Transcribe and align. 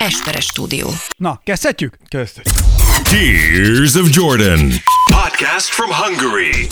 Esperes 0.00 0.44
stúdió. 0.44 0.88
Na, 1.16 1.40
kezdhetjük? 1.44 1.96
Kezdhetjük. 2.08 2.54
Tears 3.02 3.94
of 3.94 4.08
Jordan. 4.10 4.72
Podcast 5.12 5.68
from 5.68 5.90
Hungary. 5.90 6.66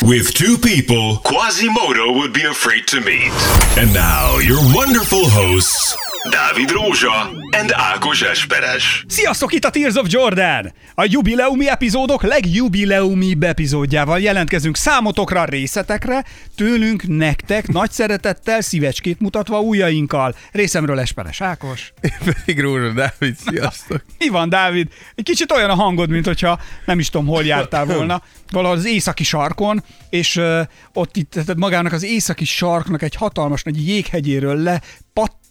With 0.00 0.32
two 0.32 0.58
people 0.58 1.20
Quasimodo 1.22 2.12
would 2.12 2.32
be 2.32 2.42
afraid 2.48 2.84
to 2.86 3.00
meet. 3.00 3.30
And 3.76 3.92
now, 3.92 4.38
your 4.38 4.60
wonderful 4.74 5.28
hosts, 5.30 5.94
Dávid 6.30 6.70
Rózsa 6.70 7.30
and 7.50 7.72
Ákos 7.72 8.22
Esperes. 8.22 9.04
Sziasztok, 9.08 9.52
itt 9.52 9.64
a 9.64 9.70
Tears 9.70 9.94
of 9.94 10.06
Jordan! 10.08 10.72
A 10.94 11.06
jubileumi 11.08 11.68
epizódok 11.68 12.22
legjubileumibb 12.22 13.42
epizódjával 13.42 14.20
jelentkezünk 14.20 14.76
számotokra, 14.76 15.44
részletekre, 15.44 16.24
tőlünk, 16.56 17.06
nektek, 17.06 17.66
nagy 17.66 17.90
szeretettel, 17.90 18.60
szívecskét 18.60 19.20
mutatva 19.20 19.60
ujjainkkal. 19.60 20.34
Részemről 20.52 21.00
Esperes 21.00 21.40
Ákos. 21.40 21.92
Én 22.00 22.34
pedig 22.34 22.60
Rózsa 22.60 22.92
Dávid, 22.92 23.36
sziasztok. 23.36 24.04
Mi 24.18 24.28
van, 24.28 24.48
Dávid? 24.48 24.88
Egy 25.14 25.24
kicsit 25.24 25.52
olyan 25.52 25.70
a 25.70 25.74
hangod, 25.74 26.10
mint 26.10 26.26
hogyha 26.26 26.60
nem 26.86 26.98
is 26.98 27.10
tudom, 27.10 27.26
hol 27.26 27.44
jártál 27.44 27.84
volna. 27.84 28.22
Valahol 28.50 28.76
az 28.76 28.86
északi 28.86 29.24
sarkon, 29.24 29.84
és 30.10 30.36
uh, 30.36 30.60
ott 30.92 31.16
itt, 31.16 31.30
tehát 31.30 31.56
magának 31.56 31.92
az 31.92 32.02
északi 32.02 32.44
sarknak 32.44 33.02
egy 33.02 33.14
hatalmas 33.14 33.62
nagy 33.62 33.86
jéghegyéről 33.86 34.56
le 34.56 34.80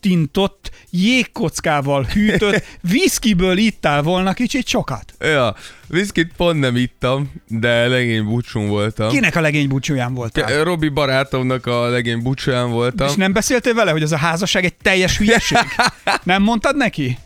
pattintott, 0.03 0.71
jégkockával 0.89 2.03
hűtött, 2.03 2.63
viszkiből 2.91 3.57
ittál 3.57 4.01
volna 4.01 4.33
kicsit 4.33 4.67
sokat. 4.67 5.13
Ja, 5.19 5.55
viszkit 5.87 6.31
pont 6.37 6.59
nem 6.59 6.75
ittam, 6.75 7.31
de 7.47 7.87
legény 7.87 8.23
búcsún 8.23 8.67
voltam. 8.67 9.09
Kinek 9.09 9.35
a 9.35 9.41
legény 9.41 9.67
búcsúján 9.67 10.13
voltál? 10.13 10.63
Robi 10.63 10.89
barátomnak 10.89 11.65
a 11.65 11.87
legény 11.87 12.21
búcsúján 12.21 12.69
voltam. 12.71 13.07
És 13.07 13.15
nem 13.15 13.33
beszéltél 13.33 13.73
vele, 13.73 13.91
hogy 13.91 14.03
az 14.03 14.11
a 14.11 14.17
házasság 14.17 14.65
egy 14.65 14.75
teljes 14.75 15.17
hülyeség? 15.17 15.57
Nem 16.23 16.41
mondtad 16.41 16.75
neki? 16.75 17.17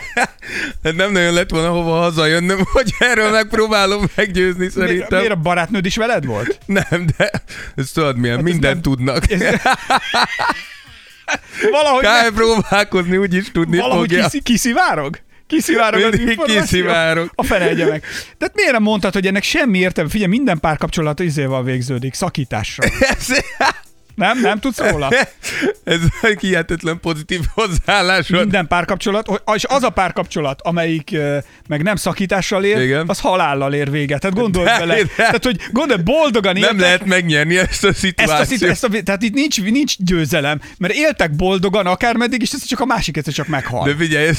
Nem 0.82 1.12
nagyon 1.12 1.32
lett 1.32 1.50
volna 1.50 1.68
hova 1.68 1.98
hazajönnöm, 1.98 2.60
hogy 2.72 2.94
erről 2.98 3.30
megpróbálom 3.30 4.04
meggyőzni 4.14 4.68
szerintem. 4.68 5.18
miért 5.18 5.32
a 5.32 5.36
barátnőd 5.36 5.86
is 5.86 5.96
veled 5.96 6.24
volt? 6.24 6.58
Nem, 6.66 7.06
de 7.16 7.30
ezt 7.74 7.94
tudod 7.94 8.16
milyen, 8.16 8.36
hát 8.36 8.44
mindent 8.44 8.72
nem- 8.72 8.82
tudnak. 8.82 9.24
Valahogy, 11.70 12.02
Kár 12.02 12.30
próbálkozni, 12.30 13.16
úgyis 13.16 13.50
tudni 13.52 13.78
valahogy 13.78 14.08
fogja. 14.08 14.24
kiszi, 14.24 14.40
kiszivárog? 14.42 15.18
Kiszivárog 15.46 16.02
az 16.02 16.18
információ? 16.18 16.60
kiszivárog. 16.60 17.30
A 17.34 17.42
fene 17.42 17.64
meg. 17.64 18.04
Tehát 18.38 18.54
miért 18.54 18.72
nem 18.72 18.82
mondtad, 18.82 19.12
hogy 19.12 19.26
ennek 19.26 19.42
semmi 19.42 19.78
értelme? 19.78 20.10
Figyelj, 20.10 20.30
minden 20.30 20.60
párkapcsolat 20.60 21.20
izéval 21.20 21.62
végződik, 21.64 22.14
szakítással. 22.14 22.86
Ez, 24.16 24.26
Nem? 24.26 24.40
Nem 24.40 24.58
tudsz 24.58 24.78
róla? 24.78 25.08
ez 25.84 26.00
egy 26.22 26.40
hihetetlen 26.40 27.00
pozitív 27.00 27.40
hozzáállás. 27.54 28.28
Minden 28.28 28.66
párkapcsolat, 28.66 29.42
és 29.54 29.64
az 29.68 29.82
a 29.82 29.90
párkapcsolat, 29.90 30.60
amelyik 30.62 31.16
meg 31.68 31.82
nem 31.82 31.96
szakítással 31.96 32.64
ér, 32.64 32.80
Igen. 32.80 33.08
az 33.08 33.20
halállal 33.20 33.74
ér 33.74 33.90
véget. 33.90 34.20
Tehát 34.20 34.36
gondolj 34.36 34.64
De- 34.66 34.78
bele. 34.78 34.94
de- 34.94 35.08
Tehát, 35.16 35.44
hogy 35.44 35.60
gondolj, 35.72 36.02
boldogan 36.02 36.52
Nem 36.52 36.62
éltek, 36.62 36.78
lehet 36.80 37.04
megnyerni 37.04 37.56
ezt 37.58 37.84
a 37.84 37.88
ezt 37.88 37.96
a, 37.96 38.00
szituációt. 38.06 38.46
szit- 38.46 38.62
ezt 38.68 38.84
a, 38.84 38.88
tehát 39.04 39.22
itt 39.22 39.34
nincs, 39.34 39.62
nincs 39.62 39.94
győzelem, 39.98 40.60
mert 40.78 40.94
éltek 40.94 41.36
boldogan 41.36 41.86
akármeddig, 41.86 42.42
és 42.42 42.52
ez 42.52 42.64
csak 42.64 42.80
a 42.80 42.84
másik 42.84 43.16
egyszer 43.16 43.32
csak 43.32 43.46
meghal. 43.46 43.84
De 43.88 43.94
figyelj, 43.96 44.30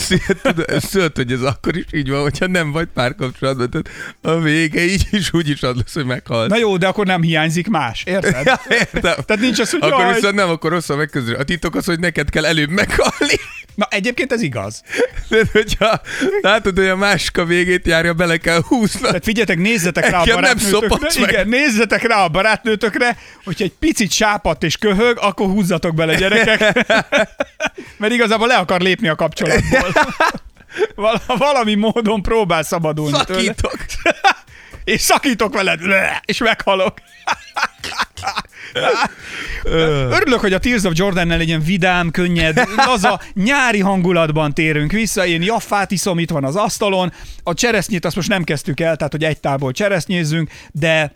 tudod, 0.42 0.70
ezt 0.70 0.92
tudod, 0.92 1.16
hogy 1.16 1.32
ez 1.32 1.42
akkor 1.42 1.78
is 1.78 1.86
így 1.92 2.10
van, 2.10 2.22
hogyha 2.22 2.48
nem 2.48 2.72
vagy 2.72 2.88
párkapcsolatban, 2.94 3.70
tehát 3.70 3.90
a 4.22 4.40
vége 4.42 4.84
így 4.86 5.08
is 5.12 5.34
úgy 5.34 5.50
is 5.50 5.62
az 5.64 5.76
lesz, 5.76 5.94
hogy 5.94 6.06
meghalt. 6.06 6.50
Na 6.50 6.58
jó, 6.58 6.78
de 6.78 6.88
akkor 6.88 7.06
nem 7.06 7.22
hiányzik 7.22 7.68
más, 7.68 8.04
érted? 8.06 8.46
Ja, 8.54 8.60
értem. 8.70 9.02
Tehát 9.26 9.40
nincs 9.42 9.60
az, 9.64 9.72
hogy 9.72 9.92
Akkor 9.92 10.04
jaj. 10.04 10.14
viszont 10.14 10.36
nem, 10.36 10.50
akkor 10.50 10.72
rosszul 10.72 10.96
megközelítő. 10.96 11.40
A 11.42 11.44
titok 11.44 11.76
az, 11.76 11.86
hogy 11.86 12.00
neked 12.00 12.30
kell 12.30 12.46
előbb 12.46 12.70
meghalni. 12.70 13.40
Na 13.76 13.88
egyébként 13.90 14.32
ez 14.32 14.42
igaz. 14.42 14.82
De 15.30 15.42
hogyha 15.52 16.02
látod, 16.42 16.78
hogy 16.78 16.88
a 16.88 16.96
máska 16.96 17.46
végét 17.46 17.88
járja, 17.88 18.14
bele 18.14 18.38
kell 18.38 18.62
húsznod. 18.68 19.08
Tehát 19.08 19.24
figyeljetek, 19.24 19.58
nézzetek 19.58 20.10
rá 20.10 20.18
a 20.18 20.20
Engem 20.20 20.40
nem 20.40 20.58
barátnőtökre. 20.58 21.32
Igen, 21.32 21.48
nézzetek 21.48 22.08
rá 22.08 22.24
a 22.24 22.28
barátnőtökre, 22.28 23.18
hogyha 23.44 23.64
egy 23.64 23.74
picit 23.80 24.12
sápat 24.12 24.64
és 24.64 24.78
köhög, 24.78 25.18
akkor 25.22 25.48
húzzatok 25.48 25.96
bele 25.96 26.16
gyerekek. 26.16 26.86
Mert 27.98 28.14
igazából 28.14 28.48
le 28.48 28.56
akar 28.56 28.82
lépni 28.82 29.08
a 29.08 29.16
kapcsolatból. 29.16 29.94
Val- 30.96 31.24
valami 31.38 31.76
módon 31.76 32.22
próbál 32.22 32.64
szabadulni 32.64 33.18
tőle. 33.26 33.56
És 34.84 35.02
szakítok 35.02 35.54
veled, 35.54 35.80
és 36.26 36.38
meghalok. 36.38 36.94
Örülök, 40.10 40.40
hogy 40.40 40.54
a 40.54 40.60
Tears 40.60 40.84
of 40.84 40.94
Jordan-nel 40.96 41.40
egy 41.40 41.48
ilyen 41.48 41.64
vidám, 41.64 42.12
könnyed, 42.12 42.62
laza, 42.76 43.22
nyári 43.34 43.80
hangulatban 43.80 44.54
térünk 44.54 44.92
vissza. 44.92 45.26
Én 45.26 45.42
jaffát 45.42 45.92
iszom, 45.92 46.20
itt 46.20 46.30
van 46.30 46.44
az 46.44 46.56
asztalon. 46.56 47.14
A 47.44 47.54
cseresznyét 47.54 48.06
azt 48.06 48.16
most 48.16 48.30
nem 48.30 48.44
kezdtük 48.44 48.80
el, 48.80 48.96
tehát 48.96 49.14
hogy 49.14 49.24
egy 49.24 49.40
tálból 49.40 49.72
cseresznyézzünk, 49.72 50.50
de 50.72 51.16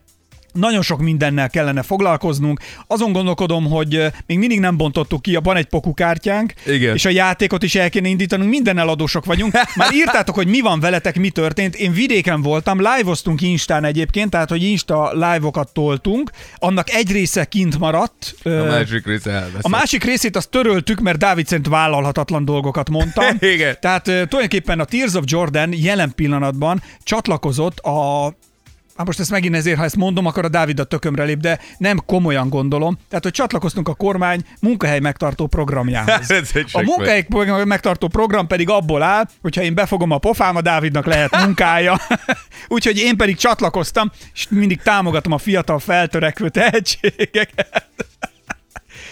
nagyon 0.59 0.81
sok 0.81 0.99
mindennel 1.01 1.49
kellene 1.49 1.81
foglalkoznunk. 1.81 2.59
Azon 2.87 3.11
gondolkodom, 3.11 3.65
hogy 3.69 4.05
még 4.25 4.37
mindig 4.37 4.59
nem 4.59 4.77
bontottuk 4.77 5.21
ki, 5.21 5.35
van 5.43 5.55
egy 5.55 5.65
pokukártyánk, 5.65 6.53
Igen. 6.65 6.93
és 6.95 7.05
a 7.05 7.09
játékot 7.09 7.63
is 7.63 7.75
el 7.75 7.89
kéne 7.89 8.07
indítanunk, 8.07 8.49
minden 8.49 8.77
eladósok 8.77 9.25
vagyunk. 9.25 9.53
Már 9.75 9.93
írtátok, 9.93 10.35
hogy 10.35 10.47
mi 10.47 10.61
van 10.61 10.79
veletek, 10.79 11.19
mi 11.19 11.29
történt. 11.29 11.75
Én 11.75 11.91
vidéken 11.93 12.41
voltam, 12.41 12.77
live-oztunk 12.77 13.41
Instán 13.41 13.83
egyébként, 13.83 14.29
tehát 14.29 14.49
hogy 14.49 14.63
Insta 14.63 15.11
live-okat 15.13 15.73
toltunk. 15.73 16.31
Annak 16.55 16.89
egy 16.89 17.11
része 17.11 17.45
kint 17.45 17.79
maradt. 17.79 18.35
A 18.43 18.49
Ö, 18.49 18.67
másik 18.67 19.05
része 19.05 19.31
elveszett. 19.31 19.63
a 19.63 19.69
másik 19.69 20.03
részét 20.03 20.35
azt 20.35 20.49
töröltük, 20.49 20.99
mert 20.99 21.17
Dávid 21.17 21.47
szerint 21.47 21.67
vállalhatatlan 21.67 22.45
dolgokat 22.45 22.89
mondtam. 22.89 23.37
Igen. 23.53 23.77
Tehát 23.81 24.03
tulajdonképpen 24.03 24.79
a 24.79 24.85
Tears 24.85 25.13
of 25.13 25.23
Jordan 25.25 25.73
jelen 25.73 26.11
pillanatban 26.15 26.81
csatlakozott 27.03 27.79
a 27.79 28.33
Hát 28.97 29.05
most 29.05 29.19
ezt 29.19 29.29
megint 29.29 29.55
ezért, 29.55 29.77
ha 29.77 29.83
ezt 29.83 29.95
mondom, 29.95 30.25
akkor 30.25 30.45
a 30.45 30.49
Dávid 30.49 30.79
a 30.79 30.83
tökömre 30.83 31.23
lép, 31.23 31.39
de 31.39 31.59
nem 31.77 32.01
komolyan 32.05 32.49
gondolom. 32.49 32.97
Tehát, 33.09 33.23
hogy 33.23 33.33
csatlakoztunk 33.33 33.87
a 33.87 33.93
kormány 33.93 34.41
munkahely 34.59 34.99
megtartó 34.99 35.47
programjához. 35.47 36.31
A 36.71 36.81
munkahely 36.81 37.25
megtartó 37.63 38.07
program 38.07 38.47
pedig 38.47 38.69
abból 38.69 39.01
áll, 39.01 39.25
hogyha 39.41 39.61
én 39.61 39.73
befogom 39.73 40.11
a 40.11 40.17
pofám, 40.17 40.55
a 40.55 40.61
Dávidnak 40.61 41.05
lehet 41.05 41.37
munkája. 41.43 41.99
Úgyhogy 42.67 42.97
én 42.97 43.17
pedig 43.17 43.35
csatlakoztam, 43.35 44.11
és 44.33 44.47
mindig 44.49 44.81
támogatom 44.81 45.31
a 45.31 45.37
fiatal 45.37 45.79
feltörekvő 45.79 46.49
tehetségeket. 46.49 47.87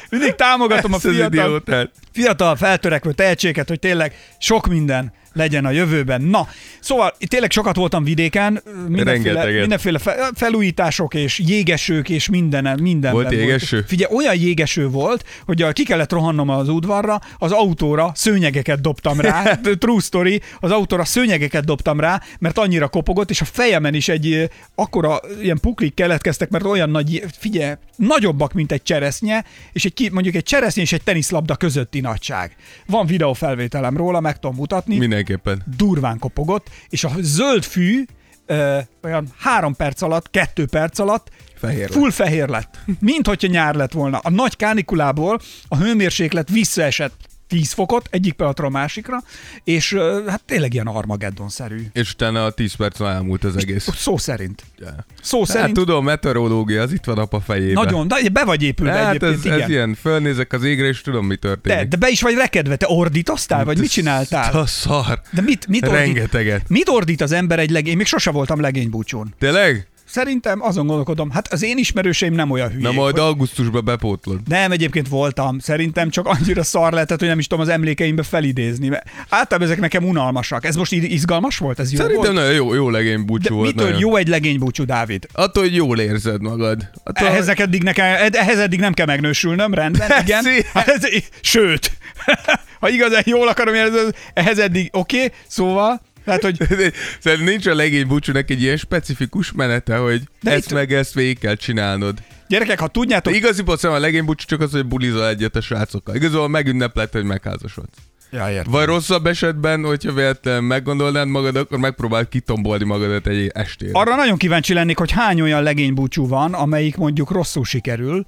Mindig 0.09 0.35
támogatom 0.35 0.94
a 0.94 1.00
fiatal, 1.00 1.63
fiatal 2.12 2.56
feltörekvő 2.56 3.12
tehetséget, 3.12 3.67
hogy 3.67 3.79
tényleg 3.79 4.13
sok 4.38 4.67
minden 4.67 5.13
legyen 5.35 5.66
a 5.66 5.72
jövőben. 5.72 6.22
Na, 6.22 6.47
szóval 6.79 7.16
tényleg 7.28 7.51
sokat 7.51 7.75
voltam 7.75 8.03
vidéken, 8.03 8.62
mindenféle, 8.88 9.46
mindenféle 9.46 10.00
fe- 10.00 10.31
felújítások 10.35 11.13
és 11.13 11.40
jégesők 11.40 12.09
és 12.09 12.29
minden, 12.29 12.79
minden 12.81 13.12
Volt 13.12 13.31
jégeső? 13.31 13.84
Figyelj, 13.88 14.16
olyan 14.16 14.35
jégeső 14.35 14.88
volt, 14.88 15.25
hogy 15.46 15.62
a, 15.62 15.72
ki 15.72 15.84
kellett 15.84 16.12
rohannom 16.12 16.50
az 16.50 16.69
udvarra, 16.69 17.22
az 17.38 17.51
autóra 17.51 18.12
szőnyegeket 18.16 18.81
dobtam 18.81 19.19
rá, 19.19 19.59
true 19.79 20.00
story, 20.01 20.41
az 20.59 20.72
autóra 20.72 21.06
szőnyegeket 21.06 21.66
dobtam 21.66 22.00
rá, 22.00 22.22
mert 22.40 22.57
annyira 22.57 22.88
kopogott, 22.88 23.29
és 23.29 23.41
a 23.41 23.46
fejemen 23.46 23.94
is 23.94 24.07
egy 24.07 24.50
akkora 24.75 25.19
ilyen 25.41 25.59
puklik 25.59 25.94
keletkeztek, 25.94 26.50
mert 26.50 26.66
olyan 26.66 26.90
nagy, 26.90 27.23
figyelj, 27.40 27.73
nagyobbak, 27.96 28.53
mint 28.53 28.72
egy 28.72 28.84
cseresznye, 28.84 29.44
és 29.72 29.85
egy, 29.85 30.09
mondjuk 30.12 30.35
egy 30.35 30.44
cseresznye 30.44 30.81
és 30.81 30.94
egy 30.94 31.03
teniszlabda 31.03 31.56
közötti 31.56 32.00
nagyság. 32.00 32.56
Van 32.85 33.06
videófelvételem 33.06 33.97
róla, 33.97 34.19
meg 34.19 34.40
tudom 34.40 34.56
mutatni 34.56 34.97
Mindenképpen. 35.28 35.75
durván 35.78 36.19
kopogott, 36.19 36.69
és 36.90 37.03
a 37.03 37.12
zöld 37.19 37.63
fű 37.63 38.06
ö, 38.46 38.80
olyan 39.03 39.28
három 39.38 39.75
perc 39.75 40.02
alatt, 40.02 40.30
kettő 40.30 40.66
perc 40.66 41.00
alatt 41.00 41.30
Fehér 41.56 41.80
lett. 41.90 41.91
full 41.97 42.12
fehér 42.12 42.47
lett. 42.47 42.78
Mint 43.00 43.28
hogyha 43.28 43.47
nyár 43.47 43.75
lett 43.75 43.91
volna. 43.91 44.18
A 44.18 44.30
nagy 44.30 44.56
kánikulából 44.56 45.40
a 45.68 45.78
hőmérséklet 45.78 46.50
visszaesett 46.50 47.16
10 47.47 47.72
fokot 47.72 48.07
egyik 48.11 48.33
pillanatra 48.33 48.66
a 48.66 48.69
másikra, 48.69 49.23
és 49.63 49.93
hát 50.28 50.43
tényleg 50.46 50.73
ilyen 50.73 50.87
Armageddon-szerű. 50.87 51.81
És 51.93 52.11
utána 52.11 52.46
a 52.46 52.52
10 52.52 52.73
perc 52.73 52.99
elmúlt 52.99 53.43
az 53.43 53.58
egész. 53.58 53.87
Szó 53.96 54.17
szerint. 54.17 54.64
Ja. 54.79 55.05
Szó 55.22 55.40
Hát 55.40 55.47
szerint. 55.47 55.73
tudom, 55.73 56.03
meteorológia, 56.03 56.81
az 56.81 56.91
itt 56.93 57.03
van 57.05 57.17
apa 57.17 57.40
fejében. 57.40 57.84
Nagyon, 57.84 58.08
de 58.08 58.29
be 58.29 58.43
vagy 58.43 58.64
épülve 58.64 58.91
Hát 58.93 59.08
egyébként, 59.09 59.34
ez, 59.34 59.46
igen. 59.46 59.61
ez 59.61 59.70
ilyen, 59.70 59.96
fölnézek 60.02 60.53
az 60.53 60.64
égre, 60.64 60.87
és 60.87 61.02
tudom, 61.02 61.25
mi 61.25 61.35
történik. 61.35 61.78
de, 61.78 61.85
de 61.85 61.97
be 61.97 62.09
is 62.09 62.22
vagy 62.22 62.35
rekedve, 62.35 62.75
te 62.75 62.85
ordítoztál, 62.90 63.66
vagy 63.66 63.78
mit 63.79 63.90
csináltál? 63.90 64.53
A 64.59 64.66
szar. 64.66 65.22
De 65.31 65.41
mit, 65.41 65.67
mit 65.67 65.87
ordít? 65.87 65.99
Rengeteget. 65.99 66.70
Mit 66.70 66.90
ordít 66.90 67.22
az 67.22 67.31
ember 67.31 67.59
egy 67.59 67.70
legény? 67.70 67.91
Én 67.91 67.97
még 67.97 68.05
sose 68.05 68.31
voltam 68.31 68.59
legénybúcsún. 68.59 69.34
Tényleg? 69.40 69.87
Szerintem 70.16 70.62
azon 70.62 70.88
gondolkodom, 70.88 71.29
hát 71.32 71.53
az 71.53 71.64
én 71.64 71.78
ismerőseim 71.78 72.34
nem 72.34 72.52
olyan 72.52 72.70
hülyék. 72.70 72.84
Na 72.84 72.91
majd 72.91 73.12
hogy- 73.17 73.23
augusztusban 73.28 73.85
bepótlod. 73.85 74.40
Nem, 74.47 74.72
egyébként 74.72 75.08
voltam. 75.08 75.59
Szerintem 75.59 76.09
csak 76.09 76.26
annyira 76.28 76.64
szar 76.64 76.94
lehetett, 76.94 77.20
hogy 77.20 77.28
nem 77.28 77.40
is 77.40 77.47
tudom 77.47 77.64
az 77.64 77.70
emlékeimbe 77.72 78.23
felidézni. 78.23 78.88
Mert 78.88 79.09
általában 79.29 79.67
ezek 79.67 79.79
nekem 79.79 80.03
unalmasak. 80.06 80.66
Ez 80.66 80.76
most 80.76 80.91
izgalmas 80.91 81.58
volt? 81.58 81.79
Ez 81.79 81.91
jó 81.91 81.97
Szerintem 81.97 82.22
volt? 82.34 82.35
nagyon 82.38 82.53
jó, 82.53 82.73
jó 82.73 82.90
legény 82.90 83.26
búcsú 83.26 83.47
De 83.50 83.53
volt. 83.53 83.67
mitől 83.67 83.85
nagyon. 83.85 84.00
jó 84.00 84.16
egy 84.16 84.28
legénybúcsú, 84.28 84.85
Dávid? 84.85 85.28
Attól, 85.34 85.64
hogy 85.64 85.76
jól 85.76 86.00
érzed 86.00 86.41
magad. 86.41 86.90
Attól, 87.03 87.28
Ehhez, 87.28 87.47
eddig 87.47 87.84
nekem, 87.84 88.06
ehhez 88.32 88.59
eddig 88.59 88.79
nem 88.79 88.94
kell 88.94 89.06
megnősülnöm, 89.06 89.73
rendben, 89.73 90.09
igen. 90.23 90.44
Persze. 90.44 90.70
Hát 90.73 90.88
ez, 90.88 91.03
sőt, 91.41 91.91
Ha 92.79 92.90
igazán 92.90 93.23
jól 93.26 93.47
akarom 93.47 93.76
jelezni, 93.76 94.00
ehhez 94.34 94.59
eddig 94.59 94.90
oké, 94.91 95.16
okay, 95.18 95.32
szóval, 95.47 96.02
tehát, 96.25 96.41
hogy 96.41 96.57
Szerintem 97.19 97.47
nincs 97.47 97.66
a 97.67 97.75
legény 97.75 98.07
búcsúnak 98.07 98.49
egy 98.49 98.61
ilyen 98.61 98.77
specifikus 98.77 99.51
menete, 99.51 99.97
hogy 99.97 100.22
De 100.41 100.51
ezt 100.51 100.66
itt- 100.66 100.73
meg 100.73 100.93
ezt 100.93 101.13
végig 101.13 101.39
kell 101.39 101.55
csinálnod. 101.55 102.17
gyerekek, 102.47 102.79
ha 102.79 102.87
tudjátok, 102.87 103.31
De 103.31 103.37
igaziból 103.37 103.77
szerintem 103.77 104.03
a 104.03 104.05
legény 104.05 104.25
búcsú 104.25 104.45
csak 104.47 104.61
az, 104.61 104.72
hogy 104.72 104.85
bulizol 104.85 105.27
egyet 105.27 105.55
a 105.55 105.61
srácokkal. 105.61 106.16
Igazából 106.16 106.47
megünneplett, 106.49 107.11
hogy 107.13 107.23
megházasodsz. 107.23 107.97
ja, 108.31 108.49
értem. 108.51 108.72
Vagy 108.72 108.85
rosszabb 108.85 109.25
esetben, 109.25 109.83
hogyha 109.83 110.13
véletlenül 110.13 110.61
meggondolnád 110.61 111.27
magad, 111.27 111.55
akkor 111.55 111.77
megpróbáld 111.79 112.27
kitombolni 112.29 112.83
magadat 112.83 113.27
egy 113.27 113.51
estére. 113.53 113.91
Arra 113.93 114.16
nagyon 114.16 114.37
kíváncsi 114.37 114.73
lennék, 114.73 114.97
hogy 114.97 115.11
hány 115.11 115.41
olyan 115.41 115.63
legénybúcsú 115.63 116.27
van, 116.27 116.53
amelyik 116.53 116.95
mondjuk 116.95 117.31
rosszul 117.31 117.66
sikerül, 117.66 118.25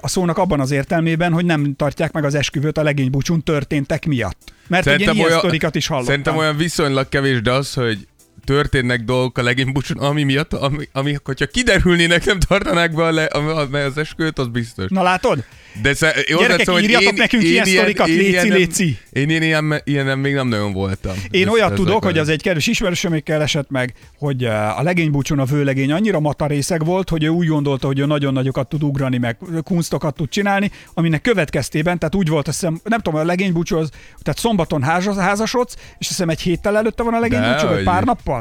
a 0.00 0.08
szónak 0.08 0.38
abban 0.38 0.60
az 0.60 0.70
értelmében, 0.70 1.32
hogy 1.32 1.44
nem 1.44 1.74
tartják 1.76 2.12
meg 2.12 2.24
az 2.24 2.34
esküvőt 2.34 2.78
a 2.78 2.82
legénybúcsún 2.82 3.42
történtek 3.42 4.06
miatt. 4.06 4.52
Mert 4.66 4.86
ugye 4.86 4.96
ilyen 4.96 5.18
olyan, 5.18 5.38
sztorikat 5.38 5.74
is 5.74 5.86
hallottam. 5.86 6.10
Szerintem 6.10 6.36
olyan 6.36 6.56
viszonylag 6.56 7.08
kevés, 7.08 7.40
de 7.40 7.52
az, 7.52 7.74
hogy 7.74 8.06
történnek 8.44 9.00
dolgok 9.04 9.38
a 9.38 9.42
legény 9.42 9.72
búcsún, 9.72 9.98
ami 9.98 10.22
miatt, 10.22 10.52
ami, 10.52 10.88
ami, 10.92 11.16
hogyha 11.24 11.46
kiderülnének, 11.46 12.24
nem 12.24 12.38
tartanák 12.38 12.94
be 12.94 13.04
a 13.04 13.10
le, 13.12 13.24
a- 13.24 13.68
az 13.72 13.98
esküvőt, 13.98 14.38
az 14.38 14.48
biztos. 14.48 14.90
Na 14.90 15.02
látod? 15.02 15.44
De 15.82 15.94
sze, 15.94 16.14
jó, 16.28 16.38
Gyerekek, 16.38 16.64
szóval, 16.66 16.80
hogy 16.80 16.90
írjatok 16.90 17.16
nekünk 17.16 17.42
ilyen 17.42 17.64
sztorikat, 17.64 18.06
léci, 18.06 18.52
léci. 18.52 18.98
Én, 19.12 19.30
én 19.30 19.42
ilyen, 19.42 19.80
ilyenem 19.84 20.18
még 20.18 20.34
nem 20.34 20.48
nagyon 20.48 20.72
voltam. 20.72 21.12
Én 21.30 21.42
Ezt- 21.44 21.52
olyat 21.54 21.70
ezt 21.70 21.78
tudok, 21.80 22.04
hogy 22.04 22.18
az 22.18 22.28
egy 22.28 22.42
kedves 22.42 22.66
ismerősömékkel 22.66 23.42
esett 23.42 23.70
meg, 23.70 23.92
hogy 24.18 24.44
eh, 24.44 24.78
a 24.78 24.82
legénybúcsún 24.82 25.38
a 25.38 25.44
vőlegény 25.44 25.92
annyira 25.92 26.20
matarészeg 26.20 26.84
volt, 26.84 27.08
hogy 27.08 27.24
ő 27.24 27.28
úgy 27.28 27.46
gondolta, 27.46 27.86
hogy 27.86 27.98
ő 27.98 28.06
nagyon 28.06 28.32
nagyokat 28.32 28.68
tud 28.68 28.82
ugrani, 28.82 29.18
meg 29.18 29.36
kunstokat 29.64 30.14
tud 30.14 30.28
csinálni, 30.28 30.70
aminek 30.94 31.20
következtében, 31.22 31.98
tehát 31.98 32.14
úgy 32.14 32.28
volt, 32.28 32.48
azt 32.48 32.60
hiszem, 32.60 32.80
nem 32.84 33.00
tudom, 33.00 33.20
a 33.20 33.24
legénybúcsú 33.24 33.76
az, 33.76 33.88
tehát 34.22 34.38
szombaton 34.38 34.82
házas, 34.82 35.16
házasodsz, 35.16 35.74
és 35.74 35.82
azt 35.98 36.08
hiszem 36.08 36.28
egy 36.28 36.40
héttel 36.40 36.76
előtte 36.76 37.02
van 37.02 37.14
a 37.14 37.18
legénybúcsú, 37.18 37.66
vagy 37.66 37.84
pár 37.84 38.04
nappal? 38.04 38.33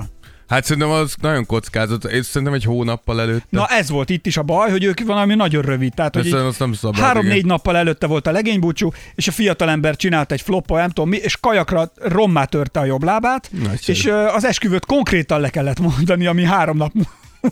Hát 0.48 0.64
szerintem 0.64 0.92
az 0.92 1.16
nagyon 1.22 1.46
kockázat. 1.46 2.06
Én 2.06 2.22
szerintem 2.22 2.54
egy 2.54 2.64
hónappal 2.64 3.22
előtte. 3.22 3.46
Na 3.50 3.66
ez 3.68 3.90
volt 3.90 4.10
itt 4.10 4.26
is 4.26 4.38
a 4.38 4.44
baj, 4.44 4.72
hogy 4.72 4.84
ők 4.84 5.00
valami 5.06 5.36
nagyon 5.36 5.62
rövid. 5.62 5.94
Tehát, 5.94 6.16
hogy 6.16 6.32
azt 6.32 6.60
nem 6.60 6.74
szabad, 6.74 7.00
három-négy 7.00 7.36
igen. 7.36 7.48
nappal 7.48 7.78
előtte 7.78 8.08
volt 8.08 8.28
a 8.28 8.32
legénybúcsú, 8.32 8.92
és 9.16 9.28
a 9.28 9.32
fiatalember 9.32 9.96
csinált 9.96 10.32
egy 10.32 10.42
floppa, 10.42 10.78
nem 10.78 10.90
tudom 10.90 11.10
mi, 11.10 11.18
és 11.18 11.38
kajakra 11.38 11.92
rommá 11.96 12.46
törte 12.46 12.80
a 12.80 12.86
jobb 12.86 13.04
lábát, 13.04 13.50
Nagyszerű. 13.64 13.98
és 13.98 14.06
ö, 14.06 14.14
az 14.26 14.46
esküvőt 14.46 14.86
konkrétan 14.86 15.40
le 15.40 15.50
kellett 15.50 15.80
mondani, 15.80 16.26
ami 16.26 16.44
három 16.44 16.78
nap 16.78 16.92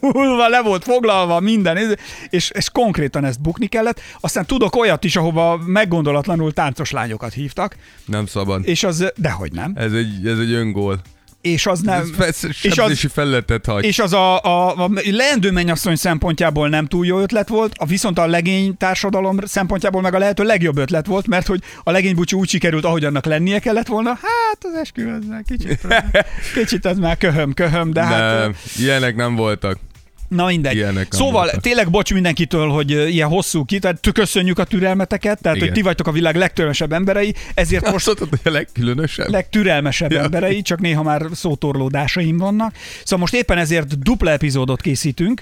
múlva 0.01 0.47
le 0.47 0.61
volt 0.61 0.83
foglalva 0.83 1.39
minden, 1.39 1.97
és, 2.29 2.49
és 2.49 2.69
konkrétan 2.69 3.25
ezt 3.25 3.41
bukni 3.41 3.67
kellett. 3.67 3.99
Aztán 4.19 4.45
tudok 4.45 4.75
olyat 4.75 5.03
is, 5.03 5.15
ahova 5.15 5.57
meggondolatlanul 5.65 6.53
táncos 6.53 6.91
lányokat 6.91 7.33
hívtak, 7.33 7.75
Nem 8.05 8.25
szabad. 8.25 8.67
és 8.67 8.83
az, 8.83 9.11
dehogy 9.15 9.51
nem, 9.51 9.71
Ez 9.75 9.93
egy, 9.93 10.27
ez 10.27 10.39
egy 10.39 10.51
öngól. 10.51 11.01
És 11.41 11.65
az 11.65 11.79
nem, 11.79 11.99
Ez 11.99 12.09
és 12.61 12.77
az, 12.77 13.07
hagy. 13.65 13.83
és 13.83 13.99
az 13.99 14.13
a, 14.13 14.41
a, 14.41 14.83
a 14.85 14.89
leendő 15.11 15.51
mennyasszony 15.51 15.95
szempontjából 15.95 16.69
nem 16.69 16.85
túl 16.85 17.05
jó 17.05 17.19
ötlet 17.19 17.47
volt, 17.47 17.73
a 17.75 17.85
viszont 17.85 18.19
a 18.19 18.27
legény 18.27 18.77
társadalom 18.77 19.39
szempontjából 19.45 20.01
meg 20.01 20.13
a 20.13 20.17
lehető 20.17 20.43
legjobb 20.43 20.77
ötlet 20.77 21.05
volt, 21.05 21.27
mert 21.27 21.47
hogy 21.47 21.61
a 21.83 21.91
legény 21.91 22.15
búcsú 22.15 22.39
úgy 22.39 22.49
sikerült, 22.49 22.85
ahogy 22.85 23.05
annak 23.05 23.25
lennie 23.25 23.59
kellett 23.59 23.87
volna, 23.87 24.09
hát 24.09 24.57
az 24.59 24.73
esküvő 24.73 25.13
az 25.19 25.41
kicsit, 25.47 25.87
kicsit 26.53 26.85
ez 26.85 26.97
már 26.97 27.17
köhöm, 27.17 27.53
köhöm, 27.53 27.93
de 27.93 28.03
hát... 28.03 28.39
nem, 28.39 28.55
ilyenek 28.77 29.15
nem 29.15 29.35
voltak. 29.35 29.77
Na 30.35 30.45
mindegy. 30.45 30.75
Ilyenek 30.75 31.13
Szóval 31.13 31.31
voltak. 31.33 31.61
tényleg 31.61 31.89
bocs 31.89 32.13
mindenkitől, 32.13 32.67
hogy 32.69 32.91
ilyen 32.91 33.27
hosszú 33.27 33.65
ki, 33.65 33.79
tehát 33.79 34.09
köszönjük 34.13 34.59
a 34.59 34.63
türelmeteket, 34.63 35.41
tehát 35.41 35.57
Igen. 35.57 35.67
hogy 35.69 35.77
ti 35.77 35.83
vagytok 35.83 36.07
a 36.07 36.11
világ 36.11 36.35
legtürelmesebb 36.35 36.91
emberei, 36.91 37.35
ezért 37.53 37.91
Most 37.91 38.05
mondtad, 38.05 38.29
hogy 38.29 38.39
a 38.43 38.49
legkülönösebb. 38.49 39.29
legtürelmesebb 39.29 40.11
Ja. 40.11 40.21
emberei, 40.21 40.61
csak 40.61 40.79
néha 40.79 41.03
már 41.03 41.21
szótorlódásaim 41.33 42.37
vannak. 42.37 42.75
Szóval 43.03 43.19
most 43.19 43.33
éppen 43.33 43.57
ezért 43.57 43.99
dupla 43.99 44.31
epizódot 44.31 44.81
készítünk. 44.81 45.41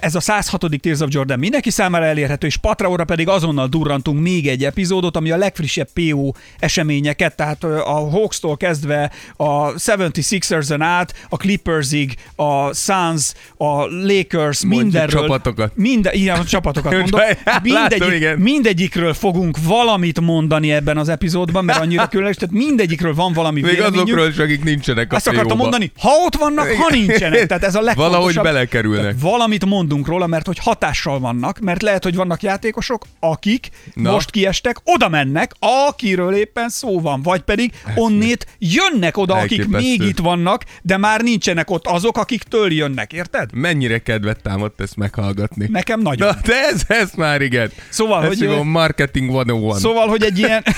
Ez 0.00 0.14
a 0.14 0.20
106. 0.20 0.66
Tears 0.80 1.00
of 1.00 1.08
Jordan 1.12 1.38
mindenki 1.38 1.70
számára 1.70 2.04
elérhető, 2.04 2.46
és 2.46 2.56
Patreonra 2.56 3.04
pedig 3.04 3.28
azonnal 3.28 3.66
durrantunk 3.66 4.20
még 4.20 4.48
egy 4.48 4.64
epizódot, 4.64 5.16
ami 5.16 5.30
a 5.30 5.36
legfrissebb 5.36 5.88
PO 5.92 6.32
eseményeket, 6.58 7.36
tehát 7.36 7.64
a 7.64 8.08
Hawks-tól 8.10 8.56
kezdve 8.56 9.10
a 9.36 9.72
76ers-en 9.72 10.80
át, 10.82 11.14
a 11.28 11.36
Clippersig, 11.36 12.14
a 12.36 12.74
Suns, 12.74 13.32
a 13.56 13.66
Lakers, 13.84 14.16
Mondjuk 14.26 14.82
mindenről. 14.82 15.20
csapatokat. 15.20 15.72
Minden, 15.74 16.12
igen, 16.14 16.44
csapatokat 16.44 16.92
mondom. 16.98 17.20
Látom, 17.44 17.60
Mindegyik, 17.62 18.12
igen. 18.12 18.38
mindegyikről 18.38 19.14
fogunk 19.14 19.56
valamit 19.62 20.20
mondani 20.20 20.72
ebben 20.72 20.96
az 20.96 21.08
epizódban, 21.08 21.64
mert 21.64 21.80
annyira 21.80 22.06
különleges, 22.12 22.36
tehát 22.38 22.54
mindegyikről 22.54 23.14
van 23.14 23.32
valami 23.32 23.60
Még 23.60 23.80
azokról 23.80 24.26
is, 24.28 24.38
akik 24.38 24.64
nincsenek 24.64 25.12
a 25.12 25.16
Azt 25.16 25.26
akartam 25.26 25.56
mondani, 25.56 25.92
ha 26.00 26.10
ott 26.24 26.34
vannak, 26.34 26.68
ha 26.70 26.90
nincsenek. 26.90 27.46
Tehát 27.46 27.64
ez 27.64 27.74
a 27.74 27.80
legfontosabb. 27.88 28.12
Valahogy 28.12 28.40
belekerülnek. 28.52 29.14
Valamit 29.20 29.64
mondunk 29.64 30.06
róla, 30.06 30.26
mert 30.26 30.46
hogy 30.46 30.58
hatással 30.58 31.18
vannak, 31.20 31.58
mert 31.58 31.82
lehet, 31.82 32.02
hogy 32.04 32.14
vannak 32.14 32.42
játékosok, 32.42 33.04
akik 33.20 33.68
Na. 33.94 34.02
Na. 34.02 34.10
most 34.14 34.30
kiestek, 34.30 34.76
oda 34.84 35.08
mennek, 35.08 35.52
akiről 35.58 36.34
éppen 36.34 36.68
szó 36.68 37.00
van, 37.00 37.22
vagy 37.22 37.40
pedig 37.40 37.72
onnét 37.94 38.46
jönnek 38.58 39.16
oda, 39.16 39.34
akik 39.34 39.58
Elképesztő. 39.58 39.88
még 39.88 40.02
itt 40.02 40.18
vannak, 40.18 40.64
de 40.82 40.96
már 40.96 41.20
nincsenek 41.20 41.70
ott 41.70 41.86
azok, 41.86 42.16
akiktől 42.18 42.72
jönnek, 42.72 43.12
érted? 43.12 43.50
Mennyire 43.52 43.98
kedvet 44.08 44.42
támadt 44.42 44.80
ezt 44.80 44.96
meghallgatni. 44.96 45.66
Nekem 45.70 46.00
nagyon. 46.00 46.28
Na, 46.28 46.40
de 46.44 46.54
ez, 46.72 46.82
ez 46.86 47.10
már 47.16 47.40
igen. 47.42 47.70
Szóval, 47.88 48.22
ez 48.22 48.28
hogy- 48.28 48.38
hívom 48.38 48.68
marketing 48.68 49.30
101. 49.30 49.72
Szóval, 49.80 50.08
hogy 50.08 50.22
egy 50.22 50.38
ilyen... 50.38 50.62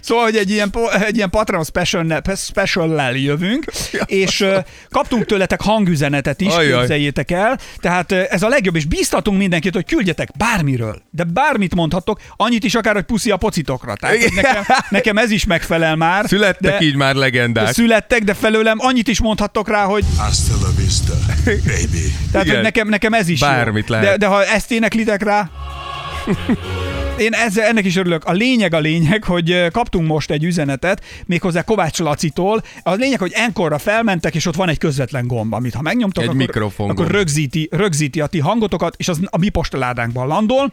Szóval, 0.00 0.24
hogy 0.24 0.36
egy 0.36 0.50
ilyen, 0.50 0.72
egy 1.06 1.16
ilyen 1.16 1.30
Patreon 1.30 1.64
special 1.64 2.22
special 2.36 3.16
jövünk, 3.16 3.64
és 4.06 4.44
kaptunk 4.90 5.24
tőletek 5.24 5.60
hangüzenetet 5.60 6.40
is, 6.40 6.54
Ajaj. 6.54 6.78
képzeljétek 6.78 7.30
el. 7.30 7.58
Tehát 7.76 8.12
ez 8.12 8.42
a 8.42 8.48
legjobb, 8.48 8.76
és 8.76 8.84
bíztatunk 8.84 9.38
mindenkit, 9.38 9.74
hogy 9.74 9.84
küldjetek 9.84 10.28
bármiről. 10.36 11.02
De 11.10 11.24
bármit 11.24 11.74
mondhattok, 11.74 12.20
annyit 12.36 12.64
is 12.64 12.74
akár, 12.74 12.94
hogy 12.94 13.04
puszi 13.04 13.30
a 13.30 13.36
pocitokra. 13.36 13.94
Tehát 13.94 14.30
nekem, 14.34 14.62
nekem 14.90 15.16
ez 15.18 15.30
is 15.30 15.44
megfelel 15.44 15.96
már. 15.96 16.24
Születtek 16.28 16.78
de, 16.78 16.84
így 16.84 16.96
már 16.96 17.14
legendák. 17.14 17.72
Születtek, 17.72 18.22
de 18.22 18.34
felőlem 18.34 18.76
annyit 18.80 19.08
is 19.08 19.20
mondhattok 19.20 19.68
rá, 19.68 19.84
hogy 19.84 20.04
Hasta 20.16 20.52
la 20.62 20.70
vista, 20.76 21.12
baby. 21.44 22.14
tehát, 22.30 22.46
Igen. 22.46 22.54
hogy 22.54 22.64
nekem, 22.64 22.88
nekem 22.88 23.12
ez 23.12 23.28
is 23.28 23.40
Bármit 23.40 23.88
jó. 23.88 23.94
lehet. 23.94 24.10
De, 24.10 24.16
de 24.16 24.26
ha 24.26 24.44
ezt 24.44 24.70
éneklitek 24.70 25.22
rá, 25.22 25.50
én 27.18 27.32
ezzel, 27.32 27.66
ennek 27.66 27.84
is 27.84 27.96
örülök. 27.96 28.24
A 28.24 28.32
lényeg 28.32 28.74
a 28.74 28.78
lényeg, 28.78 29.24
hogy 29.24 29.70
kaptunk 29.70 30.06
most 30.06 30.30
egy 30.30 30.44
üzenetet, 30.44 31.04
méghozzá 31.26 31.62
Kovács 31.62 31.98
Lacitól. 31.98 32.62
A 32.82 32.92
lényeg, 32.92 33.18
hogy 33.18 33.32
enkorra 33.34 33.78
felmentek, 33.78 34.34
és 34.34 34.46
ott 34.46 34.54
van 34.54 34.68
egy 34.68 34.78
közvetlen 34.78 35.26
gomb, 35.26 35.52
amit 35.52 35.74
ha 35.74 35.82
megnyomtok, 35.82 36.22
Egy 36.22 36.28
akkor, 36.28 36.72
akkor 36.76 37.10
rögzíti, 37.10 37.68
rögzíti 37.70 38.20
a 38.20 38.26
ti 38.26 38.38
hangotokat, 38.38 38.94
és 38.96 39.08
az 39.08 39.20
a 39.24 39.38
mi 39.38 39.48
postaládánkban 39.48 40.26
landol. 40.26 40.72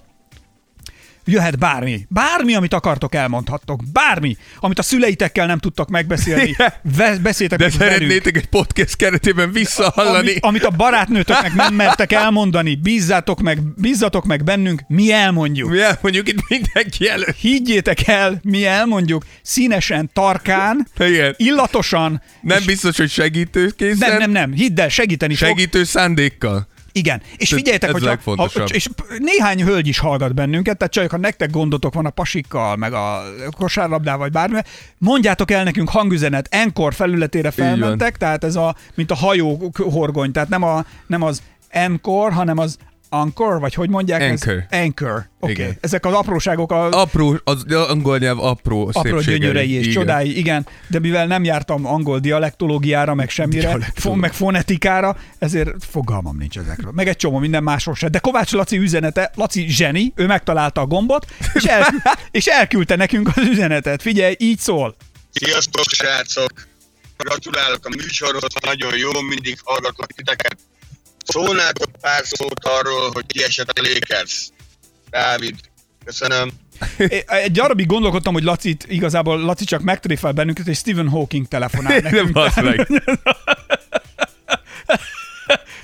Jöhet 1.29 1.57
bármi. 1.59 2.05
Bármi, 2.09 2.55
amit 2.55 2.73
akartok, 2.73 3.15
elmondhattok. 3.15 3.81
Bármi, 3.93 4.37
amit 4.59 4.79
a 4.79 4.81
szüleitekkel 4.81 5.45
nem 5.45 5.57
tudtak 5.59 5.89
megbeszélni. 5.89 6.55
Ve- 6.97 7.21
beszéltek 7.21 7.59
De 7.59 7.65
meg 7.65 7.73
velük. 7.77 7.93
szeretnétek 7.93 8.35
egy 8.37 8.45
podcast 8.47 8.95
keretében 8.95 9.51
visszahallani. 9.51 10.17
Amit, 10.29 10.43
amit 10.43 10.63
a 10.63 10.69
barátnőtöknek 10.69 11.53
nem 11.53 11.73
mertek 11.73 12.11
elmondani, 12.11 12.75
bízzátok 12.75 13.41
meg, 13.41 13.61
bízzatok 13.75 14.25
meg 14.25 14.43
bennünk, 14.43 14.81
mi 14.87 15.11
elmondjuk. 15.11 15.69
Mi 15.69 15.81
elmondjuk 15.81 16.27
itt 16.27 16.47
mindenki 16.47 17.09
előtt. 17.09 17.35
Higgyétek 17.35 18.07
el, 18.07 18.39
mi 18.43 18.65
elmondjuk, 18.65 19.25
színesen, 19.41 20.09
tarkán, 20.13 20.87
Igen. 20.99 21.33
illatosan. 21.37 22.21
Nem 22.41 22.63
biztos, 22.65 22.97
hogy 22.97 23.09
segítőkészen. 23.09 24.09
nem, 24.09 24.17
nem, 24.19 24.31
nem, 24.31 24.53
hidd 24.53 24.79
el, 24.79 24.89
segíteni 24.89 25.35
fog. 25.35 25.47
Segítő 25.47 25.83
szándékkal. 25.83 26.67
Igen. 26.99 27.21
És 27.37 27.49
figyeljetek, 27.53 27.91
hogy 27.91 28.05
ha, 28.25 28.63
és 28.67 28.89
néhány 29.17 29.63
hölgy 29.63 29.87
is 29.87 29.99
hallgat 29.99 30.33
bennünket, 30.33 30.77
tehát 30.77 30.93
csak 30.93 31.11
ha 31.11 31.17
nektek 31.17 31.51
gondotok 31.51 31.93
van 31.93 32.05
a 32.05 32.09
pasikkal, 32.09 32.75
meg 32.75 32.93
a 32.93 33.23
kosárlabdával, 33.57 34.19
vagy 34.19 34.31
bármi, 34.31 34.59
mondjátok 34.97 35.51
el 35.51 35.63
nekünk 35.63 35.89
hangüzenet, 35.89 36.47
Encore 36.51 36.95
felületére 36.95 37.51
felmentek, 37.51 38.17
tehát 38.17 38.43
ez 38.43 38.55
a, 38.55 38.75
mint 38.95 39.11
a 39.11 39.15
hajó 39.15 39.71
horgony, 39.73 40.31
tehát 40.31 40.49
nem, 40.49 40.63
a, 40.63 40.85
nem 41.07 41.21
az 41.21 41.41
Encore, 41.69 42.33
hanem 42.33 42.57
az 42.57 42.77
Anchor, 43.09 43.59
vagy 43.59 43.73
hogy 43.73 43.89
mondják? 43.89 44.21
Anchor. 44.21 44.65
Ez? 44.69 44.79
Anchor. 44.79 45.11
Oké. 45.11 45.27
Okay. 45.39 45.53
Igen. 45.53 45.77
Ezek 45.81 46.05
az 46.05 46.13
apróságok, 46.13 46.71
a 46.71 46.89
Apró, 46.89 47.39
az 47.43 47.65
angol 47.73 48.17
nyelv 48.17 48.39
apró 48.39 48.89
apró 48.93 49.19
gyönyörei 49.19 49.71
és 49.71 49.81
Igen. 49.81 49.93
csodái, 49.93 50.37
igen, 50.37 50.67
de 50.87 50.99
mivel 50.99 51.27
nem 51.27 51.43
jártam 51.43 51.85
angol 51.85 52.19
dialektológiára, 52.19 53.13
meg 53.13 53.29
semmire, 53.29 53.59
Dialektológia. 53.59 54.01
fo- 54.01 54.15
meg 54.15 54.33
fonetikára, 54.33 55.17
ezért 55.39 55.69
fogalmam 55.79 56.37
nincs 56.37 56.57
ezekről. 56.57 56.91
Meg 56.91 57.07
egy 57.07 57.15
csomó 57.15 57.37
minden 57.37 57.63
másról 57.63 57.95
se. 57.95 58.09
De 58.09 58.19
Kovács 58.19 58.51
Laci 58.51 58.77
üzenete, 58.77 59.31
Laci 59.35 59.67
zseni, 59.69 60.13
ő 60.15 60.25
megtalálta 60.25 60.81
a 60.81 60.85
gombot, 60.85 61.25
és, 61.53 61.63
elkü- 61.63 62.01
és 62.31 62.45
elküldte 62.45 62.95
nekünk 62.95 63.27
az 63.35 63.47
üzenetet. 63.47 64.01
Figyelj, 64.01 64.35
így 64.37 64.59
szól. 64.59 64.95
Sziasztok, 65.31 65.83
srácok! 65.87 66.51
Gratulálok 67.17 67.85
a 67.85 67.89
műsorhoz, 67.89 68.53
nagyon 68.65 68.97
jó, 68.97 69.21
mindig 69.21 69.57
hallgatlak 69.63 70.11
titeket. 70.11 70.57
Szólnátok 71.29 71.91
pár 72.01 72.21
szót 72.25 72.59
arról, 72.63 73.09
hogy 73.13 73.25
kiesett 73.25 73.69
a 73.69 73.81
Lakers. 73.81 74.49
Dávid, 75.09 75.55
köszönöm. 76.05 76.49
É- 76.97 77.29
Egy 77.29 77.51
darabig 77.51 77.85
gondolkodtam, 77.85 78.33
hogy 78.33 78.43
Lacit, 78.43 78.85
igazából 78.87 79.39
Laci 79.39 79.65
csak 79.65 79.81
megtréfel 79.81 80.31
bennünket, 80.31 80.67
és 80.67 80.77
Stephen 80.77 81.09
Hawking 81.09 81.47
telefonál 81.47 81.93
Nem 81.99 82.03
nekünk. 82.11 82.31
basz 82.31 82.55
meg. 82.61 82.87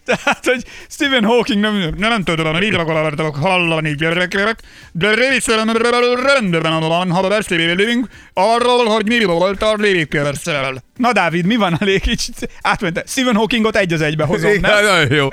Tehát, 0.06 0.46
hogy 0.46 0.64
Stephen 0.90 1.24
Hawking 1.26 1.60
nem, 1.60 1.94
nem 1.98 2.24
tudom, 2.24 2.58
mit 2.58 2.76
akartok 2.76 3.36
hallani 3.36 3.96
gyerekek, 3.96 4.60
de 4.92 5.14
részemről 5.14 6.16
rendben 6.24 6.80
van, 6.80 7.12
ha 7.12 7.28
beszélünk 7.28 8.08
arról, 8.34 8.86
hogy 8.86 9.06
mi 9.08 9.24
volt 9.24 9.62
a 9.62 9.74
légkörszel. 9.74 10.84
Na 10.98 11.12
Dávid, 11.12 11.46
mi 11.46 11.56
van 11.56 11.74
a 11.74 11.86
lég? 11.86 12.02
Kicsit 12.02 12.50
átmente. 12.62 13.04
Stephen 13.08 13.36
Hawkingot 13.36 13.76
egy 13.76 13.94
az 13.94 14.02
egybe 14.02 14.24
hozom, 14.24 14.52
nem? 14.60 14.72
nagyon 14.72 15.14
jó. 15.14 15.28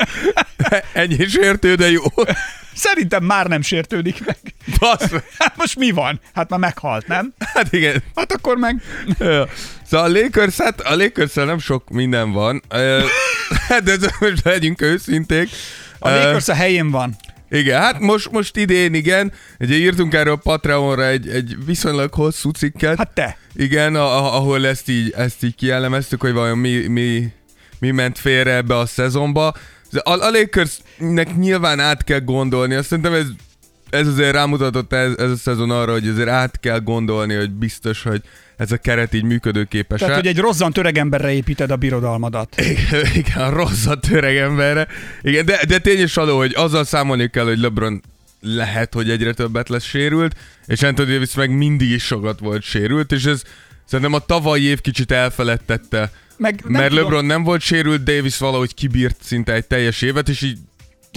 Ennyi 0.92 1.26
sértő, 1.28 1.74
de 1.74 1.90
jó. 1.90 2.02
Szerintem 2.74 3.24
már 3.24 3.46
nem 3.46 3.62
sértődik 3.62 4.24
meg. 4.24 4.36
Basz. 4.78 5.10
Hát 5.38 5.56
most 5.56 5.78
mi 5.78 5.90
van? 5.90 6.20
Hát 6.34 6.50
már 6.50 6.58
meghalt, 6.58 7.06
nem? 7.06 7.34
Hát 7.38 7.72
igen. 7.72 8.02
Hát 8.14 8.32
akkor 8.32 8.56
meg... 8.56 8.82
Ja. 9.18 9.48
Szóval 9.86 10.06
a 10.06 10.20
lakers 10.20 10.56
hát 10.56 10.80
a 10.80 10.96
lakers 10.96 11.34
nem 11.34 11.58
sok 11.58 11.90
minden 11.90 12.32
van. 12.32 12.62
Hát 13.68 13.82
de 13.84 13.96
most 14.20 14.44
legyünk 14.44 14.80
őszinték. 14.80 15.48
A 15.98 16.10
Lakers 16.10 16.48
a 16.48 16.54
helyén 16.54 16.90
van. 16.90 17.16
Igen, 17.52 17.80
hát 17.80 17.98
most, 18.00 18.30
most 18.30 18.56
idén 18.56 18.94
igen. 18.94 19.32
Ugye 19.58 19.74
írtunk 19.74 20.14
erről 20.14 20.32
a 20.32 20.36
Patreonra 20.36 21.06
egy, 21.06 21.28
egy 21.28 21.56
viszonylag 21.66 22.14
hosszú 22.14 22.50
cikket. 22.50 22.96
Hát 22.96 23.14
te. 23.14 23.36
Igen, 23.54 23.94
a, 23.94 24.04
a- 24.04 24.36
ahol 24.36 24.66
ezt 24.66 24.88
így, 24.88 25.10
ezt 25.16 25.44
így 25.44 25.54
kielemeztük, 25.54 26.20
hogy 26.20 26.32
vajon 26.32 26.58
mi, 26.58 26.86
mi, 26.86 27.32
mi 27.78 27.90
ment 27.90 28.18
félre 28.18 28.54
ebbe 28.54 28.76
a 28.78 28.86
szezonba. 28.86 29.46
A, 29.92 30.10
a 30.10 30.30
Lakersnek 30.30 31.36
nyilván 31.36 31.80
át 31.80 32.04
kell 32.04 32.20
gondolni, 32.20 32.74
azt 32.74 32.88
szerintem 32.88 33.12
ez, 33.12 33.26
ez 33.90 34.06
azért 34.06 34.32
rámutatott 34.32 34.92
ez, 34.92 35.12
ez 35.16 35.30
a 35.30 35.36
szezon 35.36 35.70
arra, 35.70 35.92
hogy 35.92 36.08
azért 36.08 36.28
át 36.28 36.60
kell 36.60 36.78
gondolni, 36.80 37.34
hogy 37.34 37.50
biztos, 37.50 38.02
hogy 38.02 38.22
ez 38.62 38.72
a 38.72 38.76
keret 38.76 39.14
így 39.14 39.22
működőképes. 39.22 40.00
Tehát, 40.00 40.14
hogy 40.14 40.26
egy 40.26 40.38
rozzant 40.38 40.78
öregemberre 40.78 41.32
építed 41.32 41.70
a 41.70 41.76
birodalmadat. 41.76 42.60
Igen, 42.60 43.06
igen, 43.14 43.38
a 43.38 43.50
rosszat 43.50 44.08
öreg 44.10 44.36
emberre. 44.36 44.86
Igen, 45.22 45.44
de, 45.44 45.60
de 45.68 45.78
tény 45.78 46.00
is 46.02 46.14
való, 46.14 46.36
hogy 46.36 46.52
azzal 46.56 46.84
számolni 46.84 47.30
kell, 47.30 47.44
hogy 47.44 47.58
LeBron 47.58 48.02
lehet, 48.40 48.94
hogy 48.94 49.10
egyre 49.10 49.32
többet 49.32 49.68
lesz 49.68 49.84
sérült, 49.84 50.36
és 50.66 50.82
Anthony 50.82 51.06
Davis 51.06 51.34
meg 51.34 51.50
mindig 51.56 51.90
is 51.90 52.04
sokat 52.04 52.38
volt 52.38 52.62
sérült, 52.62 53.12
és 53.12 53.24
ez 53.24 53.42
szerintem 53.84 54.14
a 54.14 54.18
tavalyi 54.18 54.62
év 54.64 54.80
kicsit 54.80 55.10
elfeledtette, 55.10 56.12
Meg 56.36 56.60
nem 56.62 56.72
mert 56.72 56.88
tudom- 56.88 57.04
LeBron 57.04 57.24
nem 57.24 57.42
volt 57.42 57.60
sérült, 57.60 58.02
Davis 58.02 58.38
valahogy 58.38 58.74
kibírt 58.74 59.16
szinte 59.22 59.52
egy 59.52 59.66
teljes 59.66 60.02
évet, 60.02 60.28
és 60.28 60.42
így 60.42 60.58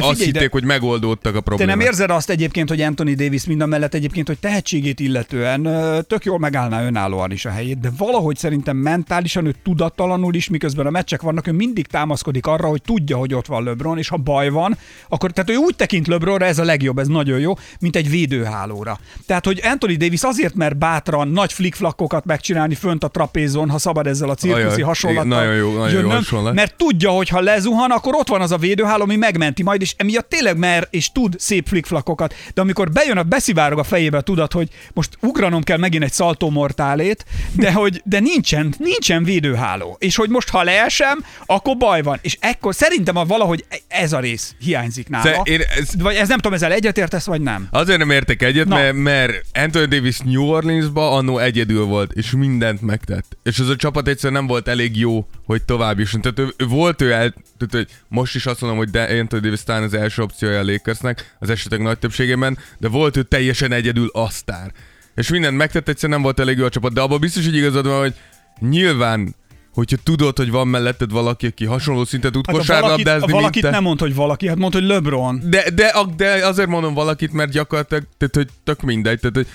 azt 0.04 0.10
figyelj, 0.12 0.32
de- 0.32 0.40
hitték, 0.40 0.52
hogy 0.54 0.64
megoldódtak 0.64 1.32
a 1.36 1.38
Te 1.38 1.44
problémák. 1.44 1.76
nem 1.76 1.86
érzed 1.86 2.10
azt 2.10 2.30
egyébként, 2.30 2.70
hogy 2.70 2.82
Anthony 2.82 3.16
Davis 3.16 3.46
mind 3.46 3.62
a 3.62 3.66
mellett 3.66 3.94
egyébként, 3.94 4.28
hogy 4.28 4.40
tehetségét 4.40 5.00
illetően 5.00 5.64
tök 6.08 6.26
jól 6.26 6.40
megállná 6.40 6.86
önállóan 6.86 7.32
is 7.32 7.46
a 7.46 7.50
helyét, 7.50 7.80
de 7.80 7.90
valahogy 7.98 8.38
szerintem 8.38 8.78
mentálisan 8.78 9.46
ő 9.46 9.56
tudattalanul 9.64 10.34
is, 10.36 10.50
miközben 10.50 10.86
a 10.86 10.90
meccsek 10.90 11.22
vannak, 11.22 11.48
ő 11.48 11.52
mindig 11.52 11.88
támaszkodik 11.88 12.46
arra, 12.46 12.68
hogy 12.68 12.82
tudja, 12.82 13.18
hogy 13.18 13.34
ott 13.34 13.46
van 13.46 13.64
LeBron, 13.64 13.98
és 13.98 14.08
ha 14.08 14.18
baj 14.18 14.50
van, 14.50 14.78
akkor 15.10 15.32
tehát 15.32 15.50
ő 15.50 15.56
úgy 15.56 15.76
tekint 15.76 16.08
LeBronra, 16.08 16.46
ez 16.46 16.60
a 16.60 16.64
legjobb, 16.64 17.00
ez 17.00 17.08
nagyon 17.08 17.40
jó, 17.40 17.54
mint 17.80 17.96
egy 17.96 18.10
védőhálóra. 18.10 19.00
Tehát, 19.26 19.46
hogy 19.46 19.60
Anthony 19.64 19.98
Davis 19.98 20.22
azért 20.24 20.56
mer 20.56 20.78
bátran 20.78 21.28
nagy 21.28 21.54
flickflackokat 21.54 22.26
megcsinálni 22.26 22.76
fönt 22.76 23.04
a 23.04 23.08
trapézon, 23.08 23.70
ha 23.70 23.78
szabad 23.78 24.08
ezzel 24.08 24.30
a 24.30 24.36
cirkuszi 24.36 24.82
hasonlattal. 24.82 25.40
nagyon 25.40 25.56
jó, 25.56 25.72
nagyon 25.72 25.90
jó 25.90 25.96
jönnöm, 25.98 26.10
hasonlat. 26.12 26.54
Mert 26.54 26.76
tudja, 26.78 27.10
hogy 27.10 27.30
ha 27.30 27.40
lezuhan, 27.42 27.92
akkor 27.92 28.16
ott 28.16 28.28
van 28.28 28.42
az 28.42 28.52
a 28.52 28.58
védőháló, 28.58 29.04
ami 29.04 29.16
megmenti 29.16 29.64
majd, 29.64 29.82
és 29.86 29.94
emiatt 29.98 30.30
tényleg 30.30 30.58
mer 30.58 30.88
és 30.90 31.12
tud 31.12 31.36
szép 31.40 31.68
flickflakokat. 31.68 32.34
De 32.54 32.62
amikor 32.62 32.92
bejön 32.92 33.18
a 33.18 33.24
beszivárog 33.24 33.80
a 33.80 33.84
fejébe, 33.84 34.22
tudod, 34.22 34.52
hogy 34.52 34.70
most 34.94 35.18
ugranom 35.22 35.64
kell 35.64 35.78
megint 35.78 36.04
egy 36.04 36.12
szaltó 36.12 36.50
mortálét, 36.50 37.26
de 37.54 37.72
hogy 37.82 38.02
de 38.06 38.20
nincsen, 38.20 38.74
nincsen 38.78 39.24
védőháló. 39.24 39.96
És 40.00 40.16
hogy 40.16 40.30
most 40.30 40.50
ha 40.50 40.64
leesem, 40.64 41.24
akkor 41.46 41.78
baj 41.78 42.02
van. 42.02 42.20
És 42.22 42.38
ekkor 42.40 42.76
szerintem 42.76 43.16
a 43.18 43.26
valahogy 43.26 43.66
ez 43.88 44.14
a 44.14 44.20
rész 44.20 44.56
hiányzik 44.60 45.10
nála. 45.10 45.42
Én 45.44 45.62
ez- 45.78 46.02
Vagy 46.02 46.16
ez 46.16 46.28
nem 46.28 46.38
tudom, 46.38 46.54
ezzel 46.54 46.72
egyetértesz, 46.72 47.26
vagy 47.26 47.42
nem? 47.42 47.68
Azért 47.72 48.00
nem 48.00 48.10
értek 48.12 48.42
egyet, 48.42 48.68
Na. 48.68 48.76
mert, 48.76 48.94
mert 48.96 49.42
Anthony 49.54 49.90
Davis 49.90 50.20
New 50.20 50.44
Orleansba 50.44 51.12
annó 51.12 51.38
egyedül 51.38 51.84
volt, 51.86 52.12
és 52.12 52.32
mindent 52.32 52.82
megtett. 52.82 53.38
És 53.44 53.60
az 53.60 53.70
a 53.70 53.76
csapat 53.76 54.08
egyszerűen 54.08 54.40
nem 54.40 54.48
volt 54.48 54.68
elég 54.68 54.98
jó, 54.98 55.28
hogy 55.46 55.64
tovább 55.64 56.00
jusson. 56.00 56.22
Tehát 56.22 56.40
ő, 56.40 56.54
ő 56.58 56.68
volt 56.68 57.02
ő 57.02 57.12
el, 57.12 57.34
tehát, 57.58 57.74
hogy 57.88 57.88
most 58.08 58.36
is 58.36 58.46
azt 58.46 58.62
mondom, 58.62 58.80
hogy 58.80 58.90
de 58.90 59.02
Anthony 59.20 59.40
Davis 59.42 59.64
talán 59.76 59.90
az 59.90 60.02
első 60.02 60.22
opciója 60.22 60.60
a 60.60 60.64
Lakersnek, 60.64 61.36
az 61.40 61.50
esetek 61.50 61.80
nagy 61.80 62.00
többségében, 62.00 62.58
de 62.78 62.88
volt 62.88 63.18
ő 63.18 63.24
teljesen 63.24 63.72
egyedül 63.72 64.10
a 64.14 64.30
sztár. 64.30 64.72
És 65.16 65.30
mindent 65.30 65.58
megtett, 65.58 65.88
egyszerűen 65.88 66.20
nem 66.20 66.22
volt 66.22 66.40
elég 66.40 66.58
jó 66.58 66.66
a 66.66 66.70
csapat, 66.70 66.94
de 66.94 67.02
abban 67.02 67.20
biztos, 67.20 67.46
hogy 67.46 67.56
igazad 67.56 67.88
van, 67.88 68.00
hogy 68.00 68.14
nyilván 68.60 69.36
hogyha 69.74 69.98
tudod, 70.04 70.38
hogy 70.38 70.52
van 70.52 70.68
melletted 70.68 71.12
valaki, 71.12 71.46
aki 71.46 71.66
hasonló 71.66 72.06
szinten 72.06 72.32
tud 72.32 72.46
Hát 72.46 72.56
a 72.56 72.58
valakit, 72.58 72.76
kosárlabdázni, 72.76 73.32
valakit 73.32 73.62
te. 73.62 73.70
nem 73.70 73.84
mond, 73.84 74.00
hogy 74.00 74.16
valaki, 74.16 74.48
hát 74.48 74.58
mond, 74.58 74.74
hogy 74.74 74.84
LeBron. 74.84 75.42
De, 75.44 75.70
de, 75.70 75.94
de 76.16 76.46
azért 76.48 76.68
mondom 76.68 76.94
valakit, 76.94 77.32
mert 77.32 77.52
gyakorlatilag, 77.52 78.04
tehát, 78.18 78.36
hogy 78.36 78.48
tök 78.64 78.82
mindegy, 78.82 79.20
tehát, 79.20 79.36
hogy 79.36 79.48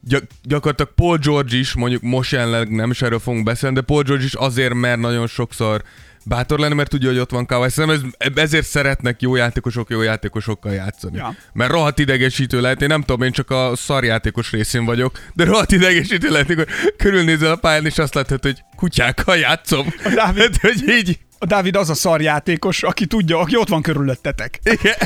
gyak, 0.00 0.24
gyakorlatilag 0.42 0.94
Paul 0.94 1.16
George 1.16 1.56
is, 1.56 1.74
mondjuk 1.74 2.02
most 2.02 2.32
jelenleg 2.32 2.70
nem 2.70 2.90
is 2.90 3.02
erről 3.02 3.18
fogunk 3.18 3.44
beszélni, 3.44 3.74
de 3.74 3.80
Paul 3.80 4.02
George 4.02 4.24
is 4.24 4.34
azért 4.34 4.74
mer 4.74 4.98
nagyon 4.98 5.26
sokszor 5.26 5.82
bátor 6.28 6.58
lenni, 6.58 6.74
mert 6.74 6.90
tudja, 6.90 7.08
hogy 7.08 7.18
ott 7.18 7.30
van 7.30 7.46
Kawhi. 7.46 7.70
Szerintem 7.70 8.12
ez, 8.18 8.30
ezért 8.34 8.66
szeretnek 8.66 9.22
jó 9.22 9.36
játékosok 9.36 9.90
jó 9.90 10.02
játékosokkal 10.02 10.72
játszani. 10.72 11.16
Ja. 11.16 11.34
Mert 11.52 11.70
rohadt 11.70 11.98
idegesítő 11.98 12.60
lehet, 12.60 12.82
én 12.82 12.88
nem 12.88 13.00
tudom, 13.00 13.22
én 13.22 13.32
csak 13.32 13.50
a 13.50 13.72
szarjátékos 13.76 14.50
részén 14.50 14.84
vagyok, 14.84 15.18
de 15.34 15.44
rohadt 15.44 15.72
idegesítő 15.72 16.28
lehet, 16.30 16.46
hogy 16.46 16.66
körülnézel 16.96 17.50
a 17.52 17.56
pályán, 17.56 17.86
és 17.86 17.98
azt 17.98 18.14
látod, 18.14 18.42
hogy 18.42 18.64
kutyákkal 18.76 19.36
játszom. 19.36 19.94
A 20.04 20.08
Dávid- 20.14 20.56
Hát, 20.58 20.60
hogy 20.60 20.88
így, 20.88 21.18
A 21.38 21.46
Dávid 21.46 21.76
az 21.76 21.90
a 21.90 21.94
szarjátékos, 21.94 22.82
aki 22.82 23.06
tudja, 23.06 23.38
aki 23.38 23.56
ott 23.56 23.68
van 23.68 23.82
körülöttetek. 23.82 24.58
igen. 24.62 24.96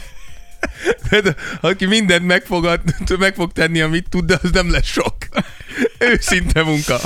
De, 1.22 1.34
aki 1.60 1.86
mindent 1.86 2.26
megfog, 2.26 2.80
meg 3.18 3.34
fog 3.34 3.52
tenni, 3.52 3.80
amit 3.80 4.08
tud, 4.08 4.24
de 4.24 4.38
az 4.42 4.50
nem 4.50 4.70
lesz 4.70 4.86
sok. 4.86 5.14
Őszinte 6.10 6.62
munka. 6.62 6.98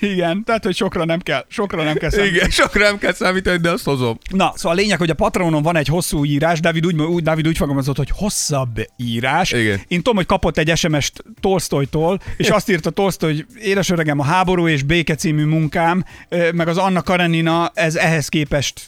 Igen, 0.00 0.44
tehát, 0.44 0.64
hogy 0.64 0.76
sokra 0.76 1.04
nem 1.04 1.20
kell, 1.20 1.44
sokra 1.48 1.82
nem 1.82 1.94
kell 1.94 2.10
számítani. 2.10 2.36
Igen, 2.36 2.50
sokra 2.50 2.82
nem 2.82 2.98
kell 2.98 3.12
számítani, 3.12 3.56
de 3.58 3.70
azt 3.70 3.84
hozom. 3.84 4.18
Na, 4.30 4.52
szóval 4.56 4.78
a 4.78 4.80
lényeg, 4.80 4.98
hogy 4.98 5.10
a 5.10 5.14
Patronon 5.14 5.62
van 5.62 5.76
egy 5.76 5.88
hosszú 5.88 6.24
írás, 6.24 6.60
Dávid 6.60 6.86
úgy, 6.86 7.00
úgy, 7.00 7.22
Dávid 7.22 7.46
úgy 7.46 7.56
fogalmazott, 7.56 7.96
hogy 7.96 8.10
hosszabb 8.14 8.80
írás. 8.96 9.52
Igen. 9.52 9.80
Én 9.88 9.98
tudom, 9.98 10.16
hogy 10.16 10.26
kapott 10.26 10.58
egy 10.58 10.76
SMS-t 10.76 11.24
Tolstoytól, 11.40 12.20
és 12.36 12.48
azt 12.48 12.70
írta 12.70 12.90
Tolstoy, 12.90 13.34
hogy 13.34 13.46
édes 13.62 13.90
öregem, 13.90 14.18
a 14.18 14.24
háború 14.24 14.68
és 14.68 14.82
béke 14.82 15.14
című 15.14 15.44
munkám, 15.44 16.04
meg 16.52 16.68
az 16.68 16.78
Anna 16.78 17.02
Karenina, 17.02 17.70
ez 17.74 17.94
ehhez 17.96 18.28
képest 18.28 18.80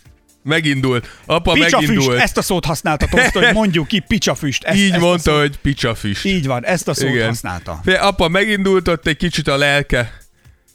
Megindult. 0.44 1.08
Apa 1.26 1.52
Picsafüst, 1.52 1.88
megindult. 1.88 2.20
ezt 2.20 2.36
a 2.36 2.42
szót 2.42 2.64
használta 2.64 3.06
Tolstoy, 3.06 3.52
mondjuk 3.52 3.86
ki, 3.86 3.98
picsafüst. 3.98 4.64
Ezt, 4.64 4.78
Így 4.78 4.90
ezt 4.90 5.00
mondta, 5.00 5.38
hogy 5.38 5.58
picsafüst. 5.58 6.24
Így 6.24 6.46
van, 6.46 6.64
ezt 6.64 6.88
a 6.88 6.94
szót 6.94 7.08
Igen. 7.08 7.26
használta. 7.28 7.80
Fél, 7.84 7.94
apa 7.94 8.28
megindult, 8.28 8.88
ott 8.88 9.06
egy 9.06 9.16
kicsit 9.16 9.48
a 9.48 9.56
lelke. 9.56 10.23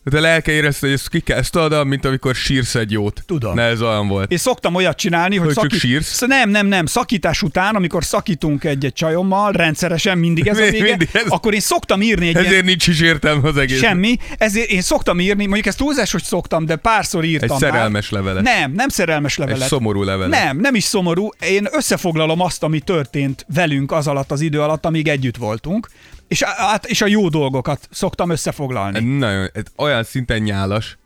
Tehát 0.04 0.26
a 0.26 0.30
lelke 0.30 0.52
érezte, 0.52 0.86
hogy 0.86 0.96
ezt 0.96 1.10
ki 1.10 1.20
kell, 1.20 1.38
ezt 1.38 1.52
tudod, 1.52 1.88
mint 1.88 2.06
amikor 2.06 2.36
sírsz 2.36 2.76
egy 2.76 2.92
jót. 2.92 3.24
Tudom. 3.26 3.56
Ne, 3.56 3.62
ez 3.64 3.82
olyan 3.82 4.08
volt. 4.08 4.32
És 4.32 4.40
szoktam 4.40 4.76
olyat 4.76 4.98
csinálni, 4.98 5.36
hogy, 5.36 5.54
Hogy 5.56 5.70
csak 5.70 5.80
sírsz? 5.80 6.14
Sz- 6.14 6.28
Nem, 6.28 6.50
nem, 6.50 6.68
nem. 6.68 6.86
Szakítás 6.86 7.42
után, 7.42 7.76
amikor 7.76 8.04
szakítunk 8.04 8.64
egy-egy 8.64 8.94
csajommal, 8.94 9.52
rendszeresen 9.52 10.18
mindig 10.18 10.48
ez 10.48 10.58
a 10.58 10.62
vége, 10.62 10.84
mindig 10.84 11.10
ez- 11.14 11.24
akkor 11.28 11.54
én 11.54 11.60
szoktam 11.60 12.02
írni 12.02 12.28
egy 12.28 12.34
ilyen 12.34 12.46
Ezért 12.46 12.66
nincs 12.66 12.88
is 12.88 13.02
értelme 13.02 13.48
az 13.48 13.58
egész. 13.58 13.80
Semmi, 13.80 14.18
ezért 14.38 14.70
én 14.70 14.82
szoktam 14.82 15.20
írni, 15.20 15.46
mondjuk 15.46 15.66
ez 15.68 15.76
túlzás, 15.76 16.12
hogy 16.12 16.24
szoktam, 16.24 16.66
de 16.66 16.76
párszor 16.76 17.24
írtam 17.24 17.56
Egy 17.56 17.62
már. 17.62 17.72
szerelmes 17.72 18.10
levelet. 18.10 18.44
Nem, 18.44 18.72
nem 18.72 18.88
szerelmes 18.90 19.38
levelet. 19.38 19.62
Egy 19.62 19.68
szomorú 19.68 20.04
levelet. 20.04 20.44
Nem, 20.44 20.58
nem 20.60 20.76
is 20.76 20.84
szomorú. 20.84 21.30
Én 21.40 21.68
összefoglalom 21.72 22.42
azt, 22.42 22.64
ami 22.64 22.80
történt 22.80 23.46
velünk 23.54 23.92
az 23.92 24.08
alatt 24.08 24.32
az 24.32 24.42
idő 24.42 24.62
alatt, 24.62 24.86
amíg 24.86 25.08
együtt 25.08 25.38
voltunk, 25.38 25.90
és, 26.30 26.42
át, 26.42 26.86
és 26.86 27.02
a 27.02 27.08
jó 27.08 27.30
dolgokat 27.30 27.88
szoktam 27.92 28.30
összefoglalni. 28.30 29.18
Nagyon, 29.18 29.50
ez 29.54 29.64
olyan 29.76 30.04
szinten 30.04 30.42
nyálas. 30.42 30.98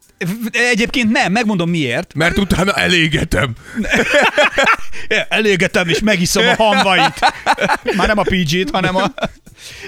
Egyébként 0.52 1.12
nem, 1.12 1.32
megmondom 1.32 1.70
miért. 1.70 2.14
Mert 2.14 2.38
utána 2.38 2.72
elégetem. 2.72 3.56
Elégetem 5.30 5.88
és 5.90 6.00
megiszom 6.00 6.48
a 6.48 6.56
hamvait. 6.56 7.20
Már 7.96 8.08
nem 8.08 8.18
a 8.18 8.24
PG-t, 8.24 8.70
hanem 8.70 8.96
a... 8.96 9.14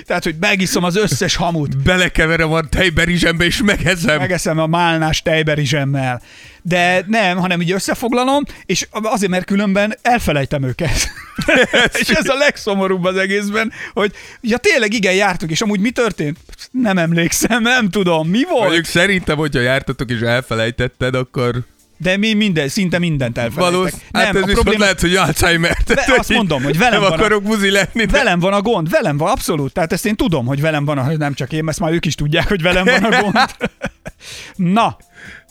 Tehát, 0.05 0.23
hogy 0.23 0.35
megiszom 0.39 0.83
az 0.83 0.95
összes 0.95 1.35
hamut. 1.35 1.77
Belekeverem 1.77 2.51
a 2.51 2.61
tejberizsembe 2.61 3.45
és 3.45 3.61
megezem. 3.63 4.17
Megeszem 4.17 4.59
a 4.59 4.67
málnás 4.67 5.21
tejberizsemmel. 5.21 6.21
De 6.67 7.03
nem, 7.07 7.37
hanem 7.37 7.61
így 7.61 7.71
összefoglalom, 7.71 8.43
és 8.65 8.87
azért, 8.91 9.31
mert 9.31 9.45
különben 9.45 9.97
elfelejtem 10.01 10.63
őket. 10.63 11.09
és 12.01 12.09
ez 12.09 12.29
a 12.29 12.37
legszomorúbb 12.37 13.03
az 13.03 13.17
egészben, 13.17 13.71
hogy 13.93 14.13
ja 14.41 14.57
tényleg 14.57 14.93
igen, 14.93 15.13
jártuk, 15.13 15.51
és 15.51 15.61
amúgy 15.61 15.79
mi 15.79 15.91
történt? 15.91 16.37
Nem 16.71 16.97
emlékszem, 16.97 17.61
nem 17.61 17.89
tudom, 17.89 18.27
mi 18.27 18.43
volt? 18.49 18.63
Mondjuk 18.63 18.85
szerintem, 18.85 19.37
hogyha 19.37 19.59
jártatok 19.59 20.11
és 20.11 20.19
elfelejtetted, 20.19 21.15
akkor 21.15 21.55
De 21.97 22.17
mi 22.17 22.33
minden, 22.33 22.67
szinte 22.67 22.99
mindent 22.99 23.37
elfelejtek. 23.37 23.73
Valósz, 23.77 23.91
nem, 24.11 24.25
hát 24.25 24.35
ez 24.35 24.41
a 24.41 24.45
probléma, 24.45 24.79
lehet, 24.79 24.99
hogy 25.01 25.15
Alzheimer. 25.15 25.77
Tehát, 25.85 26.09
azt 26.17 26.29
mondom, 26.29 26.63
hogy 26.63 26.77
velem 26.77 26.91
nem 26.91 27.01
van 27.01 27.11
a- 27.11 27.15
akarok 27.15 27.43
buzi 27.43 27.71
lenni, 27.71 28.05
de 28.05 28.11
velem 28.11 28.39
van 28.39 28.53
a 28.53 28.61
gond, 28.61 28.89
velem 28.89 29.17
van, 29.17 29.29
abszolút. 29.31 29.73
Tehát 29.73 29.93
ezt 29.93 30.05
én 30.05 30.15
tudom, 30.15 30.45
hogy 30.45 30.61
velem 30.61 30.85
van, 30.85 30.97
a, 30.97 31.11
nem 31.17 31.33
csak 31.33 31.51
én, 31.53 31.67
ezt 31.69 31.79
már 31.79 31.91
ők 31.91 32.05
is 32.05 32.15
tudják, 32.15 32.47
hogy 32.47 32.61
velem 32.61 32.85
van 32.85 33.03
a 33.13 33.21
gond. 33.21 33.35
Na, 34.75 34.97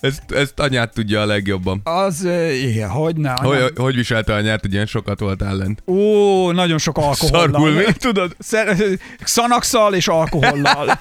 ezt, 0.00 0.22
ezt 0.28 0.60
anyát 0.60 0.92
tudja 0.94 1.20
a 1.20 1.26
legjobban. 1.26 1.80
az, 1.84 2.28
igen, 2.62 2.88
hogy 2.88 3.16
ne. 3.16 3.30
Hogy, 3.32 3.56
anyám. 3.56 3.68
hogy 3.76 3.94
viselte 3.94 4.34
anyát, 4.34 4.60
hogy 4.60 4.72
ilyen 4.72 4.86
sokat 4.86 5.20
volt 5.20 5.42
ellent? 5.42 5.82
Ó, 5.86 6.50
nagyon 6.52 6.78
sok 6.78 6.98
alkohollal. 6.98 7.50
Szarul 7.52 7.70
mi? 7.70 7.84
Tudod, 7.92 8.36
Xanaxal 9.22 9.94
és 9.94 10.08
alkohollal. 10.08 11.00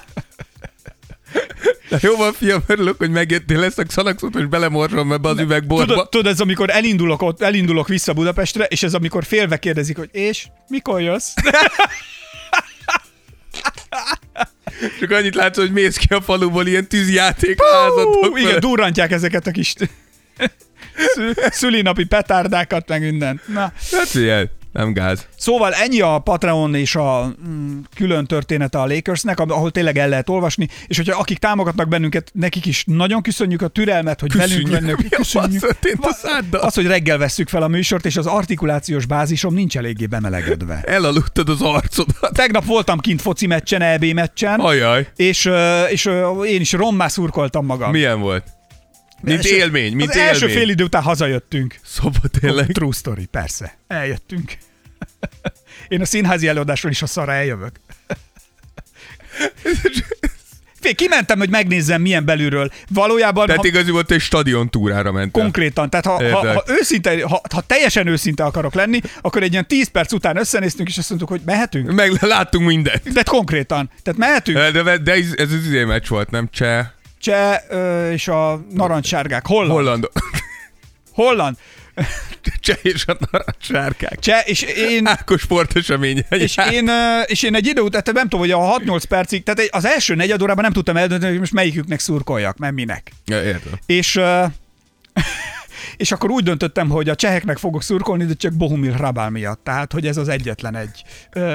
Jó 2.00 2.16
van, 2.16 2.32
fiam, 2.32 2.62
örülök, 2.66 2.98
hogy 2.98 3.10
megjöttél 3.10 3.58
lesz 3.58 3.78
a 3.78 3.84
szalaxot, 3.88 4.34
és 4.34 4.44
belemorzsom 4.44 5.12
ebbe 5.12 5.28
az 5.28 5.38
üvegborba. 5.38 5.84
Tudod, 5.92 6.08
tudod, 6.08 6.32
ez 6.32 6.40
amikor 6.40 6.70
elindulok, 6.70 7.22
ott, 7.22 7.42
elindulok 7.42 7.88
vissza 7.88 8.12
Budapestre, 8.12 8.64
és 8.64 8.82
ez 8.82 8.94
amikor 8.94 9.24
félve 9.24 9.56
kérdezik, 9.58 9.96
hogy 9.96 10.08
és 10.12 10.46
mikor 10.68 11.00
jössz? 11.00 11.32
Csak 15.00 15.10
annyit 15.10 15.34
látsz, 15.34 15.56
hogy 15.56 15.72
mész 15.72 15.96
ki 15.96 16.14
a 16.14 16.20
faluból 16.20 16.66
ilyen 16.66 16.88
tűzjátékházatok. 16.88 18.26
Hú, 18.26 18.36
igen, 18.36 18.60
durrantják 18.60 19.10
ezeket 19.10 19.46
a 19.46 19.50
kis 19.50 19.74
szü- 21.14 21.52
szülinapi 21.52 22.04
petárdákat, 22.04 22.88
meg 22.88 23.00
mindent. 23.00 23.48
Na. 23.48 23.72
Hát 23.92 24.08
figyelj, 24.08 24.46
nem 24.74 24.92
gáz. 24.92 25.26
Szóval 25.36 25.72
ennyi 25.72 26.00
a 26.00 26.18
Patreon 26.18 26.74
és 26.74 26.96
a 26.96 27.34
mm, 27.48 27.78
külön 27.94 28.26
története 28.26 28.80
a 28.80 28.86
Lakersnek, 28.86 29.40
ahol 29.40 29.70
tényleg 29.70 29.98
el 29.98 30.08
lehet 30.08 30.28
olvasni, 30.28 30.68
és 30.86 30.96
hogyha 30.96 31.18
akik 31.18 31.38
támogatnak 31.38 31.88
bennünket, 31.88 32.30
nekik 32.32 32.66
is 32.66 32.84
nagyon 32.86 33.22
köszönjük 33.22 33.62
a 33.62 33.68
türelmet, 33.68 34.20
hogy 34.20 34.32
velünk 34.32 34.68
Köszönjük. 34.68 34.80
lennek. 34.80 34.98
Mi 35.02 35.06
a 35.10 35.24
fasz 35.24 35.60
történt 35.60 36.04
a 36.04 36.12
száddal? 36.12 36.60
Az, 36.60 36.74
hogy 36.74 36.86
reggel 36.86 37.18
vesszük 37.18 37.48
fel 37.48 37.62
a 37.62 37.68
műsort, 37.68 38.06
és 38.06 38.16
az 38.16 38.26
artikulációs 38.26 39.06
bázisom 39.06 39.54
nincs 39.54 39.76
eléggé 39.76 40.06
bemelegedve. 40.06 40.80
Elaludtad 40.86 41.48
az 41.48 41.62
arcodat. 41.62 42.32
Tegnap 42.32 42.64
voltam 42.64 42.98
kint 42.98 43.20
foci 43.20 43.46
meccsen, 43.46 43.82
EB 43.82 44.04
meccsen, 44.04 44.60
Ajaj. 44.60 45.08
és, 45.16 45.50
és 45.88 46.10
én 46.46 46.60
is 46.60 46.72
rommá 46.72 47.08
szurkoltam 47.08 47.66
magam. 47.66 47.90
Milyen 47.90 48.20
volt? 48.20 48.44
Mint 49.20 49.38
Első- 49.38 49.56
élmény, 49.56 49.94
mint 49.96 50.08
az 50.10 50.16
élmény. 50.16 50.30
első 50.32 50.48
fél 50.48 50.68
idő 50.68 50.84
után 50.84 51.02
hazajöttünk. 51.02 51.78
Szóval 51.84 52.20
tényleg. 52.40 52.66
True 52.72 52.92
story, 52.92 53.24
persze. 53.26 53.76
Eljöttünk. 53.86 54.52
Én 55.88 56.00
a 56.00 56.04
színházi 56.04 56.48
előadásról 56.48 56.92
is 56.92 57.02
a 57.02 57.06
szarra 57.06 57.32
eljövök. 57.32 57.80
Fé, 60.80 60.92
kimentem, 60.92 61.38
hogy 61.38 61.48
megnézzem, 61.50 62.00
milyen 62.02 62.24
belülről. 62.24 62.70
Valójában, 62.88 63.46
Tehát 63.46 63.60
ha, 63.60 63.66
igazi 63.66 63.90
volt, 63.90 64.10
egy 64.10 64.20
stadion 64.20 64.70
túrára 64.70 65.12
mentél. 65.12 65.42
konkrétan, 65.42 65.90
tehát 65.90 66.06
ha, 66.06 66.30
ha, 66.30 66.52
ha, 66.52 66.64
őszinte, 66.66 67.26
ha, 67.28 67.40
ha 67.52 67.60
teljesen 67.60 68.06
őszinte 68.06 68.44
akarok 68.44 68.74
lenni, 68.74 69.00
akkor 69.20 69.42
egy 69.42 69.52
ilyen 69.52 69.66
10 69.66 69.88
perc 69.88 70.12
után 70.12 70.36
összenéztünk, 70.36 70.88
és 70.88 70.98
azt 70.98 71.08
mondtuk, 71.08 71.30
hogy 71.30 71.40
mehetünk. 71.44 71.92
Meg 71.92 72.22
láttunk 72.22 72.66
mindent. 72.66 73.12
De 73.12 73.22
konkrétan. 73.22 73.90
Tehát 74.02 74.18
mehetünk. 74.20 74.58
De, 74.58 74.82
de, 74.82 74.96
de 74.98 75.12
ez, 75.12 75.32
ez 75.36 75.52
az 75.52 75.64
izé 75.66 75.84
meccs 75.84 76.08
volt, 76.08 76.30
nem 76.30 76.48
cseh? 76.52 76.86
Cseh 77.24 77.60
és 78.12 78.28
a 78.28 78.64
narancssárgák. 78.70 79.46
Holland. 79.46 79.72
Holland. 79.72 80.08
Holland. 81.14 81.56
Cseh 82.60 82.78
és 82.82 83.06
a 83.06 83.16
narancssárkák. 83.30 84.18
Cseh, 84.18 84.48
és 84.48 84.62
én, 84.62 85.06
Ákos 85.06 85.40
sportesemény. 85.40 86.24
és 86.28 86.56
én, 86.72 86.90
és 87.26 87.42
én 87.42 87.54
egy 87.54 87.66
idő 87.66 87.80
után, 87.80 88.02
tehát 88.02 88.20
nem 88.20 88.28
tudom, 88.28 88.40
hogy 88.40 88.50
a 88.50 88.98
6-8 88.98 89.02
percig, 89.08 89.42
tehát 89.42 89.68
az 89.70 89.84
első 89.84 90.14
negyed 90.14 90.42
órában 90.42 90.64
nem 90.64 90.72
tudtam 90.72 90.96
eldönteni, 90.96 91.30
hogy 91.30 91.40
most 91.40 91.52
melyiküknek 91.52 92.00
szurkoljak, 92.00 92.56
mert 92.56 92.74
minek. 92.74 93.12
Ja, 93.24 93.42
értem. 93.42 93.72
És, 93.86 94.16
ö, 94.16 94.44
és 95.96 96.12
akkor 96.12 96.30
úgy 96.30 96.44
döntöttem, 96.44 96.88
hogy 96.88 97.08
a 97.08 97.14
cseheknek 97.14 97.58
fogok 97.58 97.82
szurkolni, 97.82 98.24
de 98.24 98.34
csak 98.34 98.52
Bohumil 98.52 98.92
Hrabál 98.92 99.30
miatt. 99.30 99.60
Tehát, 99.64 99.92
hogy 99.92 100.06
ez 100.06 100.16
az 100.16 100.28
egyetlen 100.28 100.76
egy 100.76 101.02
ö, 101.32 101.52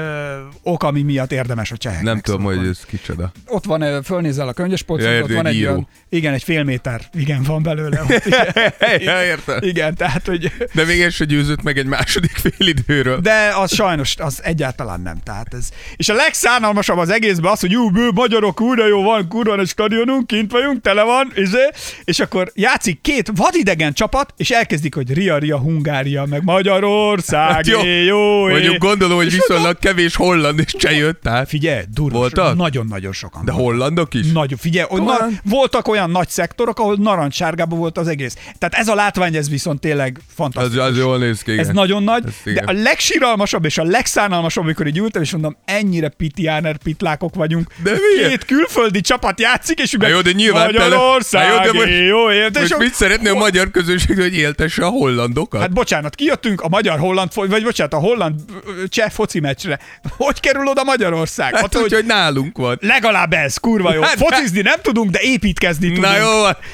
ok, 0.62 0.82
ami 0.82 1.02
miatt 1.02 1.32
érdemes 1.32 1.70
a 1.72 1.76
cseheknek 1.76 2.06
Nem 2.12 2.20
tudom, 2.20 2.40
szurkolni. 2.40 2.66
hogy 2.68 2.76
ez 2.80 2.84
kicsoda. 2.86 3.32
Ott 3.46 3.64
van, 3.64 4.02
fölnézel 4.02 4.48
a 4.48 4.52
könyvespolcon, 4.52 5.12
Ja, 5.12 5.22
ott 5.22 5.32
van 5.32 5.46
egy 5.46 5.54
író. 5.54 5.70
olyan, 5.70 5.88
igen, 6.08 6.32
egy 6.34 6.42
fél 6.42 6.62
méter, 6.64 7.00
igen, 7.14 7.42
van 7.42 7.62
belőle. 7.62 8.00
Ott, 8.02 8.24
igen, 8.26 9.00
ja, 9.00 9.24
értem. 9.24 9.58
igen, 9.60 9.94
tehát, 9.94 10.26
hogy 10.26 10.52
De 10.74 10.84
még 10.84 11.00
ez 11.00 11.14
se 11.14 11.24
győzött 11.24 11.62
meg 11.62 11.78
egy 11.78 11.86
második 11.86 12.30
félidőről. 12.30 13.20
De 13.20 13.52
az 13.56 13.74
sajnos, 13.74 14.16
az 14.18 14.40
egyáltalán 14.44 15.00
nem. 15.00 15.16
Tehát 15.24 15.54
ez. 15.54 15.68
És 15.96 16.08
a 16.08 16.14
legszánalmasabb 16.14 16.98
az 16.98 17.10
egészben 17.10 17.50
az, 17.52 17.60
hogy 17.60 17.70
jó, 17.70 17.90
bő, 17.90 18.10
magyarok, 18.14 18.54
kurva 18.54 18.86
jó 18.86 19.02
van, 19.02 19.28
kurva 19.28 19.58
egy 19.58 19.68
stadionunk, 19.68 20.26
kint 20.26 20.50
vagyunk, 20.52 20.80
tele 20.80 21.02
van, 21.02 21.32
izé, 21.34 21.68
és 22.04 22.20
akkor 22.20 22.50
játszik 22.54 23.00
két 23.00 23.30
vadidegen 23.34 23.92
csapat, 23.92 24.29
és 24.36 24.50
elkezdik, 24.50 24.94
hogy 24.94 25.12
Ria, 25.14 25.38
Ria, 25.38 25.58
Hungária, 25.58 26.24
meg 26.24 26.44
Magyarország, 26.44 27.50
Hát 27.52 27.66
jó. 27.66 27.84
jó, 27.84 27.92
jó, 28.04 28.48
é. 28.48 28.52
Mondjuk 28.52 28.76
gondolom, 28.78 29.16
hogy 29.16 29.26
És 29.26 29.32
viszonylag 29.32 29.78
kevés 29.78 30.14
holland 30.16 30.58
és 30.58 30.74
cseh 30.78 30.96
jött, 30.96 31.20
tehát. 31.22 31.48
Figyelj, 31.48 31.82
durva. 31.94 32.54
Nagyon-nagyon 32.54 33.12
sokan. 33.12 33.44
De 33.44 33.52
hollandok 33.52 34.14
is? 34.14 34.32
Nagyon, 34.32 34.58
figyelj, 34.58 34.86
na, 34.90 35.16
voltak 35.44 35.88
olyan 35.88 36.10
nagy 36.10 36.28
szektorok, 36.28 36.78
ahol 36.78 36.96
narancssárgában 36.98 37.78
volt 37.78 37.98
az 37.98 38.08
egész. 38.08 38.34
Tehát 38.58 38.74
ez 38.74 38.88
a 38.88 38.94
látvány, 38.94 39.34
ez 39.36 39.50
viszont 39.50 39.80
tényleg 39.80 40.16
Az, 40.18 40.34
fantasztikus. 40.34 40.84
az 40.86 40.96
jól 40.98 41.18
néz 41.18 41.42
ki, 41.42 41.52
igen. 41.52 41.64
Ez 41.64 41.70
nagyon 41.74 42.02
nagy, 42.02 42.22
Ez 42.26 42.32
de 42.44 42.50
igen. 42.50 42.64
a 42.64 42.72
legsíralmasabb 42.72 43.64
és 43.64 43.78
a 43.78 43.82
legszánalmasabb, 43.84 44.64
amikor 44.64 44.86
így 44.86 44.98
ültem, 44.98 45.22
és 45.22 45.32
mondom, 45.32 45.56
ennyire 45.64 46.08
pitiáner 46.08 46.76
pitlákok 46.76 47.34
vagyunk. 47.34 47.72
De 47.82 47.90
miért? 47.90 48.28
Két 48.30 48.44
külföldi 48.44 49.00
csapat 49.00 49.40
játszik, 49.40 49.78
és 49.78 49.96
Há, 50.00 50.08
jó, 50.08 50.20
de 50.20 50.32
nyilván 50.32 50.64
Magyarország, 50.64 51.46
Há, 51.46 51.64
jó, 51.64 51.72
de 51.72 51.78
most- 51.78 51.88
jó, 52.08 52.30
érted? 52.32 52.62
És 52.62 52.68
Most 52.70 52.82
mit 52.82 52.94
szeretné 52.94 53.28
a 53.28 53.34
magyar 53.34 53.70
közönség, 53.70 54.18
hogy 54.22 54.34
éltesse 54.34 54.84
a 54.84 54.88
hollandokat? 54.88 55.60
Hát 55.60 55.72
bocsánat, 55.72 56.14
kijöttünk 56.14 56.60
a 56.60 56.68
magyar-holland, 56.68 57.30
vagy 57.34 57.62
bocsánat, 57.62 57.94
a 57.94 57.98
holland-cseh 57.98 59.10
foci 59.10 59.40
meccsre. 59.40 59.78
Hogy 60.16 60.40
kerül 60.40 60.66
oda 60.66 60.84
Magyarország? 60.84 61.52
hát 61.52 61.60
Hát, 61.60 61.74
úgy, 61.76 61.80
hogy 61.80 61.92
hogy 61.92 62.04
nálunk 62.04 62.58
van. 62.58 62.78
legalább 62.80 63.32
ez, 63.32 63.56
kurva 63.56 63.94
jó. 63.94 64.00
Hát- 64.02 64.18
Focizni 64.18 64.60
nem 64.60 64.78
tudunk, 64.82 65.10
de 65.10 65.18
építkezni 65.22 65.86
tudunk. 65.86 66.04
Na 66.04 66.16
jó. 66.16 66.26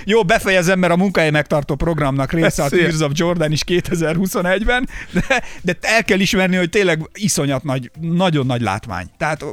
Jó, 0.05 0.23
befejezem, 0.23 0.79
mert 0.79 0.93
a 0.93 0.97
munkahely 0.97 1.31
megtartó 1.31 1.75
programnak 1.75 2.33
része 2.33 2.63
a. 2.63 2.69
Tears 2.69 3.01
of 3.01 3.11
Jordan 3.15 3.53
is 3.53 3.61
2021-ben, 3.67 4.89
de, 5.13 5.43
de 5.63 5.77
el 5.81 6.05
kell 6.05 6.21
ismerni, 6.21 6.57
hogy 6.57 6.71
tényleg 6.71 7.01
iszonyat 7.15 7.63
nagy, 7.63 7.91
nagyon 8.01 8.47
nagy 8.47 8.61
látvány. 8.61 9.07
Tehát 9.19 9.45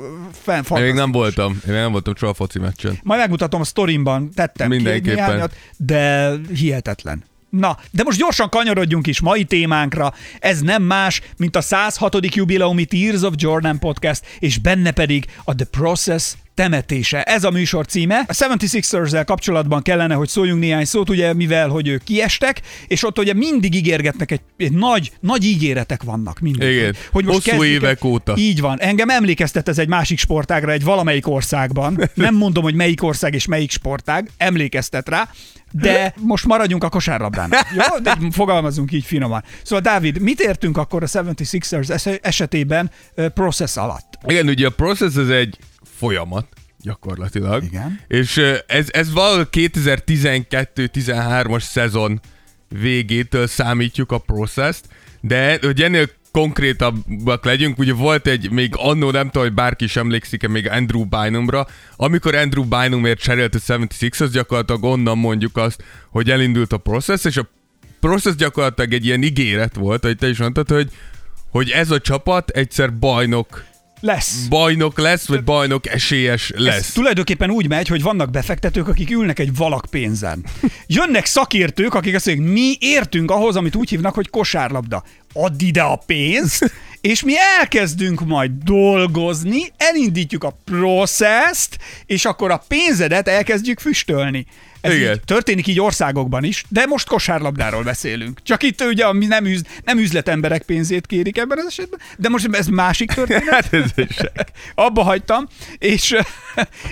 fenn 0.43 0.63
Én 0.75 0.83
még 0.83 0.93
nem 0.93 1.11
voltam. 1.11 1.51
Én 1.51 1.73
még 1.73 1.81
nem 1.81 1.91
voltam 1.91 2.15
soha 2.15 2.33
foci 2.33 2.59
meccsen. 2.59 2.99
Majd 3.03 3.19
megmutatom 3.19 3.61
a 3.61 3.63
sztorimban, 3.63 4.31
tettem 4.35 4.69
ki 4.69 4.75
Mindenképpen. 4.75 5.15
néhányat, 5.25 5.55
de 5.77 6.31
hihetetlen. 6.55 7.23
Na, 7.59 7.77
de 7.91 8.03
most 8.03 8.17
gyorsan 8.17 8.49
kanyarodjunk 8.49 9.07
is 9.07 9.19
mai 9.19 9.43
témánkra. 9.43 10.13
Ez 10.39 10.61
nem 10.61 10.83
más, 10.83 11.21
mint 11.37 11.55
a 11.55 11.61
106. 11.61 12.35
jubileumi 12.35 12.85
Tears 12.85 13.21
of 13.21 13.33
Jordan 13.37 13.79
podcast, 13.79 14.25
és 14.39 14.57
benne 14.57 14.91
pedig 14.91 15.25
a 15.43 15.55
The 15.55 15.65
Process 15.65 16.33
temetése. 16.53 17.23
Ez 17.23 17.43
a 17.43 17.49
műsor 17.49 17.85
címe. 17.85 18.23
A 18.27 18.33
76ers-el 18.33 19.23
kapcsolatban 19.25 19.81
kellene, 19.81 20.13
hogy 20.13 20.27
szóljunk 20.27 20.59
néhány 20.59 20.85
szót, 20.85 21.09
ugye, 21.09 21.33
mivel, 21.33 21.69
hogy 21.69 21.87
ők 21.87 22.03
kiestek, 22.03 22.61
és 22.87 23.03
ott 23.03 23.19
ugye 23.19 23.33
mindig 23.33 23.75
ígérgetnek 23.75 24.31
egy, 24.31 24.41
egy 24.57 24.71
nagy, 24.71 25.11
nagy 25.19 25.43
ígéretek 25.43 26.03
vannak 26.03 26.39
mindig. 26.39 26.69
Igen. 26.69 26.95
Hogy 27.11 27.25
most 27.25 27.49
Hosszú 27.49 27.63
évek 27.63 28.03
óta. 28.03 28.33
Így 28.37 28.61
van. 28.61 28.79
Engem 28.79 29.09
emlékeztet 29.09 29.69
ez 29.69 29.79
egy 29.79 29.87
másik 29.87 30.19
sportágra, 30.19 30.71
egy 30.71 30.83
valamelyik 30.83 31.27
országban. 31.27 32.09
Nem 32.13 32.35
mondom, 32.35 32.63
hogy 32.63 32.75
melyik 32.75 33.03
ország 33.03 33.33
és 33.33 33.45
melyik 33.45 33.71
sportág, 33.71 34.29
emlékeztet 34.37 35.09
rá, 35.09 35.29
de 35.71 36.13
most 36.19 36.45
maradjunk 36.45 36.83
a 36.83 36.89
kosárlabdánál. 36.89 37.67
Jó? 37.75 37.99
De 37.99 38.17
fogalmazunk 38.31 38.91
így 38.91 39.03
finoman. 39.03 39.43
Szóval 39.63 39.81
Dávid, 39.81 40.19
mit 40.19 40.39
értünk 40.39 40.77
akkor 40.77 41.03
a 41.03 41.07
76ers 41.07 41.89
es- 41.89 42.19
esetében 42.21 42.91
process 43.33 43.77
alatt? 43.77 44.17
Igen, 44.27 44.47
ugye 44.47 44.67
a 44.67 44.69
process 44.69 45.15
ez 45.15 45.29
egy 45.29 45.57
folyamat, 45.97 46.47
gyakorlatilag. 46.79 47.63
Igen. 47.63 47.99
És 48.07 48.37
ez, 48.67 48.87
ez 48.91 49.13
valahol 49.13 49.47
2012-13-as 49.51 51.61
szezon 51.61 52.21
végétől 52.69 53.47
számítjuk 53.47 54.11
a 54.11 54.17
processzt, 54.17 54.85
de 55.21 55.57
hogy 55.61 55.81
ennél 55.81 56.09
konkrétabbak 56.31 57.45
legyünk, 57.45 57.77
ugye 57.77 57.93
volt 57.93 58.27
egy, 58.27 58.51
még 58.51 58.73
annó 58.77 59.11
nem 59.11 59.25
tudom, 59.25 59.43
hogy 59.43 59.53
bárki 59.53 59.83
is 59.83 59.95
emlékszik-e 59.95 60.47
még 60.47 60.69
Andrew 60.69 61.05
Bynumra, 61.05 61.67
amikor 61.95 62.35
Andrew 62.35 62.63
Bynumért 62.63 63.19
cserélt 63.19 63.55
a 63.55 63.59
76ers, 63.59 64.29
gyakorlatilag 64.31 64.83
onnan 64.83 65.17
mondjuk 65.17 65.57
azt, 65.57 65.83
hogy 66.09 66.29
elindult 66.29 66.73
a 66.73 66.77
process, 66.77 67.25
és 67.25 67.37
a 67.37 67.49
process 67.99 68.35
gyakorlatilag 68.35 68.93
egy 68.93 69.05
ilyen 69.05 69.23
ígéret 69.23 69.75
volt, 69.75 70.03
hogy 70.03 70.17
te 70.17 70.29
is 70.29 70.37
mondtad, 70.37 70.69
hogy, 70.69 70.91
hogy 71.49 71.69
ez 71.69 71.91
a 71.91 71.99
csapat 71.99 72.49
egyszer 72.49 72.97
bajnok 72.97 73.63
Lesz. 74.05 74.45
bajnok 74.49 74.99
lesz, 74.99 75.27
vagy 75.27 75.43
bajnok 75.43 75.87
esélyes 75.87 76.49
Ez 76.49 76.61
lesz. 76.61 76.91
tulajdonképpen 76.91 77.49
úgy 77.49 77.67
megy, 77.67 77.87
hogy 77.87 78.01
vannak 78.01 78.31
befektetők, 78.31 78.87
akik 78.87 79.11
ülnek 79.11 79.39
egy 79.39 79.55
valak 79.55 79.85
pénzen. 79.89 80.45
Jönnek 80.87 81.25
szakértők, 81.25 81.93
akik 81.93 82.15
azt 82.15 82.25
mondják, 82.25 82.47
mi 82.47 82.75
értünk 82.79 83.31
ahhoz, 83.31 83.55
amit 83.55 83.75
úgy 83.75 83.89
hívnak, 83.89 84.13
hogy 84.13 84.29
kosárlabda. 84.29 85.03
Add 85.33 85.53
ide 85.57 85.81
a 85.81 85.95
pénzt, 86.05 86.71
és 87.01 87.23
mi 87.23 87.33
elkezdünk 87.59 88.25
majd 88.25 88.51
dolgozni, 88.51 89.61
elindítjuk 89.77 90.43
a 90.43 90.57
processzt, 90.65 91.77
és 92.05 92.25
akkor 92.25 92.51
a 92.51 92.63
pénzedet 92.67 93.27
elkezdjük 93.27 93.79
füstölni. 93.79 94.45
Ez 94.83 94.93
Igen. 94.93 95.13
így, 95.13 95.21
történik 95.25 95.67
így 95.67 95.79
országokban 95.79 96.43
is, 96.43 96.63
de 96.69 96.85
most 96.85 97.07
kosárlabdáról 97.07 97.83
beszélünk. 97.83 98.39
Csak 98.43 98.63
itt 98.63 98.81
ugye 98.81 99.05
ami 99.05 99.25
nem, 99.25 99.45
üz, 99.45 99.61
nem 99.83 99.97
üzletemberek 99.97 100.61
pénzét 100.61 101.07
kérik 101.07 101.37
ebben 101.37 101.57
az 101.57 101.65
esetben, 101.67 101.99
de 102.17 102.29
most 102.29 102.47
ez 102.51 102.67
másik 102.67 103.11
történet. 103.11 103.49
Hát 103.49 103.73
ez 103.73 103.91
is. 103.95 104.17
Abba 104.75 105.03
hagytam, 105.03 105.47
és, 105.77 106.15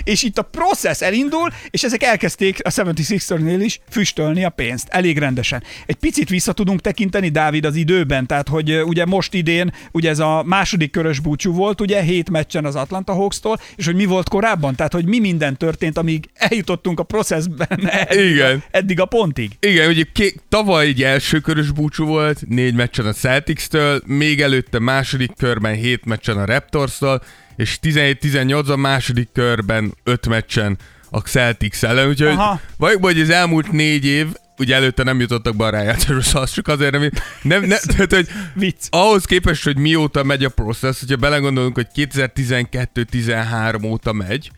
és 0.04 0.22
itt 0.22 0.38
a 0.38 0.42
process 0.42 1.00
elindul, 1.00 1.48
és 1.70 1.82
ezek 1.82 2.02
elkezdték 2.02 2.58
a 2.62 2.70
76-nél 2.70 3.58
is 3.60 3.80
füstölni 3.90 4.44
a 4.44 4.50
pénzt 4.50 4.88
elég 4.88 5.18
rendesen. 5.18 5.62
Egy 5.86 5.96
picit 5.96 6.28
vissza 6.28 6.52
tudunk 6.52 6.80
tekinteni, 6.80 7.28
Dávid, 7.28 7.64
az 7.64 7.76
időben, 7.76 8.26
tehát 8.26 8.48
hogy 8.48 8.82
ugye 8.82 9.04
most 9.04 9.34
idén, 9.34 9.72
ugye 9.90 10.10
ez 10.10 10.18
a 10.18 10.42
második 10.46 10.90
körös 10.90 11.18
búcsú 11.18 11.52
volt, 11.52 11.80
ugye 11.80 12.02
hét 12.02 12.30
meccsen 12.30 12.64
az 12.64 12.76
Atlanta 12.76 13.12
Hawks-tól, 13.12 13.60
és 13.76 13.84
hogy 13.84 13.94
mi 13.94 14.04
volt 14.04 14.28
korábban, 14.28 14.74
tehát 14.74 14.92
hogy 14.92 15.06
mi 15.06 15.18
minden 15.18 15.56
történt, 15.56 15.98
amíg 15.98 16.30
eljutottunk 16.34 17.00
a 17.00 17.02
processben 17.02 17.80
eddig, 17.86 18.30
Igen. 18.30 18.62
eddig 18.70 19.00
a 19.00 19.04
pontig. 19.04 19.50
Igen, 19.60 19.88
ugye 19.88 20.04
ké- 20.12 20.42
tavaly 20.48 20.86
egy 20.86 21.02
első 21.02 21.38
körös 21.38 21.70
búcsú 21.70 22.06
volt, 22.06 22.40
négy 22.48 22.74
meccsen 22.74 23.06
a 23.06 23.12
Celtics-től, 23.12 24.02
még 24.06 24.40
előtte 24.40 24.78
második 24.78 25.30
körben 25.38 25.74
hét 25.74 26.04
meccsen 26.04 26.36
a 26.36 26.44
Raptors-tól, 26.44 27.22
és 27.56 27.78
17-18 27.82 28.68
a 28.68 28.76
második 28.76 29.28
körben 29.32 29.94
öt 30.04 30.28
meccsen 30.28 30.78
a 31.10 31.18
Celtics 31.18 31.84
ellen, 31.84 32.08
úgyhogy 32.08 32.28
Aha. 32.28 32.60
valójában, 32.76 33.12
hogy 33.12 33.20
az 33.20 33.30
elmúlt 33.30 33.72
négy 33.72 34.04
év, 34.04 34.26
ugye 34.58 34.74
előtte 34.74 35.02
nem 35.02 35.20
jutottak 35.20 35.56
be 35.56 35.64
a 35.64 35.70
rájátszásra, 35.70 36.20
szóval 36.30 36.46
csak 36.46 36.68
azért 36.68 36.92
nem, 36.92 37.10
nem, 37.42 37.64
nem 37.64 37.78
tehát, 37.86 38.14
hogy 38.14 38.28
Vicc. 38.54 38.86
ahhoz 38.90 39.24
képest, 39.24 39.64
hogy 39.64 39.76
mióta 39.76 40.22
megy 40.22 40.44
a 40.44 40.48
process, 40.48 41.00
hogyha 41.00 41.16
belegondolunk, 41.16 41.74
hogy 41.74 41.86
2012-13 41.94 43.84
óta 43.84 44.12
megy, 44.12 44.50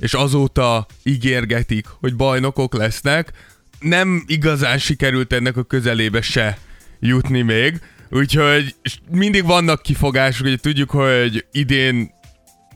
és 0.00 0.14
azóta 0.14 0.86
ígérgetik, 1.02 1.86
hogy 2.00 2.16
bajnokok 2.16 2.74
lesznek, 2.74 3.32
nem 3.80 4.24
igazán 4.26 4.78
sikerült 4.78 5.32
ennek 5.32 5.56
a 5.56 5.62
közelébe 5.62 6.20
se 6.20 6.58
jutni 7.00 7.42
még, 7.42 7.80
úgyhogy 8.10 8.74
mindig 9.10 9.44
vannak 9.44 9.82
kifogások, 9.82 10.46
hogy 10.46 10.60
tudjuk, 10.60 10.90
hogy 10.90 11.46
idén 11.52 12.10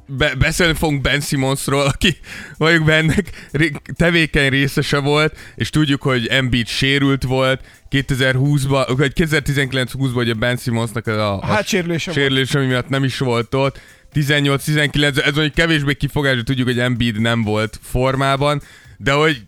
be, 0.06 0.34
beszélni 0.34 0.74
fogunk 0.74 1.00
Ben 1.00 1.20
Simmonsról, 1.20 1.80
aki 1.86 2.16
vagyok 2.56 2.84
bennek 2.84 3.48
tevékeny 3.96 4.48
részese 4.48 4.98
volt, 4.98 5.36
és 5.54 5.70
tudjuk, 5.70 6.02
hogy 6.02 6.26
Embiid 6.26 6.66
sérült 6.66 7.22
volt 7.22 7.60
2020-ban, 7.90 8.94
vagy 8.96 9.12
2019-20-ban 9.14 10.14
ugye 10.16 10.34
Ben 10.34 10.56
Simmonsnak 10.56 11.06
a, 11.06 11.38
a 11.38 11.46
Hát 11.46 11.66
sérülése 11.66 12.10
volt. 12.10 12.22
sérülés, 12.22 12.54
ami 12.54 12.66
miatt 12.66 12.88
nem 12.88 13.04
is 13.04 13.18
volt 13.18 13.54
ott. 13.54 13.80
18-19, 14.14 15.16
ez 15.16 15.34
mondjuk 15.34 15.54
kevésbé 15.54 15.94
kifogás, 15.94 16.34
hogy 16.34 16.44
tudjuk, 16.44 16.66
hogy 16.66 16.78
Embiid 16.78 17.20
nem 17.20 17.42
volt 17.42 17.78
formában, 17.82 18.62
de 18.96 19.12
hogy 19.12 19.42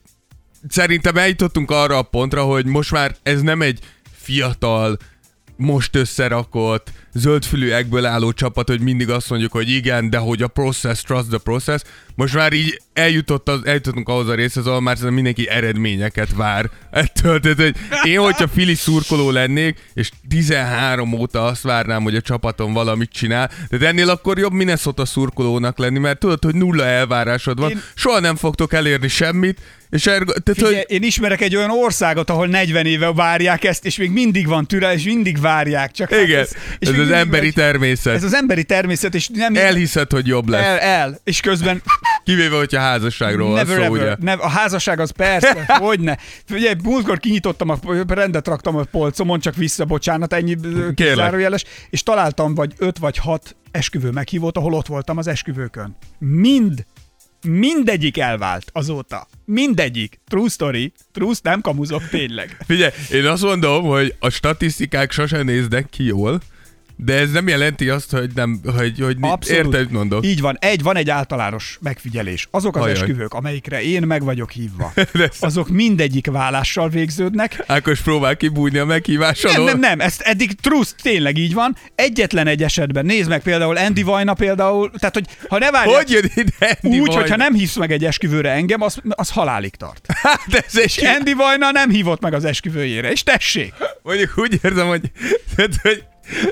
szerintem 0.69 1.17
eljutottunk 1.17 1.71
arra 1.71 1.99
a 1.99 2.03
pontra, 2.03 2.43
hogy 2.43 2.67
most 2.67 2.91
már 2.91 3.17
ez 3.23 3.43
nem 3.43 3.63
egy 3.63 3.79
fiatal, 4.13 4.97
most 5.57 5.97
összerakott, 5.97 6.91
zöldfülű 7.13 7.71
egből 7.71 8.05
álló 8.05 8.33
csapat, 8.33 8.69
hogy 8.69 8.81
mindig 8.81 9.11
azt 9.11 9.31
mondjuk, 9.31 9.53
hogy 9.53 9.71
igen, 9.71 10.11
de 10.11 10.19
hogy 10.19 10.43
a 10.43 10.49
process, 10.49 11.03
trust 11.03 11.29
the 11.29 11.39
process. 11.39 11.81
Most 12.15 12.35
már 12.35 12.53
így 12.53 12.81
eljutott 12.93 13.49
az, 13.49 13.61
eljutottunk 13.65 14.09
ahhoz 14.09 14.29
a 14.29 14.35
részhez, 14.35 14.67
ahol 14.67 14.81
már 14.81 14.97
mindenki 15.01 15.49
eredményeket 15.49 16.35
vár 16.35 16.71
ettől. 16.91 17.41
Tehát, 17.41 17.57
hogy 17.57 17.77
én, 18.03 18.19
hogyha 18.19 18.49
Fili 18.49 18.75
szurkoló 18.75 19.31
lennék, 19.31 19.91
és 19.95 20.11
13 20.29 21.13
óta 21.13 21.45
azt 21.45 21.63
várnám, 21.63 22.03
hogy 22.03 22.17
a 22.17 22.21
csapatom 22.21 22.73
valamit 22.73 23.11
csinál, 23.11 23.51
de 23.71 23.87
ennél 23.87 24.11
akkor 24.11 24.39
jobb 24.39 24.53
Minnesota 24.53 25.05
szurkolónak 25.05 25.79
lenni, 25.79 25.99
mert 25.99 26.19
tudod, 26.19 26.45
hogy 26.45 26.55
nulla 26.55 26.85
elvárásod 26.85 27.59
van, 27.59 27.71
én... 27.71 27.83
soha 27.95 28.21
nem 28.21 28.37
fogtok 28.37 28.73
elérni 28.73 29.09
semmit, 29.09 29.61
és 29.91 30.07
ergo, 30.07 30.33
tehát, 30.33 30.59
Figyelj, 30.59 30.75
hogy 30.75 30.85
én 30.89 31.03
ismerek 31.03 31.41
egy 31.41 31.57
olyan 31.57 31.71
országot, 31.71 32.31
ahol 32.31 32.47
40 32.47 32.87
éve 32.87 33.13
várják 33.13 33.65
ezt, 33.65 33.85
és 33.85 33.97
még 33.97 34.11
mindig 34.11 34.47
van 34.47 34.67
türel, 34.67 34.93
és 34.93 35.05
mindig 35.05 35.41
várják. 35.41 35.91
Csak 35.91 36.11
hát 36.11 36.21
igen, 36.21 36.41
és 36.41 36.49
ez, 36.51 36.55
még 36.79 36.91
az 36.91 36.97
mindig 36.97 37.15
emberi 37.15 37.45
megy. 37.45 37.55
természet. 37.55 38.15
Ez 38.15 38.25
az 38.25 38.35
emberi 38.35 38.65
természet, 38.65 39.15
és 39.15 39.29
nem 39.29 39.57
Elhiszed, 39.57 40.11
hogy 40.11 40.27
jobb 40.27 40.49
lesz. 40.49 40.65
el, 40.65 40.79
el, 40.79 41.21
és 41.25 41.41
közben 41.41 41.83
Kivéve, 42.25 42.57
hogyha 42.57 42.81
házasságról 42.81 43.51
van 43.51 43.67
szó, 43.67 43.73
ever. 43.73 43.91
ugye? 43.91 44.17
Nev, 44.21 44.41
a 44.41 44.49
házasság 44.49 45.01
az 45.01 45.11
persze, 45.11 45.65
hogyne. 45.79 46.19
Ugye, 46.51 46.75
múltkor 46.83 47.19
kinyitottam, 47.19 47.69
a, 47.69 47.79
rendet 48.07 48.47
raktam 48.47 48.77
a 48.77 48.83
polcomon, 48.83 49.41
csak 49.41 49.55
vissza, 49.55 49.85
bocsánat, 49.85 50.33
ennyi 50.33 50.57
zárójeles, 51.15 51.65
és 51.91 52.03
találtam 52.03 52.55
vagy 52.55 52.73
öt 52.79 52.99
vagy 52.99 53.17
hat 53.17 53.57
esküvő 53.71 54.11
meghívót, 54.11 54.57
ahol 54.57 54.73
ott 54.73 54.87
voltam 54.87 55.17
az 55.17 55.27
esküvőkön. 55.27 55.97
Mind, 56.19 56.85
mindegyik 57.47 58.19
elvált 58.19 58.71
azóta. 58.73 59.29
Mindegyik. 59.45 60.21
True 60.29 60.49
story. 60.49 60.93
True, 61.13 61.35
nem 61.43 61.61
kamuzok, 61.61 62.09
tényleg. 62.09 62.57
Figyelj, 62.67 62.93
én 63.11 63.27
azt 63.27 63.43
mondom, 63.43 63.85
hogy 63.85 64.15
a 64.19 64.29
statisztikák 64.29 65.13
sosem 65.13 65.45
néznek 65.45 65.91
ki 65.91 66.05
jól, 66.05 66.41
de 66.97 67.15
ez 67.15 67.31
nem 67.31 67.49
jelenti 67.49 67.89
azt, 67.89 68.11
hogy 68.11 68.31
nem, 68.35 68.61
hogy, 68.77 69.01
hogy 69.01 69.17
Abszolút. 69.21 69.65
érted, 69.75 69.91
mondok. 69.91 70.27
Így 70.27 70.41
van. 70.41 70.57
Egy, 70.61 70.83
van 70.83 70.97
egy 70.97 71.11
általános 71.11 71.79
megfigyelés. 71.81 72.49
Azok 72.51 72.77
az 72.77 72.83
Ajaj. 72.83 72.95
esküvők, 72.95 73.35
amelyikre 73.35 73.83
én 73.83 74.03
meg 74.03 74.23
vagyok 74.25 74.51
hívva, 74.51 74.93
azok 75.41 75.69
mindegyik 75.69 76.27
vállással 76.27 76.89
végződnek, 76.89 77.65
Ákos 77.67 78.01
próbál 78.01 78.37
kibújni 78.37 78.79
a 78.79 78.85
meghívás 78.85 79.41
Nem, 79.43 79.55
alól. 79.55 79.65
nem, 79.67 79.79
nem, 79.79 80.01
ezt 80.01 80.21
eddig 80.21 80.61
trusz 80.61 80.95
tényleg 81.03 81.37
így 81.39 81.55
van. 81.55 81.77
Egyetlen 81.95 82.47
egy 82.47 82.63
esetben, 82.63 83.07
nézd 83.07 83.29
meg 83.29 83.43
például 83.43 83.77
Andy 83.77 84.03
Vajna 84.03 84.35
például, 84.35 84.91
tehát 84.99 85.15
hogy 85.15 85.27
ha 85.49 85.59
ne 85.59 85.71
várják, 85.71 85.97
Hogy 85.97 86.11
jön 86.11 86.31
ide 86.35 86.79
Andy 86.83 86.99
úgy, 86.99 87.07
Vajna? 87.07 87.21
hogyha 87.21 87.37
nem 87.37 87.55
hívsz 87.55 87.77
meg 87.77 87.93
egy 87.93 88.05
esküvőre 88.05 88.51
engem, 88.51 88.83
az, 88.83 88.99
az 89.09 89.31
halálig 89.31 89.75
tart. 89.75 90.07
Hát 90.27 90.65
ez 90.67 90.77
egy 90.77 91.05
Andy 91.19 91.33
Vajna 91.33 91.71
nem 91.71 91.91
hívott 91.91 92.21
meg 92.21 92.35
az 92.35 92.45
esküvőjére, 92.45 93.11
és 93.11 93.23
tessék! 93.23 93.75
Mondjuk 94.03 94.33
úgy 94.37 94.59
érzem, 94.63 94.87
hogy, 94.87 95.11
tehát, 95.57 95.75
hogy 95.83 96.05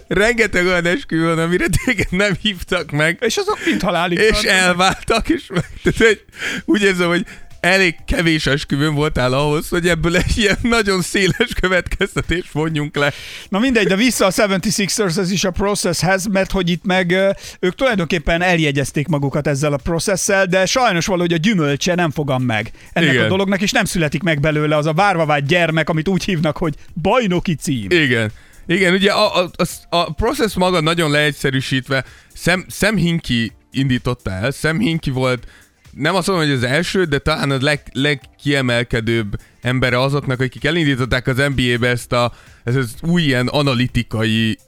rengeteg 0.09 0.67
olyan 0.67 0.87
esküvő 0.87 1.25
van, 1.35 1.39
amire 1.39 1.67
téged 1.85 2.07
nem 2.11 2.33
hívtak 2.41 2.91
meg, 2.91 3.17
És 3.21 3.37
azok 3.37 3.59
mind 3.67 3.83
halálig 3.83 4.19
és 4.19 4.29
tartanak. 4.31 4.57
elváltak, 4.57 5.29
és 5.29 5.47
meg, 5.49 5.65
tehát, 5.83 5.99
hogy 5.99 6.25
úgy 6.65 6.83
érzem, 6.83 7.09
hogy 7.09 7.25
elég 7.61 7.95
kevés 8.07 8.47
esküvőn 8.47 8.95
voltál 8.95 9.33
ahhoz, 9.33 9.69
hogy 9.69 9.89
ebből 9.89 10.17
egy 10.17 10.39
ilyen 10.39 10.59
nagyon 10.63 11.03
széles 11.03 11.53
következtetést 11.61 12.53
vonjunk 12.53 12.97
le. 12.97 13.13
Na 13.49 13.59
mindegy, 13.59 13.87
de 13.87 13.97
vissza 13.97 14.27
a 14.27 14.31
76ers 14.31 15.19
ez 15.19 15.31
is 15.31 15.45
a 15.45 15.51
processhez, 15.51 16.27
mert 16.27 16.51
hogy 16.51 16.71
itt 16.71 16.85
meg 16.85 17.13
ők 17.61 17.75
tulajdonképpen 17.75 18.43
eljegyezték 18.43 19.07
magukat 19.07 19.47
ezzel 19.47 19.73
a 19.73 19.77
processzel, 19.77 20.47
de 20.47 20.67
sajnos 20.67 21.07
valahogy 21.07 21.33
a 21.33 21.37
gyümölcse 21.37 21.95
nem 21.95 22.11
fogam 22.11 22.43
meg 22.43 22.71
ennek 22.93 23.13
Igen. 23.13 23.25
a 23.25 23.29
dolognak, 23.29 23.61
és 23.61 23.71
nem 23.71 23.85
születik 23.85 24.23
meg 24.23 24.41
belőle 24.41 24.77
az 24.77 24.87
a 24.87 24.93
várva 24.93 25.27
vágy 25.27 25.45
gyermek, 25.45 25.89
amit 25.89 26.09
úgy 26.09 26.25
hívnak, 26.25 26.57
hogy 26.57 26.75
bajnoki 27.03 27.55
cím. 27.55 27.87
Igen. 27.91 28.31
Igen, 28.67 28.93
ugye 28.95 29.13
a, 29.13 29.43
a, 29.43 29.51
a, 29.57 29.97
a 29.97 30.13
process 30.13 30.55
maga 30.55 30.81
nagyon 30.81 31.11
leegyszerűsítve, 31.11 32.05
Sam, 32.35 32.65
Sam 32.69 32.97
Hinky 32.97 33.53
indította 33.73 34.31
el, 34.31 34.51
Sam 34.51 34.79
Hinky 34.79 35.11
volt, 35.11 35.47
nem 35.91 36.15
azt 36.15 36.27
mondom, 36.27 36.47
hogy 36.47 36.55
az 36.55 36.63
első, 36.63 37.05
de 37.05 37.19
talán 37.19 37.51
a 37.51 37.57
leg, 37.61 37.83
legkiemelkedőbb 37.93 39.41
embere 39.61 40.01
azoknak, 40.01 40.41
akik 40.41 40.65
elindították 40.65 41.27
az 41.27 41.37
NBA-be 41.37 41.89
ezt 41.89 42.13
a, 42.13 42.33
ez 42.65 42.77
az 42.77 42.95
új 43.03 43.23
ilyen 43.23 43.47
analitikai 43.47 44.59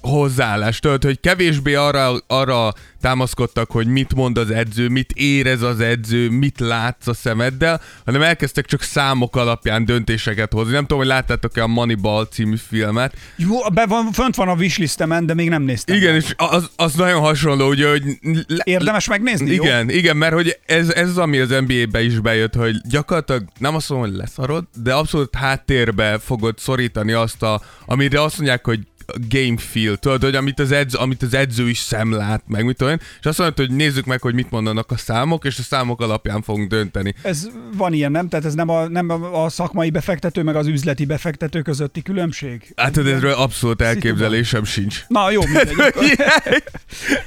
hozzáállást, 0.00 0.82
tudod, 0.82 1.04
hogy 1.04 1.20
kevésbé 1.20 1.74
arra, 1.74 2.16
arra 2.26 2.72
támaszkodtak, 3.00 3.70
hogy 3.70 3.86
mit 3.86 4.14
mond 4.14 4.38
az 4.38 4.50
edző, 4.50 4.88
mit 4.88 5.12
érez 5.12 5.62
az 5.62 5.80
edző, 5.80 6.30
mit 6.30 6.60
látsz 6.60 7.06
a 7.06 7.14
szemeddel, 7.14 7.80
hanem 8.04 8.22
elkezdtek 8.22 8.66
csak 8.66 8.82
számok 8.82 9.36
alapján 9.36 9.84
döntéseket 9.84 10.52
hozni. 10.52 10.72
Nem 10.72 10.82
tudom, 10.82 10.98
hogy 10.98 11.06
láttátok-e 11.06 11.62
a 11.62 11.66
Moneyball 11.66 12.26
című 12.26 12.56
filmet. 12.68 13.14
Jó, 13.36 13.68
be 13.72 13.86
van, 13.86 14.12
fönt 14.12 14.34
van 14.34 14.48
a 14.48 14.54
wishlistemen, 14.54 15.26
de 15.26 15.34
még 15.34 15.48
nem 15.48 15.62
néztem. 15.62 15.96
Igen, 15.96 16.12
meg. 16.12 16.22
és 16.22 16.34
az, 16.36 16.70
az 16.76 16.94
nagyon 16.94 17.20
hasonló, 17.20 17.68
ugye, 17.68 17.88
hogy... 17.88 18.02
Le, 18.46 18.62
Érdemes 18.64 19.08
megnézni? 19.08 19.54
Jó? 19.54 19.62
igen, 19.62 19.90
igen, 19.90 20.16
mert 20.16 20.34
hogy 20.34 20.58
ez, 20.66 20.90
ez 20.90 21.08
az, 21.08 21.18
ami 21.18 21.38
az 21.38 21.48
NBA-be 21.66 22.02
is 22.02 22.18
bejött, 22.18 22.54
hogy 22.54 22.76
gyakorlatilag 22.88 23.44
nem 23.58 23.74
azt 23.74 23.88
mondom, 23.88 24.08
hogy 24.08 24.18
leszarod, 24.18 24.64
de 24.82 24.94
abszolút 24.94 25.34
háttérbe 25.34 26.18
fogod 26.18 26.58
szorítani 26.58 27.12
azt, 27.12 27.42
a, 27.42 27.60
amire 27.86 28.22
azt 28.22 28.36
mondják, 28.36 28.66
hogy 28.66 28.80
game 29.28 29.56
feel, 29.56 29.96
tudod, 29.96 30.22
hogy 30.22 30.34
amit 30.34 30.60
az, 30.60 30.72
edz, 30.72 30.94
amit 30.94 31.22
az 31.22 31.34
edző 31.34 31.68
is 31.68 31.78
szemlát, 31.78 32.42
meg 32.46 32.64
mit 32.64 32.76
tudom 32.76 32.92
én, 32.92 33.00
és 33.20 33.26
azt 33.26 33.38
mondod, 33.38 33.56
hogy 33.56 33.70
nézzük 33.70 34.04
meg, 34.04 34.20
hogy 34.20 34.34
mit 34.34 34.50
mondanak 34.50 34.90
a 34.90 34.96
számok, 34.96 35.44
és 35.44 35.58
a 35.58 35.62
számok 35.62 36.00
alapján 36.00 36.42
fogunk 36.42 36.68
dönteni. 36.68 37.14
Ez 37.22 37.48
van 37.76 37.92
ilyen, 37.92 38.10
nem? 38.10 38.28
Tehát 38.28 38.44
ez 38.44 38.54
nem 38.54 38.68
a, 38.68 38.88
nem 38.88 39.10
a 39.10 39.44
a 39.44 39.48
szakmai 39.48 39.90
befektető, 39.90 40.42
meg 40.42 40.56
az 40.56 40.66
üzleti 40.66 41.04
befektető 41.04 41.62
közötti 41.62 42.02
különbség? 42.02 42.72
Hát 42.76 42.96
erről 42.96 43.32
abszolút 43.32 43.82
elképzelésem 43.82 44.64
sincs. 44.64 45.04
Na 45.08 45.30
jó, 45.30 45.40
mindegy. 45.52 45.74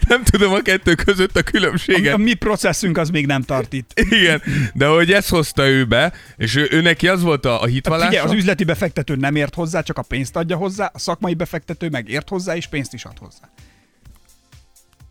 nem 0.07 0.23
tudom 0.23 0.53
a 0.53 0.59
kettő 0.61 0.95
között 0.95 1.35
a 1.35 1.39
A, 1.39 1.43
különbséget. 1.43 2.13
a 2.13 2.17
mi 2.17 2.33
processzünk 2.33 2.97
az 2.97 3.09
még 3.09 3.25
nem 3.25 3.41
tart 3.41 3.73
itt. 3.73 3.99
Igen, 4.09 4.41
de 4.73 4.85
hogy 4.87 5.11
ezt 5.11 5.29
hozta 5.29 5.67
ő 5.67 5.85
be, 5.85 6.13
és 6.37 6.55
ő, 6.55 6.67
ő 6.71 6.81
neki 6.81 7.07
az 7.07 7.21
volt 7.21 7.45
a, 7.45 7.61
a 7.61 7.65
hitvallása. 7.65 8.09
Figyelj, 8.09 8.27
az 8.27 8.33
üzleti 8.33 8.63
befektető 8.63 9.15
nem 9.15 9.35
ért 9.35 9.55
hozzá, 9.55 9.81
csak 9.81 9.97
a 9.97 10.01
pénzt 10.01 10.35
adja 10.35 10.55
hozzá, 10.55 10.91
a 10.93 10.99
szakmai 10.99 11.33
befektető 11.33 11.70
meg 11.91 12.09
ért 12.09 12.29
hozzá, 12.29 12.55
és 12.55 12.67
pénzt 12.67 12.93
is 12.93 13.05
ad 13.05 13.17
hozzá. 13.17 13.49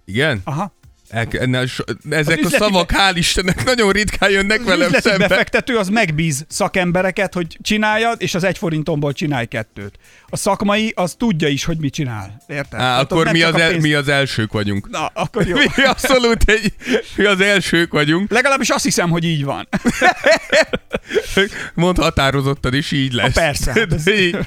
Igen? 0.05 0.40
Aha. 0.44 0.73
El, 1.11 1.27
ne, 1.46 1.59
ezek 1.59 1.88
a 2.11 2.18
üzleti 2.20 2.44
szavak, 2.49 2.90
hál' 2.94 3.12
Istennek, 3.14 3.64
nagyon 3.64 3.92
ritkán 3.92 4.31
jönnek 4.31 4.61
Az 4.61 4.66
velem 4.66 4.92
szembe. 4.92 5.29
befektető 5.29 5.77
az 5.77 5.88
megbíz 5.88 6.44
szakembereket, 6.49 7.35
hogy 7.35 7.59
csináljad, 7.62 8.23
és 8.23 8.35
az 8.35 8.44
egy 8.44 8.59
forintomból 8.59 9.12
csinálj 9.12 9.46
kettőt. 9.46 9.99
A 10.29 10.37
szakmai 10.37 10.92
az 10.96 11.14
tudja 11.18 11.49
is, 11.49 11.64
hogy 11.64 11.79
mit 11.79 11.92
csinál. 11.92 12.42
Érted? 12.49 12.81
Á, 12.81 13.01
ott 13.01 13.12
akkor 13.12 13.31
mi 13.33 13.42
az, 13.42 13.55
a 13.55 13.61
el, 13.61 13.68
pénz- 13.70 13.83
mi 13.83 13.92
az 13.92 14.09
elsők 14.09 14.53
vagyunk. 14.53 14.90
Na, 14.90 15.07
akkor 15.07 15.46
jó. 15.46 15.57
Mi 15.77 15.85
abszolút 15.85 16.42
egy, 16.51 16.73
mi 17.16 17.25
az 17.25 17.40
elsők 17.40 17.92
vagyunk. 17.92 18.31
Legalábbis 18.31 18.68
azt 18.68 18.85
hiszem, 18.85 19.11
hogy 19.11 19.25
így 19.25 19.44
van. 19.44 19.68
Mond 21.75 21.99
határozottan 21.99 22.75
is 22.75 22.90
így 22.92 23.12
lesz. 23.12 23.35
Ha 23.35 23.40
persze, 23.40 23.73
hát 23.73 23.92
ez-. 23.92 24.11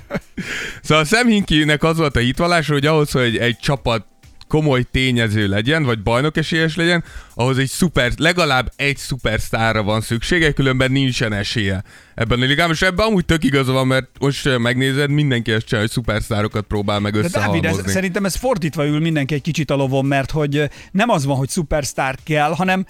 Szóval 0.84 1.04
a 1.04 1.08
Sam 1.08 1.28
Hinkinek 1.28 1.84
az 1.84 1.98
volt 1.98 2.16
a 2.16 2.20
hitvallása, 2.20 2.74
hogy 2.74 2.86
ahhoz, 2.86 3.12
hogy 3.12 3.38
egy 3.38 3.58
csapat 3.58 4.06
komoly 4.54 4.84
tényező 4.92 5.48
legyen, 5.48 5.84
vagy 5.84 6.04
bajnok 6.04 6.38
esélyes 6.38 6.76
legyen, 6.76 7.04
ahhoz 7.34 7.58
egy 7.58 7.70
szuper, 7.70 8.12
legalább 8.18 8.72
egy 8.76 8.98
szupersztárra 8.98 9.84
van 9.84 10.02
szüksége, 10.02 10.52
különben 10.52 10.92
nincsen 10.92 11.34
esélye 11.34 11.84
ebben 12.16 12.42
a 12.42 12.46
ligában, 12.46 12.74
és 12.74 12.82
ebben 12.82 13.06
amúgy 13.06 13.26
tök 13.26 13.44
igaza 13.44 13.72
van, 13.72 13.88
mert 13.88 14.08
most 14.20 14.58
megnézed, 14.58 15.10
mindenki 15.10 15.52
ezt 15.52 15.66
csinál, 15.66 15.84
hogy 15.84 15.92
szupersztárokat 15.92 16.66
próbál 16.66 17.00
meg 17.00 17.12
De 17.12 17.20
Dávid, 17.20 17.34
ez, 17.36 17.46
összehalmozni. 17.46 17.92
szerintem 17.92 18.26
ez 18.26 18.36
fordítva 18.36 18.86
ül 18.86 19.00
mindenki 19.00 19.34
egy 19.34 19.42
kicsit 19.42 19.70
a 19.70 19.76
lovon, 19.76 20.06
mert 20.06 20.32
hogy 20.32 20.70
nem 20.92 21.10
az 21.10 21.26
van, 21.26 21.38
hogy 21.38 21.50
szupersztár 21.50 22.18
kell, 22.24 22.52
hanem 22.52 22.86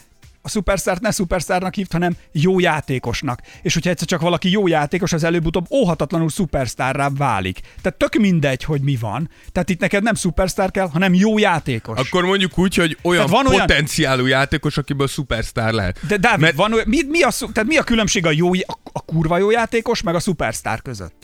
a 0.46 0.50
szupersztárt 0.50 1.02
ne 1.02 1.12
szupersztárnak 1.12 1.74
hívt, 1.76 1.92
hanem 1.92 2.16
jó 2.32 2.60
játékosnak. 2.60 3.42
És 3.62 3.74
hogyha 3.74 3.90
egyszer 3.90 4.08
csak 4.08 4.22
valaki 4.22 4.52
jó 4.52 4.68
játékos, 4.68 5.14
az 5.14 5.24
előbb-utóbb 5.24 5.66
óhatatlanul 5.72 6.30
szupersztárrá 6.30 7.10
válik. 7.10 7.60
Tehát 7.82 7.98
tök 7.98 8.16
mindegy, 8.16 8.64
hogy 8.64 8.82
mi 8.82 8.96
van. 8.96 9.30
Tehát 9.52 9.70
itt 9.70 9.80
neked 9.80 10.04
nem 10.04 10.14
szupersztár 10.14 10.72
kell, 10.72 10.88
hanem 10.88 11.14
jó 11.14 11.38
játékos. 11.38 12.00
Akkor 12.00 12.24
mondjuk 12.26 12.58
úgy, 12.58 12.76
hogy 12.76 12.98
olyan, 13.04 13.26
Tehát 13.26 13.44
van 13.44 13.54
olyan- 13.54 13.66
potenciálú 13.66 14.26
játékos, 14.26 14.78
akiből 14.78 15.08
szupersztár 15.08 15.74
lehet. 15.74 16.00
De 16.08 16.18
Dávid, 16.18 16.40
Mert- 16.42 16.56
van 16.56 16.74
olyan, 16.74 16.88
mi, 16.88 16.98
mi, 17.10 17.22
a, 17.22 17.30
tehát 17.54 17.70
mi 17.70 17.78
a 17.78 17.84
különbség 17.84 18.26
a, 18.26 18.32
jó, 18.32 18.54
a, 18.54 18.78
a 18.94 19.02
kurva 19.02 19.38
jó 19.38 19.52
játékos, 19.52 20.02
meg 20.02 20.16
a 20.16 20.20
szupersztár 20.20 20.82
között? 20.82 21.16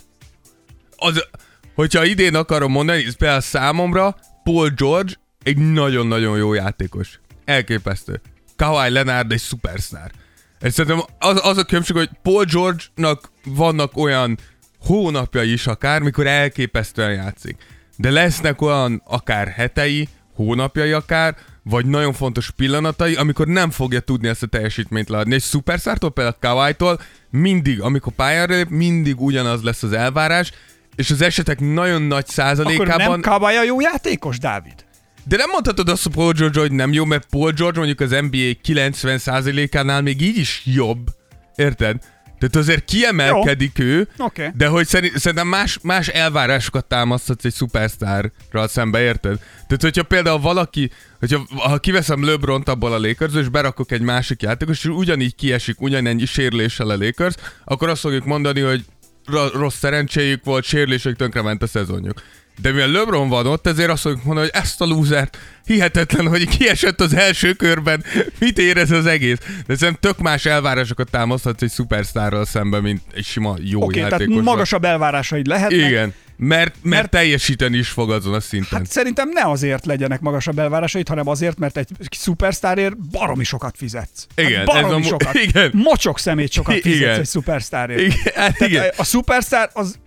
az, 1.02 1.26
hogyha 1.76 2.06
idén 2.06 2.36
akarom 2.36 2.72
mondani, 2.72 3.06
például 3.18 3.42
számomra 3.42 4.16
Paul 4.44 4.70
George 4.70 5.12
egy 5.44 5.58
nagyon-nagyon 5.58 6.38
jó 6.38 6.54
játékos. 6.54 7.20
Elképesztő. 7.46 8.22
Kawhi 8.60 8.90
Leonard 8.90 9.32
egy 9.32 9.40
szupersztár. 9.40 10.12
És 10.62 10.74
szerintem 10.74 11.06
az, 11.20 11.40
az 11.44 11.58
a 11.58 11.64
különbség, 11.64 11.96
hogy 11.96 12.10
Paul 12.22 12.44
George-nak 12.44 13.32
vannak 13.46 13.98
olyan 13.98 14.38
hónapjai 14.86 15.52
is 15.52 15.68
akár, 15.68 16.02
mikor 16.02 16.28
elképesztően 16.28 17.14
játszik. 17.14 17.58
De 17.98 18.10
lesznek 18.12 18.62
olyan 18.62 19.02
akár 19.06 19.48
hetei, 19.48 20.08
hónapjai 20.34 20.92
akár, 20.92 21.36
vagy 21.64 21.86
nagyon 21.86 22.14
fontos 22.14 22.52
pillanatai, 22.52 23.16
amikor 23.16 23.48
nem 23.48 23.72
fogja 23.72 24.00
tudni 24.00 24.28
ezt 24.28 24.44
a 24.44 24.48
teljesítményt 24.48 25.10
leadni. 25.10 25.34
Egy 25.34 25.42
szuperszártól, 25.42 26.12
például 26.12 26.38
Kawhi-tól 26.40 27.00
mindig, 27.30 27.82
amikor 27.82 28.14
pályára 28.14 28.56
lép, 28.56 28.70
mindig 28.70 29.22
ugyanaz 29.22 29.62
lesz 29.62 29.84
az 29.84 29.92
elvárás, 29.92 30.52
és 30.96 31.10
az 31.10 31.22
esetek 31.22 31.60
nagyon 31.60 32.02
nagy 32.02 32.18
Akkor 32.18 32.34
százalékában... 32.34 33.10
nem 33.10 33.22
Kawhi 33.22 33.56
a 33.56 33.64
jó 33.64 33.82
játékos, 33.82 34.40
Dávid? 34.40 34.88
De 35.24 35.38
nem 35.38 35.50
mondhatod 35.50 35.90
azt 35.90 36.06
a 36.06 36.10
Paul 36.10 36.32
George, 36.32 36.60
hogy 36.60 36.72
nem 36.72 36.94
jó, 36.94 37.06
mert 37.06 37.26
Paul 37.30 37.52
George 37.52 37.78
mondjuk 37.78 38.00
az 38.00 38.10
NBA 38.10 38.52
90%-ánál 38.64 40.02
még 40.02 40.22
így 40.22 40.38
is 40.38 40.62
jobb. 40.66 41.08
Érted? 41.56 41.98
Tehát 42.40 42.56
azért 42.56 42.86
kiemelkedik 42.86 43.78
jó. 43.78 43.86
ő, 43.86 44.08
Oké. 44.18 44.52
de 44.56 44.68
hogy 44.68 44.88
szerint, 44.88 45.18
szerintem 45.18 45.48
más, 45.48 45.80
más 45.82 46.08
elvárásokat 46.08 46.86
támaszthatsz 46.86 47.46
egy 47.46 47.54
szupersztárral 47.54 48.68
szembe, 48.68 49.02
érted? 49.02 49.38
Tehát, 49.38 49.82
hogyha 49.82 50.04
például 50.04 50.40
valaki, 50.40 50.92
hogyha 51.20 51.48
ha 51.56 51.78
kiveszem 51.78 52.26
LeBron 52.26 52.62
abból 52.62 52.94
a 52.94 53.00
lakers 53.00 53.36
és 53.36 53.50
berakok 53.50 53.92
egy 53.92 54.02
másik 54.02 54.42
játékos, 54.42 54.78
és 54.78 54.86
ugyanígy 54.86 55.36
kiesik 55.36 55.82
ugyanennyi 55.82 56.26
sérüléssel 56.26 56.90
a 56.90 56.98
Lakers, 56.98 57.36
akkor 57.66 57.90
azt 57.90 58.02
fogjuk 58.02 58.26
mondani, 58.26 58.60
hogy 58.60 58.86
rossz 59.54 59.78
szerencséjük 59.78 60.46
volt, 60.46 60.64
sérülések 60.64 61.16
tönkrement 61.16 61.64
a 61.64 61.68
szezonjuk. 61.68 62.22
De 62.62 62.72
mivel 62.72 62.88
LeBron 62.88 63.30
van 63.30 63.46
ott, 63.46 63.68
ezért 63.68 63.90
azt 63.90 64.02
fogjuk 64.02 64.24
mondani, 64.24 64.50
hogy 64.52 64.62
ezt 64.62 64.82
a 64.82 64.86
lúzert 64.86 65.38
hihetetlen, 65.66 66.28
hogy 66.28 66.48
kiesett 66.48 67.02
az 67.02 67.14
első 67.14 67.54
körben, 67.54 68.04
mit 68.40 68.58
ér 68.58 68.78
ez 68.78 68.92
az 68.92 69.06
egész. 69.06 69.38
De 69.68 69.76
szerintem 69.76 70.12
tök 70.12 70.20
más 70.20 70.46
elvárásokat 70.46 71.10
támaszthatsz 71.12 71.62
egy 71.62 71.70
szupersztárral 71.70 72.46
szemben, 72.46 72.82
mint 72.82 73.02
egy 73.14 73.26
sima 73.26 73.56
jó 73.62 73.84
okay, 73.84 73.96
tehát 73.96 74.12
játékos. 74.12 74.44
magasabb 74.44 74.86
elvárásaid 74.86 75.48
lehetnek. 75.48 75.80
Igen, 75.80 76.14
mert, 76.40 76.74
mert, 76.82 76.84
Mert- 76.84 77.10
teljesíteni 77.10 77.78
is 77.78 77.90
fog 77.90 78.12
azon 78.12 78.34
a 78.34 78.40
szinten. 78.40 78.78
Hát 78.78 78.90
szerintem 78.90 79.30
ne 79.30 79.42
azért 79.42 79.86
legyenek 79.86 80.20
magasabb 80.20 80.60
elvárásaid, 80.60 81.08
hanem 81.08 81.28
azért, 81.28 81.58
mert 81.58 81.78
egy 81.78 81.88
szupersztárért 82.12 82.98
baromi 82.98 83.44
sokat 83.44 83.76
fizetsz. 83.78 84.28
Igen, 84.36 84.58
hát 84.58 84.66
baromi 84.66 84.86
ez 84.86 84.92
a 84.92 84.98
mo- 84.98 85.08
sokat. 85.08 85.34
igen. 85.48 85.72
Mocsok 85.74 86.20
szemét 86.20 86.52
sokat 86.52 86.76
Igen. 86.76 86.92
fizetsz 86.92 87.18
egy 87.18 87.26
szupersztárért. 87.26 88.00
Igen, 88.02 88.34
hát 88.36 88.58
Tehát 88.58 88.62
igen. 88.62 88.92
A 88.98 89.04
szupersztár 89.04 89.70
az, 89.74 90.00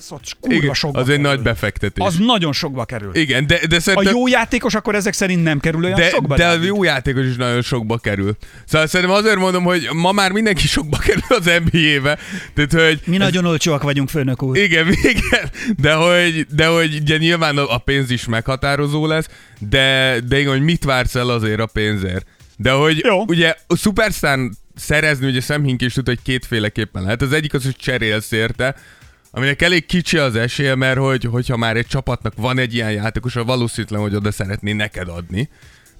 az 0.00 0.12
ott 0.12 0.36
kurva 0.40 0.56
igen. 0.56 0.74
sokba 0.74 0.98
Az 1.00 1.08
egy 1.08 1.16
kerül. 1.16 1.30
nagy 1.30 1.40
befektetés. 1.40 2.06
Az 2.06 2.16
nagyon 2.16 2.52
sokba 2.52 2.84
kerül. 2.84 3.14
Igen, 3.14 3.46
de, 3.46 3.66
de 3.68 3.76
A 3.76 3.80
szerintem... 3.80 4.14
jó 4.14 4.26
játékos 4.28 4.74
akkor 4.74 4.94
ezek 4.94 5.12
szerint 5.12 5.42
nem 5.42 5.60
kerül 5.60 5.84
olyan 5.84 5.96
de, 5.98 6.08
sokba. 6.08 6.36
de 6.36 6.48
a 6.48 6.62
jó 6.62 6.84
játékos 6.84 7.24
is 7.26 7.36
nagyon 7.36 7.62
sokba 7.62 7.98
kerül. 7.98 8.36
Szóval 8.66 8.86
szerintem 8.86 9.16
azért 9.16 9.36
mondom, 9.36 9.64
hogy 9.64 9.88
ma 9.92 10.12
már 10.12 10.32
mindenki 10.32 10.66
sokba 10.76 10.96
kerül 10.98 11.22
az 11.28 11.44
NBA-be. 11.44 12.18
Tehát, 12.54 12.88
hogy 12.88 13.00
Mi 13.04 13.16
nagyon 13.16 13.44
olcsóak 13.44 13.82
vagyunk, 13.82 14.08
főnök 14.08 14.42
úr. 14.42 14.56
Igen, 14.56 14.86
igen, 15.14 15.50
de 15.76 15.92
hogy, 15.94 16.46
de 16.50 16.66
hogy 16.66 16.94
ugye 17.00 17.16
nyilván 17.16 17.56
a 17.58 17.74
a 17.74 17.78
pénz 17.78 18.10
is 18.10 18.24
meghatározó 18.26 19.06
lesz, 19.06 19.28
de, 19.58 20.16
de 20.28 20.38
igen, 20.38 20.50
hogy 20.52 20.62
mit 20.62 20.84
vársz 20.84 21.14
el 21.14 21.28
azért 21.28 21.60
a 21.60 21.66
pénzért. 21.66 22.26
De 22.56 22.70
hogy 22.70 23.00
Jó. 23.04 23.24
ugye 23.26 23.54
a 23.66 23.76
szupersztár 23.76 24.38
szerezni, 24.76 25.26
ugye 25.26 25.40
Sam 25.40 25.62
Hink 25.64 25.82
is 25.82 25.92
tudta, 25.92 26.10
hogy 26.10 26.22
kétféleképpen 26.22 27.02
lehet. 27.02 27.22
Az 27.22 27.32
egyik 27.32 27.54
az, 27.54 27.64
hogy 27.64 27.76
cserélsz 27.76 28.32
érte, 28.32 28.74
aminek 29.30 29.62
elég 29.62 29.86
kicsi 29.86 30.16
az 30.16 30.36
esélye, 30.36 30.74
mert 30.74 30.98
hogy, 30.98 31.24
hogyha 31.24 31.56
már 31.56 31.76
egy 31.76 31.86
csapatnak 31.86 32.32
van 32.36 32.58
egy 32.58 32.74
ilyen 32.74 32.92
játékos, 32.92 33.34
valószínűtlen, 33.34 34.00
hogy 34.00 34.14
oda 34.14 34.30
szeretné 34.32 34.72
neked 34.72 35.08
adni. 35.08 35.48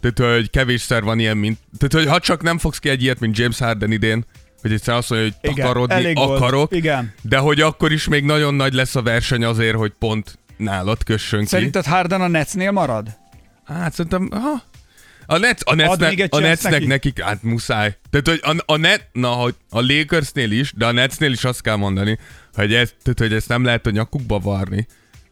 Tehát, 0.00 0.34
hogy 0.34 0.50
kevésszer 0.50 1.02
van 1.02 1.18
ilyen, 1.18 1.36
mint... 1.36 1.58
Tehát, 1.78 2.06
hogy 2.06 2.14
ha 2.14 2.20
csak 2.20 2.42
nem 2.42 2.58
fogsz 2.58 2.78
ki 2.78 2.88
egy 2.88 3.02
ilyet, 3.02 3.20
mint 3.20 3.38
James 3.38 3.58
Harden 3.58 3.92
idén, 3.92 4.24
hogy 4.62 4.72
egyszer 4.72 4.94
azt 4.94 5.10
mondja, 5.10 5.28
hogy 5.28 5.50
Igen, 5.50 5.64
takarodni 5.64 6.14
volt. 6.14 6.36
akarok, 6.36 6.74
Igen. 6.74 7.12
de 7.22 7.38
hogy 7.38 7.60
akkor 7.60 7.92
is 7.92 8.08
még 8.08 8.24
nagyon 8.24 8.54
nagy 8.54 8.72
lesz 8.72 8.96
a 8.96 9.02
verseny 9.02 9.44
azért, 9.44 9.76
hogy 9.76 9.92
pont 9.98 10.38
nálad 10.56 11.04
kössön 11.04 11.40
ki. 11.40 11.46
Szerinted 11.46 11.84
Harden 11.84 12.20
a 12.20 12.28
Netsnél 12.28 12.70
marad? 12.70 13.08
Hát 13.64 13.92
szerintem, 13.92 14.28
ha. 14.30 14.62
A, 15.30 15.38
net, 15.38 15.62
a, 15.62 16.04
egy 16.04 16.26
a 16.30 16.38
Netsnek 16.38 16.72
neki? 16.72 16.86
nekik, 16.86 17.22
hát 17.22 17.42
muszáj. 17.42 17.96
Tehát, 18.10 18.28
hogy 18.28 18.56
a, 18.56 18.72
a, 18.72 18.76
net, 18.76 19.08
na, 19.12 19.28
hogy 19.28 19.54
a 19.68 19.80
Lakersnél 19.80 20.50
is, 20.50 20.72
de 20.76 20.86
a 20.86 20.92
Netsnél 20.92 21.32
is 21.32 21.44
azt 21.44 21.62
kell 21.62 21.76
mondani, 21.76 22.18
hogy, 22.52 22.74
ez, 22.74 22.92
tehát, 23.02 23.18
hogy 23.18 23.32
ezt 23.32 23.48
nem 23.48 23.64
lehet 23.64 23.86
a 23.86 23.90
nyakukba 23.90 24.38
varni. 24.38 24.86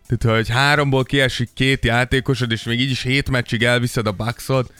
Tehát, 0.07 0.37
hogy 0.37 0.49
háromból 0.49 1.05
kiesik 1.05 1.49
két 1.55 1.85
játékosod, 1.85 2.51
és 2.51 2.63
még 2.63 2.81
így 2.81 2.91
is 2.91 3.03
hét 3.03 3.31
meccsig 3.31 3.63
elviszed 3.63 4.07
a 4.07 4.13
Bucksot, 4.13 4.73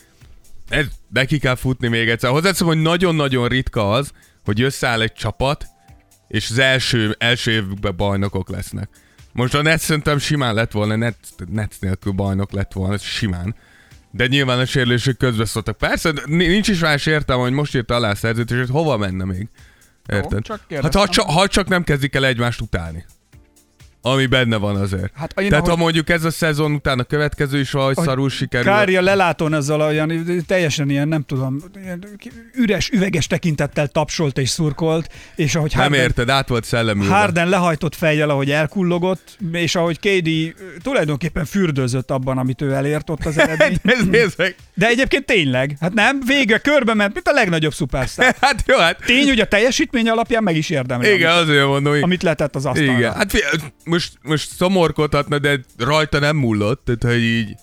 ez, 0.69 0.87
neki 1.13 1.39
kell 1.39 1.55
futni 1.55 1.89
még 1.89 2.09
egyszer. 2.09 2.31
Hozzáteszem, 2.31 2.67
hogy 2.67 2.83
nagyon-nagyon 2.83 3.49
ritka 3.49 3.91
az, 3.91 4.11
hogy 4.45 4.63
összeáll 4.63 5.01
egy 5.01 5.13
csapat, 5.13 5.67
és 6.29 6.51
az 6.51 6.59
első, 6.59 7.17
első 7.19 7.51
évükben 7.51 7.97
bajnokok 7.97 8.51
lesznek. 8.51 8.89
Most 9.33 9.55
a 9.55 9.63
Nets 9.63 9.81
szerintem 9.81 10.19
simán 10.19 10.55
lett 10.55 10.73
volna, 10.73 10.97
Nets, 10.97 11.17
Nets 11.49 11.81
nélkül 11.81 12.13
bajnok 12.13 12.53
lett 12.53 12.73
volna, 12.73 12.99
simán. 12.99 13.55
De 14.11 14.27
nyilván 14.27 14.59
a 14.59 14.65
sérülések 14.65 15.17
közbeszóltak. 15.17 15.79
Persze, 15.79 16.13
nincs 16.27 16.69
is 16.69 16.79
más 16.79 17.07
értelme, 17.07 17.43
hogy 17.43 17.53
most 17.53 17.75
írta 17.75 17.95
alá 17.95 18.11
a 18.11 18.15
szerződést, 18.15 18.71
hova 18.71 18.97
menne 18.97 19.25
még. 19.25 19.49
Érted? 20.07 20.43
csak 20.43 20.61
hát 20.83 20.95
ha, 20.95 21.33
ha 21.33 21.49
csak 21.49 21.69
nem 21.69 21.85
kezdik 21.85 22.15
el 22.15 22.27
egymást 22.27 22.61
utálni. 22.61 23.05
Ami 24.03 24.27
benne 24.27 24.57
van 24.57 24.77
azért. 24.77 25.11
Hát 25.15 25.41
én 25.41 25.49
Tehát 25.49 25.65
ha 25.65 25.71
ahogy- 25.71 25.83
mondjuk 25.83 26.09
ez 26.11 26.25
a 26.25 26.31
szezon 26.31 26.73
után 26.73 26.99
a 26.99 27.03
következő 27.05 27.59
is 27.59 27.71
valahogy 27.71 27.95
Ahogy 27.97 28.09
szarul 28.09 28.31
sikerül. 28.31 28.67
Kári 28.67 28.97
a 28.97 29.03
lelátón 29.03 29.55
ezzel 29.55 29.81
olyan 29.81 30.43
teljesen 30.47 30.91
ilyen, 30.91 31.09
nem 31.09 31.23
tudom, 31.23 31.57
ilyen 31.83 32.05
üres, 32.55 32.91
üveges 32.91 33.27
tekintettel 33.27 33.89
tapsolt 33.89 34.39
és 34.39 34.49
szurkolt, 34.49 35.13
és 35.37 35.55
ahogy 35.55 35.73
nem 35.75 35.83
Harden, 35.83 36.01
érted, 36.01 36.29
át 36.29 36.49
volt 36.49 36.65
szellemülve. 36.65 37.15
Harden 37.15 37.49
lehajtott 37.49 37.95
fejjel, 37.95 38.31
ahogy 38.31 38.51
elkullogott, 38.51 39.37
és 39.53 39.75
ahogy 39.75 39.99
KD 39.99 40.29
tulajdonképpen 40.83 41.45
fürdőzött 41.45 42.11
abban, 42.11 42.39
amit 42.39 42.63
ő 42.63 42.73
elért 42.73 43.11
ott 43.11 43.25
az 43.25 43.39
eredmény. 43.41 43.77
Ez 43.83 44.05
nézzek. 44.11 44.55
De 44.75 44.87
egyébként 44.87 45.25
tényleg, 45.27 45.77
hát 45.81 45.93
nem, 45.95 46.21
végre 46.27 46.59
körbe 46.59 46.95
ment, 46.95 47.15
mint 47.15 47.29
a 47.29 47.33
legnagyobb 47.33 47.73
szupersztár. 47.75 48.37
Hát 48.49 48.63
jó, 48.67 48.77
hát 48.79 48.99
Tény, 49.05 49.27
hogy 49.29 49.41
a 49.41 49.47
teljesítmény 49.49 50.09
alapján 50.09 50.43
meg 50.43 50.57
is 50.57 50.71
érdemli, 50.71 51.13
igen, 51.13 51.31
amit, 51.31 51.43
azért 51.49 51.67
mondom, 51.67 52.03
amit 52.03 52.23
letett 52.23 52.55
az 52.57 52.67
asztalra. 52.67 52.93
Igen, 52.93 53.15
hát 53.15 53.33
most, 53.89 54.13
most 54.23 54.51
szomorkodhatna, 54.51 55.39
de 55.39 55.61
rajta 55.79 56.19
nem 56.19 56.37
mullott, 56.37 56.85
tehát 56.85 57.17
hogy 57.17 57.25
így 57.25 57.55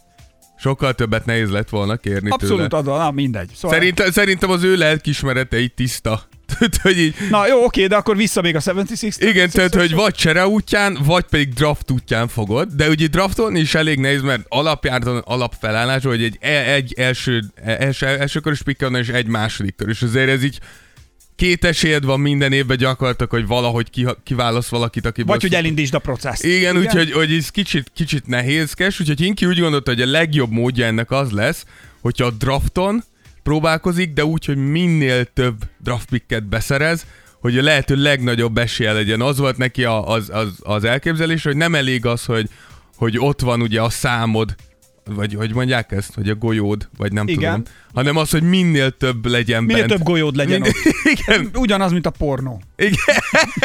sokkal 0.58 0.94
többet 0.94 1.26
nehéz 1.26 1.50
lett 1.50 1.70
volna 1.70 1.96
kérni 1.96 2.30
Abszolút 2.30 2.70
tőle. 2.70 2.78
adva, 2.78 2.98
na 2.98 3.12
mindegy. 3.12 3.50
Szóval 3.56 3.78
Szerint, 3.78 4.12
szerintem 4.12 4.50
az 4.50 4.64
ő 4.64 4.76
lelkismerete 4.76 5.60
így 5.60 5.74
tiszta. 5.74 6.24
Tehát, 6.58 6.78
hogy 6.82 7.00
így, 7.00 7.16
Na 7.30 7.48
jó, 7.48 7.64
oké, 7.64 7.88
de 7.88 7.96
akkor 7.96 8.16
vissza 8.16 8.42
még 8.42 8.56
a 8.56 8.62
76 8.66 9.22
igen, 9.22 9.50
tehát, 9.50 9.76
hogy 9.76 9.94
vagy 9.94 10.14
csere 10.14 10.48
útján, 10.48 10.98
vagy 11.06 11.24
pedig 11.24 11.54
draft 11.54 11.92
útján 11.92 12.28
fogod, 12.28 12.70
de 12.70 12.90
ugye 12.90 13.08
draftolni 13.08 13.60
is 13.60 13.76
elég 13.76 14.00
nehéz, 14.00 14.22
mert 14.22 14.46
alapjártan 14.48 15.18
alapfelállás, 15.18 16.04
hogy 16.04 16.24
egy, 16.24 16.38
e- 16.40 16.74
egy 16.74 16.94
első, 16.98 17.44
első, 17.64 18.06
első 18.06 18.40
körös 18.40 18.62
pick 18.62 18.90
és 18.92 19.10
egy 19.10 19.28
második 19.28 19.76
kör, 19.76 19.90
és 19.90 20.02
azért 20.02 20.30
ez 20.30 20.44
így 20.44 20.60
két 21.36 21.66
esélyed 21.66 22.06
van 22.06 22.20
minden 22.20 22.52
évben 22.52 22.78
gyakorlatilag, 22.78 23.32
hogy 23.32 23.48
valahogy 23.48 23.90
ki, 23.90 24.08
kiválasz 24.24 24.68
valakit, 24.68 25.06
aki 25.06 25.24
Vagy 25.24 25.42
hogy 25.42 25.56
elindítsd 25.56 25.94
a 25.94 26.00
processzt. 26.00 26.44
Igen, 26.44 26.78
úgyhogy 26.78 27.12
hogy 27.12 27.34
ez 27.34 27.50
kicsit, 27.50 27.92
kicsit 27.94 28.28
nehézkes, 28.28 29.00
úgyhogy 29.00 29.20
Hinki 29.20 29.46
úgy 29.46 29.60
gondolta, 29.60 29.92
hogy 29.92 30.02
a 30.02 30.06
legjobb 30.06 30.52
módja 30.52 30.86
ennek 30.86 31.12
az 31.12 31.32
lesz, 31.32 31.66
hogyha 32.02 32.26
a 32.26 32.32
drafton 32.32 33.04
próbálkozik, 33.44 34.14
de 34.14 34.26
úgy, 34.26 34.46
hogy 34.46 34.58
minél 34.58 35.26
több 35.26 35.56
draft 35.84 36.10
picket 36.10 36.44
beszerez, 36.44 37.06
hogy 37.40 37.58
a 37.58 37.64
lehető 37.64 37.96
legnagyobb 37.96 38.58
esélye 38.58 38.94
legyen. 38.94 39.22
Az 39.22 39.38
volt 39.38 39.58
neki 39.58 39.84
a, 39.84 40.08
az, 40.08 40.30
az, 40.34 40.48
az 40.60 40.84
elképzelés, 40.84 41.44
hogy 41.44 41.58
nem 41.58 41.76
elég 41.76 42.06
az, 42.06 42.26
hogy, 42.26 42.50
hogy 42.96 43.18
ott 43.18 43.42
van 43.42 43.62
ugye 43.62 43.82
a 43.82 43.90
számod, 43.90 44.56
vagy 45.06 45.34
hogy 45.34 45.54
mondják 45.54 45.92
ezt, 45.92 46.14
hogy 46.14 46.30
a 46.30 46.36
golyód, 46.36 46.88
vagy 46.98 47.12
nem 47.12 47.28
Igen. 47.28 47.40
tudom, 47.40 47.64
hanem 47.94 48.18
az, 48.18 48.30
hogy 48.30 48.44
minél 48.44 48.92
több 48.92 49.26
legyen 49.26 49.64
Minél 49.64 49.88
bent. 49.88 49.98
több 49.98 50.08
golyód 50.08 50.36
legyen 50.36 50.62
ott. 50.62 50.76
Igen, 51.18 51.50
Ugyanaz, 51.54 51.92
mint 51.92 52.06
a 52.06 52.10
pornó. 52.10 52.62
igen. 52.76 52.96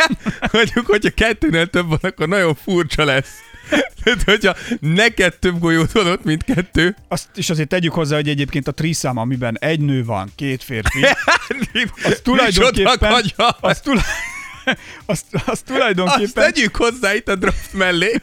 Mondjuk, 0.53 0.87
hogyha 0.87 1.11
kettőnél 1.11 1.67
több 1.67 1.89
van, 1.89 1.99
akkor 2.03 2.29
nagyon 2.29 2.55
furcsa 2.55 3.05
lesz. 3.05 3.31
Tehát, 4.05 4.23
hogyha 4.23 4.55
neked 4.81 5.39
több 5.39 5.59
golyód 5.59 5.93
van 5.93 6.07
ott, 6.07 6.25
mint 6.25 6.45
kettő, 6.45 6.97
Azt 7.09 7.29
is 7.35 7.51
azért 7.51 7.69
tegyük 7.69 7.93
hozzá, 7.93 8.17
hogy 8.17 8.29
egyébként 8.29 8.69
a 8.69 8.73
triszám, 8.73 9.17
amiben 9.17 9.59
egy 9.59 9.81
nő 9.81 10.05
van, 10.05 10.31
két 10.35 10.63
férfi, 10.63 11.05
az 12.05 12.21
tulajdonképpen... 12.23 13.13
Az, 13.61 13.81
tula... 13.81 14.03
az, 15.07 15.25
az 15.33 15.41
Azt 15.47 15.65
tulajdonképpen... 15.65 16.45
tegyük 16.53 16.77
hozzá 16.77 17.15
itt 17.15 17.29
a 17.29 17.35
draft 17.35 17.73
mellé, 17.73 18.21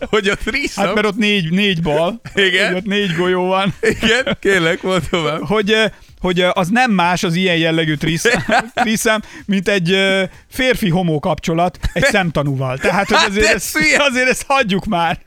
hogy 0.00 0.28
a 0.28 0.34
threesome... 0.34 0.86
Hát 0.86 0.94
mert 0.94 1.06
ott 1.06 1.16
négy, 1.16 1.50
négy 1.50 1.82
bal, 1.82 2.20
Igen. 2.34 2.74
ott 2.74 2.84
négy 2.84 3.16
golyó 3.16 3.46
van, 3.46 3.74
Igen, 3.80 4.36
kérlek, 4.40 4.82
mondd 4.82 5.00
tovább. 5.10 5.40
hogy, 5.46 5.76
hogy 6.20 6.40
az 6.40 6.68
nem 6.68 6.90
más 6.90 7.22
az 7.22 7.34
ilyen 7.34 7.56
jellegű 7.56 7.94
triszám 8.74 9.22
mint 9.46 9.68
egy 9.68 9.92
eh, 9.92 10.28
férfi-homó 10.50 11.18
kapcsolat 11.18 11.78
egy 11.92 12.04
szemtanúval. 12.04 12.78
Tehát, 12.78 13.08
hogy 13.08 13.16
Hát 13.16 13.28
azért, 13.28 13.46
ez 13.46 13.54
ezt, 13.54 13.78
azért 13.98 14.28
ezt 14.28 14.44
hagyjuk 14.46 14.84
már. 14.84 15.18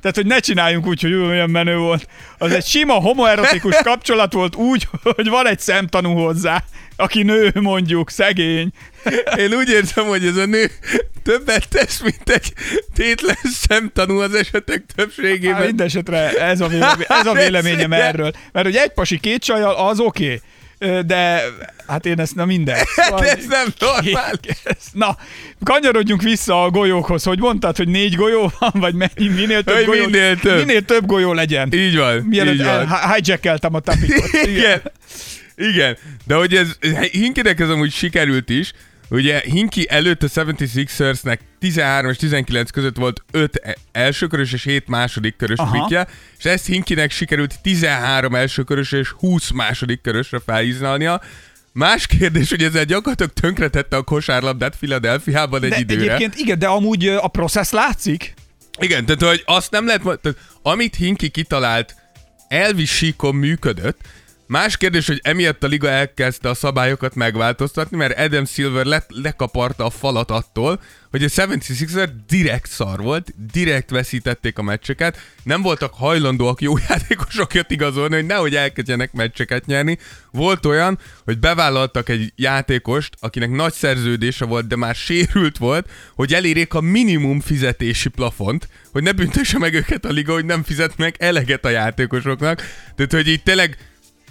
Tehát, 0.00 0.16
hogy 0.16 0.26
ne 0.26 0.38
csináljunk 0.38 0.86
úgy, 0.86 1.00
hogy 1.02 1.14
olyan 1.14 1.50
menő 1.50 1.76
volt. 1.76 2.08
Az 2.38 2.52
egy 2.52 2.66
sima 2.66 2.92
homoerotikus 2.94 3.76
kapcsolat 3.90 4.32
volt 4.32 4.56
úgy, 4.56 4.88
hogy 5.02 5.28
van 5.28 5.46
egy 5.46 5.60
szemtanú 5.60 6.14
hozzá, 6.14 6.64
aki 6.96 7.22
nő 7.22 7.50
mondjuk, 7.54 8.10
szegény. 8.10 8.70
Én 9.36 9.52
úgy 9.54 9.68
érzem, 9.68 10.04
hogy 10.04 10.24
ez 10.26 10.36
a 10.36 10.46
nő 10.46 10.70
többet 11.22 11.68
tesz, 11.68 12.00
mint 12.00 12.30
egy 12.30 12.52
tétlen 12.94 13.36
szemtanú 13.44 14.18
az 14.20 14.34
esetek 14.34 14.82
Hát 14.86 14.94
többségében. 14.96 15.62
minden 15.66 15.86
esetre 15.86 16.30
ez 16.32 16.60
a, 16.60 16.66
vélemény, 16.68 17.04
ez 17.08 17.26
a 17.26 17.32
véleményem 17.44 17.92
Ez- 17.92 18.00
erről. 18.00 18.32
Mert 18.52 18.66
hogy 18.66 18.76
egy 18.76 18.92
pasi 18.92 19.18
két 19.20 19.44
csajjal, 19.44 19.74
az 19.74 20.00
oké. 20.00 20.24
Okay. 20.24 20.40
De 21.06 21.42
hát 21.86 22.06
én 22.06 22.20
ezt 22.20 22.34
nem 22.34 22.46
minden. 22.46 22.76
Hát 22.96 23.20
ez 23.20 23.44
nem 23.48 23.66
normál. 23.78 24.32
Na, 24.92 25.16
kanyarodjunk 25.64 26.22
vissza 26.22 26.62
a 26.62 26.70
golyókhoz, 26.70 27.22
hogy 27.24 27.38
mondtad, 27.38 27.76
hogy 27.76 27.88
négy 27.88 28.14
golyó 28.14 28.52
van, 28.58 28.70
vagy 28.74 28.94
mennyi, 28.94 29.28
minél 29.28 29.62
több 29.62 29.74
Hogy 29.74 29.84
golyó, 29.84 30.04
minél 30.04 30.36
több. 30.38 30.58
minél 30.58 30.84
több 30.84 31.06
golyó 31.06 31.32
legyen. 31.32 31.72
Így 31.72 31.96
van, 31.96 32.16
Mielőtt 32.16 32.54
így 32.54 32.64
van. 32.64 32.68
el- 32.92 33.12
hijackeltem 33.14 33.74
a 33.74 33.80
tapikot. 33.80 34.32
Igen. 34.42 34.48
Igen. 34.56 34.82
De 36.26 36.34
hogy 36.34 36.54
ez, 36.54 36.78
Hinkinek 37.10 37.60
ez 37.60 37.68
amúgy 37.68 37.92
sikerült 37.92 38.48
is, 38.50 38.72
Ugye 39.08 39.40
Hinki 39.40 39.86
előtt 39.90 40.22
a 40.22 40.28
76ersnek 40.28 41.38
13 41.58 42.10
és 42.10 42.16
19 42.16 42.70
között 42.70 42.96
volt 42.96 43.24
5 43.30 43.78
elsőkörös 43.92 44.52
és 44.52 44.64
7 44.64 44.86
második 44.86 45.36
körös 45.36 45.58
pikje, 45.72 46.06
és 46.38 46.44
ezt 46.44 46.66
Hinkinek 46.66 47.10
sikerült 47.10 47.60
13 47.62 48.34
elsőkörös 48.34 48.92
és 48.92 49.08
20 49.08 49.50
második 49.50 50.00
körösre 50.00 50.40
felhíznalnia. 50.46 51.20
Más 51.72 52.06
kérdés, 52.06 52.50
hogy 52.50 52.62
ezzel 52.62 52.84
gyakorlatilag 52.84 53.32
tönkretette 53.32 53.96
a 53.96 54.02
kosárlabdát 54.02 54.76
Philadelphiában 54.76 55.62
egy 55.62 55.70
De 55.70 55.76
időre. 55.78 56.00
egyébként 56.00 56.34
igen, 56.34 56.58
de 56.58 56.66
amúgy 56.66 57.08
a 57.08 57.28
processz 57.28 57.72
látszik. 57.72 58.34
Igen, 58.78 59.06
tehát 59.06 59.22
hogy 59.22 59.42
azt 59.46 59.70
nem 59.70 59.86
lehet, 59.86 60.02
tehát, 60.02 60.38
amit 60.62 60.94
Hinki 60.94 61.28
kitalált, 61.28 61.94
elvi 62.48 62.84
síkon 62.84 63.34
működött, 63.34 64.00
Más 64.46 64.76
kérdés, 64.76 65.06
hogy 65.06 65.20
emiatt 65.22 65.64
a 65.64 65.66
liga 65.66 65.88
elkezdte 65.88 66.48
a 66.48 66.54
szabályokat 66.54 67.14
megváltoztatni, 67.14 67.96
mert 67.96 68.18
Adam 68.18 68.44
Silver 68.44 68.84
le- 68.84 69.06
lekaparta 69.08 69.84
a 69.84 69.90
falat 69.90 70.30
attól, 70.30 70.80
hogy 71.10 71.24
a 71.24 71.28
76er 71.28 72.08
direkt 72.26 72.70
szar 72.70 73.00
volt, 73.00 73.34
direkt 73.52 73.90
veszítették 73.90 74.58
a 74.58 74.62
meccseket, 74.62 75.18
nem 75.42 75.62
voltak 75.62 75.94
hajlandóak 75.94 76.60
jó 76.60 76.78
játékosokat 76.88 77.70
igazolni, 77.70 78.14
hogy 78.14 78.26
nehogy 78.26 78.54
elkezdjenek 78.54 79.12
meccseket 79.12 79.66
nyerni. 79.66 79.98
Volt 80.30 80.66
olyan, 80.66 80.98
hogy 81.24 81.38
bevállaltak 81.38 82.08
egy 82.08 82.32
játékost, 82.36 83.14
akinek 83.20 83.50
nagy 83.50 83.72
szerződése 83.72 84.44
volt, 84.44 84.66
de 84.66 84.76
már 84.76 84.94
sérült 84.94 85.58
volt, 85.58 85.90
hogy 86.14 86.34
elérjék 86.34 86.74
a 86.74 86.80
minimum 86.80 87.40
fizetési 87.40 88.08
plafont, 88.08 88.68
hogy 88.92 89.02
ne 89.02 89.12
büntesse 89.12 89.58
meg 89.58 89.74
őket 89.74 90.04
a 90.04 90.12
liga, 90.12 90.32
hogy 90.32 90.44
nem 90.44 90.62
fizet 90.62 90.96
meg 90.96 91.14
eleget 91.18 91.64
a 91.64 91.68
játékosoknak. 91.68 92.62
Tehát, 92.96 93.12
hogy 93.12 93.28
így 93.28 93.42
tényleg 93.42 93.76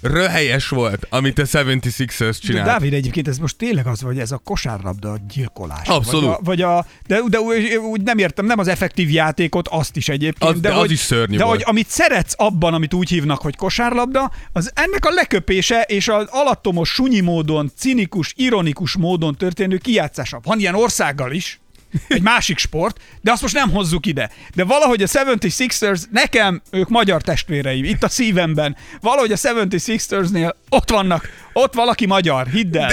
röhelyes 0.01 0.67
volt, 0.67 1.08
amit 1.10 1.39
a 1.39 1.45
76ers 1.45 2.17
De 2.19 2.31
csinált. 2.31 2.65
Dávid, 2.65 2.93
egyébként 2.93 3.27
ez 3.27 3.38
most 3.38 3.58
tényleg 3.58 3.88
az, 3.88 3.99
hogy 4.01 4.19
ez 4.19 4.31
a 4.31 4.38
kosárlabda 4.38 5.17
gyilkolás. 5.34 5.88
Abszolút. 5.88 6.23
Vagy 6.23 6.31
a, 6.34 6.39
vagy 6.43 6.62
a, 6.62 6.86
de, 7.08 7.21
de 7.27 7.39
úgy, 7.39 7.75
úgy 7.75 8.01
nem 8.01 8.17
értem, 8.17 8.45
nem 8.45 8.60
az 8.60 8.67
effektív 8.67 9.10
játékot, 9.10 9.67
azt 9.67 9.95
is 9.95 10.10
egyébként. 10.10 10.51
Az- 10.51 10.60
de, 10.60 10.67
de 10.67 10.73
az 10.73 10.79
hogy, 10.79 10.91
is 10.91 10.99
szörnyű 10.99 11.38
De 11.38 11.43
volt. 11.43 11.55
hogy 11.55 11.65
amit 11.67 11.89
szeretsz 11.89 12.34
abban, 12.38 12.73
amit 12.73 12.93
úgy 12.93 13.10
hívnak, 13.10 13.41
hogy 13.41 13.55
kosárlabda, 13.55 14.31
az 14.51 14.71
ennek 14.73 15.05
a 15.05 15.10
leköpése 15.10 15.81
és 15.81 16.08
az 16.08 16.27
alattomos, 16.29 16.89
sunyi 16.89 17.19
módon, 17.19 17.71
cinikus, 17.77 18.34
ironikus 18.38 18.95
módon 18.97 19.36
történő 19.36 19.77
kijátszása. 19.77 20.39
Van 20.43 20.60
ilyen 20.60 20.75
országgal 20.75 21.31
is, 21.31 21.60
egy 22.08 22.21
másik 22.21 22.58
sport, 22.58 22.99
de 23.21 23.31
azt 23.31 23.41
most 23.41 23.53
nem 23.53 23.69
hozzuk 23.69 24.05
ide. 24.05 24.29
De 24.55 24.63
valahogy 24.63 25.03
a 25.03 25.08
76ers, 25.08 26.01
nekem 26.12 26.62
ők 26.71 26.89
magyar 26.89 27.21
testvéreim, 27.21 27.84
itt 27.84 28.03
a 28.03 28.10
szívemben, 28.10 28.75
valahogy 29.01 29.31
a 29.31 29.36
76ersnél 29.36 30.55
ott 30.69 30.89
vannak, 30.89 31.29
ott 31.53 31.73
valaki 31.73 32.05
magyar, 32.05 32.47
hidd 32.47 32.77
el. 32.77 32.91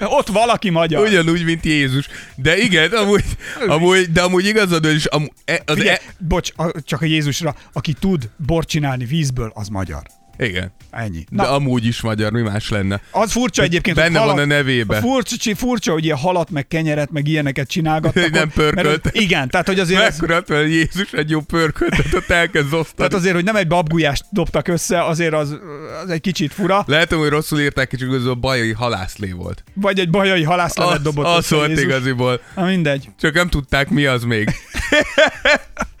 Ott 0.18 0.28
valaki 0.28 0.70
magyar. 0.70 1.06
Ugyanúgy, 1.06 1.44
mint 1.44 1.64
Jézus. 1.64 2.08
De 2.36 2.56
igen, 2.58 2.90
amúgy, 2.92 3.24
amúgy 3.66 4.12
de 4.12 4.22
amúgy 4.22 4.46
igazad 4.46 4.84
és 4.84 5.04
amúgy, 5.04 5.30
e, 5.44 5.62
az 5.66 5.76
Figyelj, 5.76 5.96
e, 5.96 6.00
bocs, 6.18 6.52
csak 6.84 7.02
a 7.02 7.04
Jézusra, 7.04 7.54
aki 7.72 7.92
tud 7.92 8.30
bort 8.36 8.68
csinálni 8.68 9.04
vízből, 9.04 9.50
az 9.54 9.68
magyar. 9.68 10.02
Igen. 10.38 10.72
Ennyi. 10.90 11.24
De 11.30 11.42
Na, 11.42 11.50
amúgy 11.50 11.86
is 11.86 12.00
magyar, 12.00 12.32
mi 12.32 12.40
más 12.40 12.68
lenne. 12.70 13.00
az 13.10 13.32
furcsa 13.32 13.62
egyébként, 13.62 13.96
Benne 13.96 14.18
hogy 14.18 14.28
van 14.28 14.38
a 14.38 14.44
nevébe. 14.44 15.00
Furcsa, 15.00 15.54
furcsa, 15.56 15.92
hogy 15.92 16.04
ilyen 16.04 16.16
halat, 16.16 16.50
meg 16.50 16.68
kenyeret, 16.68 17.10
meg 17.10 17.26
ilyeneket 17.28 17.68
csinálgattak. 17.68 18.30
Nem 18.30 18.50
pörkölt. 18.50 19.04
mert- 19.04 19.16
Igen, 19.16 19.48
tehát 19.48 19.66
hogy 19.66 19.78
azért 19.80 20.00
ez, 20.02 20.18
Mekkora, 20.18 20.42
mert 20.48 20.68
Jézus 20.68 21.12
egy 21.12 21.30
jó 21.30 21.40
pörköltet, 21.40 22.14
ott 22.14 22.30
elkezd 22.30 22.66
osztani. 22.72 22.96
tehát 22.96 23.14
azért, 23.14 23.34
hogy 23.34 23.44
nem 23.44 23.56
egy 23.56 23.66
babgulyást 23.66 24.24
dobtak 24.30 24.68
össze, 24.68 25.04
azért 25.04 25.32
az, 25.34 25.56
az 26.04 26.10
egy 26.10 26.20
kicsit 26.20 26.52
fura. 26.52 26.84
Lehet, 26.86 27.12
hogy 27.12 27.28
rosszul 27.28 27.60
írták 27.60 27.88
ki, 27.88 27.96
csak 27.96 28.12
az 28.12 28.26
a 28.26 28.34
bajai 28.34 28.72
halászlé 28.72 29.30
volt. 29.32 29.64
Vagy 29.74 29.98
egy 29.98 30.10
bajai 30.10 30.42
halászlevet 30.42 30.96
Az, 30.96 31.02
dobott 31.02 31.26
az 31.26 31.50
volt 31.50 31.68
Jézus. 31.68 31.84
igaziból. 31.84 32.40
Na 32.54 32.64
mindegy. 32.64 33.08
Csak 33.20 33.34
nem 33.34 33.48
tudták, 33.48 33.88
mi 33.88 34.04
az 34.06 34.22
még. 34.22 34.48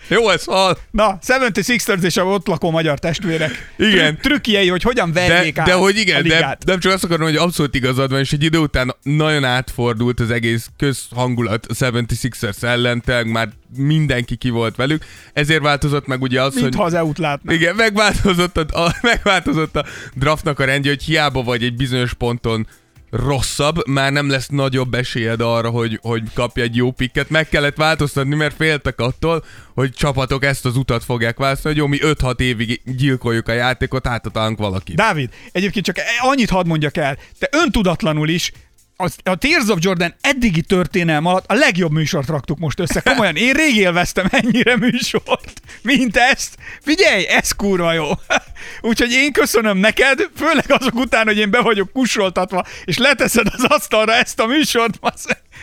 Jó, 0.08 0.30
ez 0.30 0.44
hal. 0.44 0.78
Na, 0.90 1.18
76ers 1.26 2.02
és 2.02 2.16
a 2.16 2.24
ott 2.24 2.46
lakó 2.46 2.70
magyar 2.70 2.98
testvérek. 2.98 3.72
Igen. 3.76 4.16
Trü- 4.16 4.20
trükkjei, 4.20 4.68
hogy 4.68 4.82
hogyan 4.82 5.12
De, 5.12 5.28
verjék 5.28 5.58
át 5.58 5.66
de 5.66 5.72
hogy 5.72 5.96
igen, 5.96 6.22
de 6.22 6.58
nem 6.66 6.78
csak 6.78 6.92
azt 6.92 7.04
akarom, 7.04 7.26
hogy 7.26 7.36
abszolút 7.36 7.74
igazad 7.74 8.10
van, 8.10 8.20
és 8.20 8.32
egy 8.32 8.42
idő 8.42 8.58
után 8.58 8.94
nagyon 9.02 9.44
átfordult 9.44 10.20
az 10.20 10.30
egész 10.30 10.68
közhangulat 10.76 11.66
a 11.66 11.74
76ers 11.74 12.62
ellen, 12.62 13.00
tényleg 13.00 13.30
már 13.30 13.48
mindenki 13.76 14.36
ki 14.36 14.50
volt 14.50 14.76
velük, 14.76 15.04
ezért 15.32 15.62
változott 15.62 16.06
meg 16.06 16.22
ugye 16.22 16.42
az, 16.42 16.54
Mintha 16.54 16.82
hogy... 16.82 16.92
az 16.92 16.98
EU-t 16.98 17.18
látná. 17.18 17.52
Igen, 17.52 17.74
megváltozott 17.74 18.56
a, 18.56 18.84
a, 18.84 18.96
megváltozott 19.02 19.76
a 19.76 19.84
draftnak 20.14 20.58
a 20.58 20.64
rendje, 20.64 20.90
hogy 20.90 21.02
hiába 21.02 21.42
vagy 21.42 21.62
egy 21.62 21.76
bizonyos 21.76 22.14
ponton 22.14 22.66
rosszabb, 23.10 23.86
már 23.88 24.12
nem 24.12 24.30
lesz 24.30 24.48
nagyobb 24.48 24.94
esélyed 24.94 25.40
arra, 25.40 25.70
hogy, 25.70 25.98
hogy 26.02 26.22
kapj 26.34 26.60
egy 26.60 26.76
jó 26.76 26.90
pikket. 26.90 27.30
Meg 27.30 27.48
kellett 27.48 27.76
változtatni, 27.76 28.34
mert 28.34 28.56
féltek 28.56 29.00
attól, 29.00 29.44
hogy 29.74 29.92
csapatok 29.92 30.44
ezt 30.44 30.64
az 30.64 30.76
utat 30.76 31.04
fogják 31.04 31.36
választani, 31.36 31.74
hogy 31.74 31.82
jó, 31.82 32.08
mi 32.08 32.14
5-6 32.14 32.40
évig 32.40 32.80
gyilkoljuk 32.84 33.48
a 33.48 33.52
játékot, 33.52 34.06
átatalunk 34.06 34.58
valakit. 34.58 34.96
Dávid, 34.96 35.30
egyébként 35.52 35.84
csak 35.84 35.96
annyit 36.20 36.50
hadd 36.50 36.66
mondjak 36.66 36.96
el, 36.96 37.18
te 37.38 37.48
öntudatlanul 37.52 38.28
is 38.28 38.52
a, 39.00 39.30
a 39.30 39.36
Tears 39.36 39.68
of 39.68 39.78
Jordan 39.80 40.14
eddigi 40.20 40.62
történelm 40.62 41.26
alatt 41.26 41.50
a 41.50 41.54
legjobb 41.54 41.92
műsort 41.92 42.28
raktuk 42.28 42.58
most 42.58 42.80
össze. 42.80 43.00
Komolyan, 43.00 43.36
én 43.36 43.52
rég 43.52 43.76
élveztem 43.76 44.26
ennyire 44.30 44.76
műsort, 44.76 45.60
mint 45.82 46.16
ezt. 46.16 46.56
Figyelj, 46.82 47.26
ez 47.26 47.52
kurva 47.52 47.92
jó. 47.92 48.10
Úgyhogy 48.80 49.10
én 49.10 49.32
köszönöm 49.32 49.78
neked, 49.78 50.28
főleg 50.36 50.64
azok 50.68 50.94
után, 50.94 51.26
hogy 51.26 51.38
én 51.38 51.50
be 51.50 51.60
vagyok 51.60 51.92
kussoltatva, 51.92 52.66
és 52.84 52.98
leteszed 52.98 53.46
az 53.52 53.64
asztalra 53.64 54.14
ezt 54.14 54.40
a 54.40 54.46
műsort. 54.46 54.98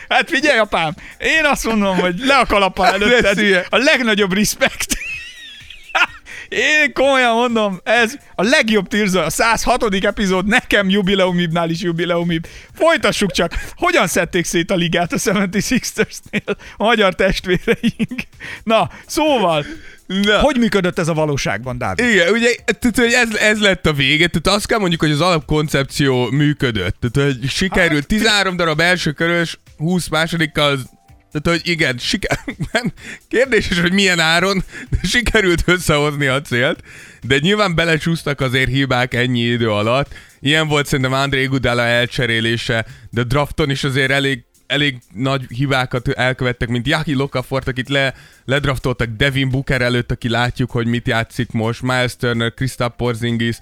Hát 0.08 0.28
figyelj, 0.28 0.58
apám, 0.58 0.94
én 1.18 1.44
azt 1.44 1.64
mondom, 1.64 1.96
hogy 1.96 2.18
le 2.18 2.36
a 2.36 2.46
kalappal 2.46 2.86
előtted. 2.94 3.36
szülye. 3.36 3.66
A 3.70 3.76
legnagyobb 3.76 4.32
respekt. 4.32 4.96
Én 6.56 6.92
komolyan 6.92 7.34
mondom, 7.34 7.80
ez 7.84 8.14
a 8.34 8.42
legjobb 8.42 8.88
Tirza, 8.88 9.24
a 9.24 9.30
106. 9.30 9.94
epizód, 10.04 10.46
nekem 10.46 10.88
jubileumibnál 10.88 11.70
is 11.70 11.80
jubileumib. 11.80 12.46
Folytassuk 12.74 13.30
csak. 13.30 13.52
Hogyan 13.76 14.06
szedték 14.06 14.44
szét 14.44 14.70
a 14.70 14.74
ligát 14.74 15.12
a 15.12 15.16
76ersnél 15.16 16.56
a 16.76 16.84
magyar 16.84 17.14
testvéreink? 17.14 18.22
Na, 18.62 18.90
szóval, 19.06 19.64
Na. 20.06 20.38
hogy 20.38 20.58
működött 20.58 20.98
ez 20.98 21.08
a 21.08 21.14
valóságban, 21.14 21.78
Dávid? 21.78 22.04
Igen, 22.04 22.32
ugye, 22.32 22.54
tehát, 22.78 22.96
hogy 22.96 23.12
ez, 23.12 23.34
ez 23.34 23.60
lett 23.60 23.86
a 23.86 23.92
vége, 23.92 24.26
tehát 24.26 24.58
azt 24.58 24.66
kell 24.66 24.78
mondjuk, 24.78 25.00
hogy 25.00 25.10
az 25.10 25.20
alapkoncepció 25.20 26.30
működött, 26.30 26.96
tehát 27.00 27.32
hogy 27.32 27.48
sikerült 27.48 28.06
13 28.06 28.56
darab 28.56 28.80
első 28.80 29.12
körös, 29.12 29.58
20 29.76 30.08
másodikkal, 30.08 30.78
tehát 31.42 31.60
hogy 31.60 31.70
igen, 31.70 31.98
siker... 31.98 32.38
nem, 32.72 32.92
kérdéses, 33.28 33.80
hogy 33.80 33.92
milyen 33.92 34.20
áron, 34.20 34.64
de 34.90 34.98
sikerült 35.02 35.62
összehozni 35.66 36.26
a 36.26 36.40
célt, 36.42 36.82
de 37.22 37.38
nyilván 37.38 37.74
belecsúsztak 37.74 38.40
azért 38.40 38.70
hibák 38.70 39.14
ennyi 39.14 39.40
idő 39.40 39.70
alatt. 39.70 40.14
Ilyen 40.40 40.68
volt 40.68 40.86
szerintem 40.86 41.12
André 41.12 41.44
Gudala 41.44 41.82
elcserélése, 41.82 42.86
de 43.10 43.22
drafton 43.22 43.70
is 43.70 43.84
azért 43.84 44.10
elég 44.10 44.44
elég 44.66 44.98
nagy 45.14 45.44
hibákat 45.48 46.08
elkövettek, 46.08 46.68
mint 46.68 46.86
Jaki 46.86 47.14
Lokafort, 47.14 47.68
akit 47.68 47.88
le, 47.88 48.14
ledraftoltak 48.44 49.08
Devin 49.08 49.50
Booker 49.50 49.82
előtt, 49.82 50.10
aki 50.10 50.28
látjuk, 50.28 50.70
hogy 50.70 50.86
mit 50.86 51.08
játszik 51.08 51.52
most, 51.52 51.82
Miles 51.82 52.16
Turner, 52.16 52.54
Kristaps 52.54 52.96
Porzingis, 52.96 53.58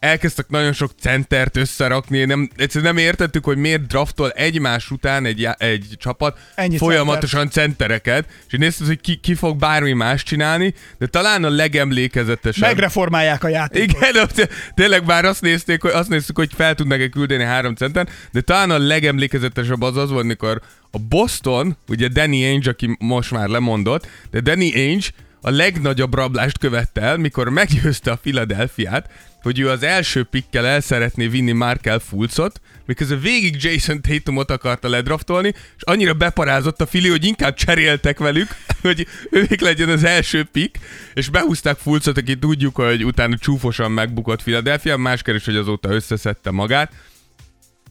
elkezdtek 0.00 0.48
nagyon 0.48 0.72
sok 0.72 0.90
centert 1.00 1.56
összerakni, 1.56 2.24
nem, 2.24 2.50
egyszerűen 2.56 2.94
nem 2.94 3.04
értettük, 3.04 3.44
hogy 3.44 3.56
miért 3.56 3.86
draftol 3.86 4.30
egymás 4.30 4.90
után 4.90 5.24
egy, 5.24 5.48
egy 5.58 5.86
csapat 5.96 6.38
Ennyi 6.54 6.76
folyamatosan 6.76 7.50
centereket, 7.50 8.26
és 8.46 8.52
én 8.52 8.60
néztem, 8.60 8.86
hogy 8.86 9.00
ki, 9.00 9.16
ki 9.16 9.34
fog 9.34 9.56
bármi 9.56 9.92
más 9.92 10.22
csinálni, 10.22 10.74
de 10.98 11.06
talán 11.06 11.44
a 11.44 11.48
legemlékezetesebb. 11.48 12.68
Megreformálják 12.68 13.44
a 13.44 13.48
játékot. 13.48 13.96
Igen, 14.02 14.28
de 14.34 14.48
tényleg 14.74 15.04
már 15.04 15.24
azt 15.24 15.40
nézték, 15.40 15.82
hogy 15.82 15.90
azt 15.90 16.08
néztük, 16.08 16.36
hogy 16.36 16.50
fel 16.54 16.74
tudnak-e 16.74 17.08
küldeni 17.08 17.44
három 17.44 17.74
centen, 17.74 18.08
de 18.32 18.40
talán 18.40 18.70
a 18.70 18.78
legemlékezetesebb 18.78 19.82
az 19.82 19.96
az 19.96 20.10
volt, 20.10 20.24
mikor 20.24 20.60
a 20.90 20.98
Boston, 20.98 21.76
ugye 21.88 22.08
Danny 22.08 22.44
Ainge, 22.44 22.70
aki 22.70 22.96
most 22.98 23.30
már 23.30 23.48
lemondott, 23.48 24.06
de 24.30 24.40
Danny 24.40 24.72
Ainge 24.74 25.06
a 25.40 25.50
legnagyobb 25.50 26.14
rablást 26.14 26.58
követte 26.58 27.00
el, 27.00 27.16
mikor 27.16 27.48
meggyőzte 27.48 28.10
a 28.10 28.16
Philadelphiát, 28.16 29.10
hogy 29.42 29.58
ő 29.58 29.68
az 29.68 29.82
első 29.82 30.22
pikkel 30.22 30.66
el 30.66 30.80
szeretné 30.80 31.26
vinni 31.26 31.52
Markel 31.52 31.98
Fulcot, 31.98 32.60
miközben 32.86 33.20
végig 33.20 33.62
Jason 33.62 34.00
Tatumot 34.00 34.50
akarta 34.50 34.88
ledraftolni, 34.88 35.54
és 35.76 35.82
annyira 35.82 36.14
beparázott 36.14 36.80
a 36.80 36.86
Fili, 36.86 37.08
hogy 37.08 37.24
inkább 37.24 37.54
cseréltek 37.54 38.18
velük, 38.18 38.48
hogy 38.82 39.06
ők 39.30 39.60
legyen 39.60 39.88
az 39.88 40.04
első 40.04 40.44
pick, 40.52 40.78
és 41.14 41.28
behúzták 41.28 41.76
Fulcot, 41.76 42.18
aki 42.18 42.38
tudjuk, 42.38 42.76
hogy 42.76 43.04
utána 43.04 43.36
csúfosan 43.36 43.90
megbukott 43.90 44.42
Philadelphia, 44.42 44.96
más 44.96 45.22
keres, 45.22 45.44
hogy 45.44 45.56
azóta 45.56 45.90
összeszedte 45.90 46.50
magát, 46.50 46.92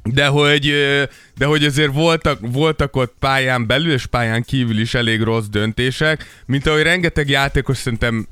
de 0.03 0.27
hogy, 0.27 0.73
de 1.37 1.45
hogy 1.45 1.65
azért 1.65 1.93
voltak, 1.93 2.39
voltak 2.41 2.95
ott 2.95 3.15
pályán 3.19 3.67
belül 3.67 3.91
és 3.91 4.05
pályán 4.05 4.43
kívül 4.43 4.79
is 4.79 4.93
elég 4.93 5.21
rossz 5.21 5.45
döntések, 5.45 6.41
mint 6.45 6.67
ahogy 6.67 6.81
rengeteg 6.81 7.29
játékos 7.29 7.77
szerintem 7.77 8.27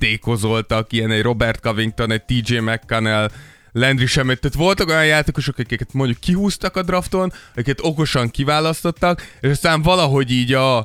eltékozoltak, 0.00 0.92
ilyen 0.92 1.10
egy 1.10 1.22
Robert 1.22 1.60
Covington, 1.60 2.10
egy 2.12 2.22
TJ 2.22 2.58
McConnell, 2.58 3.30
Landry 3.72 4.06
Shamet, 4.06 4.40
tehát 4.40 4.56
voltak 4.56 4.88
olyan 4.88 5.06
játékosok, 5.06 5.58
akiket 5.58 5.92
mondjuk 5.92 6.18
kihúztak 6.20 6.76
a 6.76 6.82
drafton, 6.82 7.32
akiket 7.52 7.78
okosan 7.82 8.30
kiválasztottak, 8.30 9.22
és 9.40 9.50
aztán 9.50 9.82
valahogy 9.82 10.30
így 10.30 10.52
a, 10.52 10.76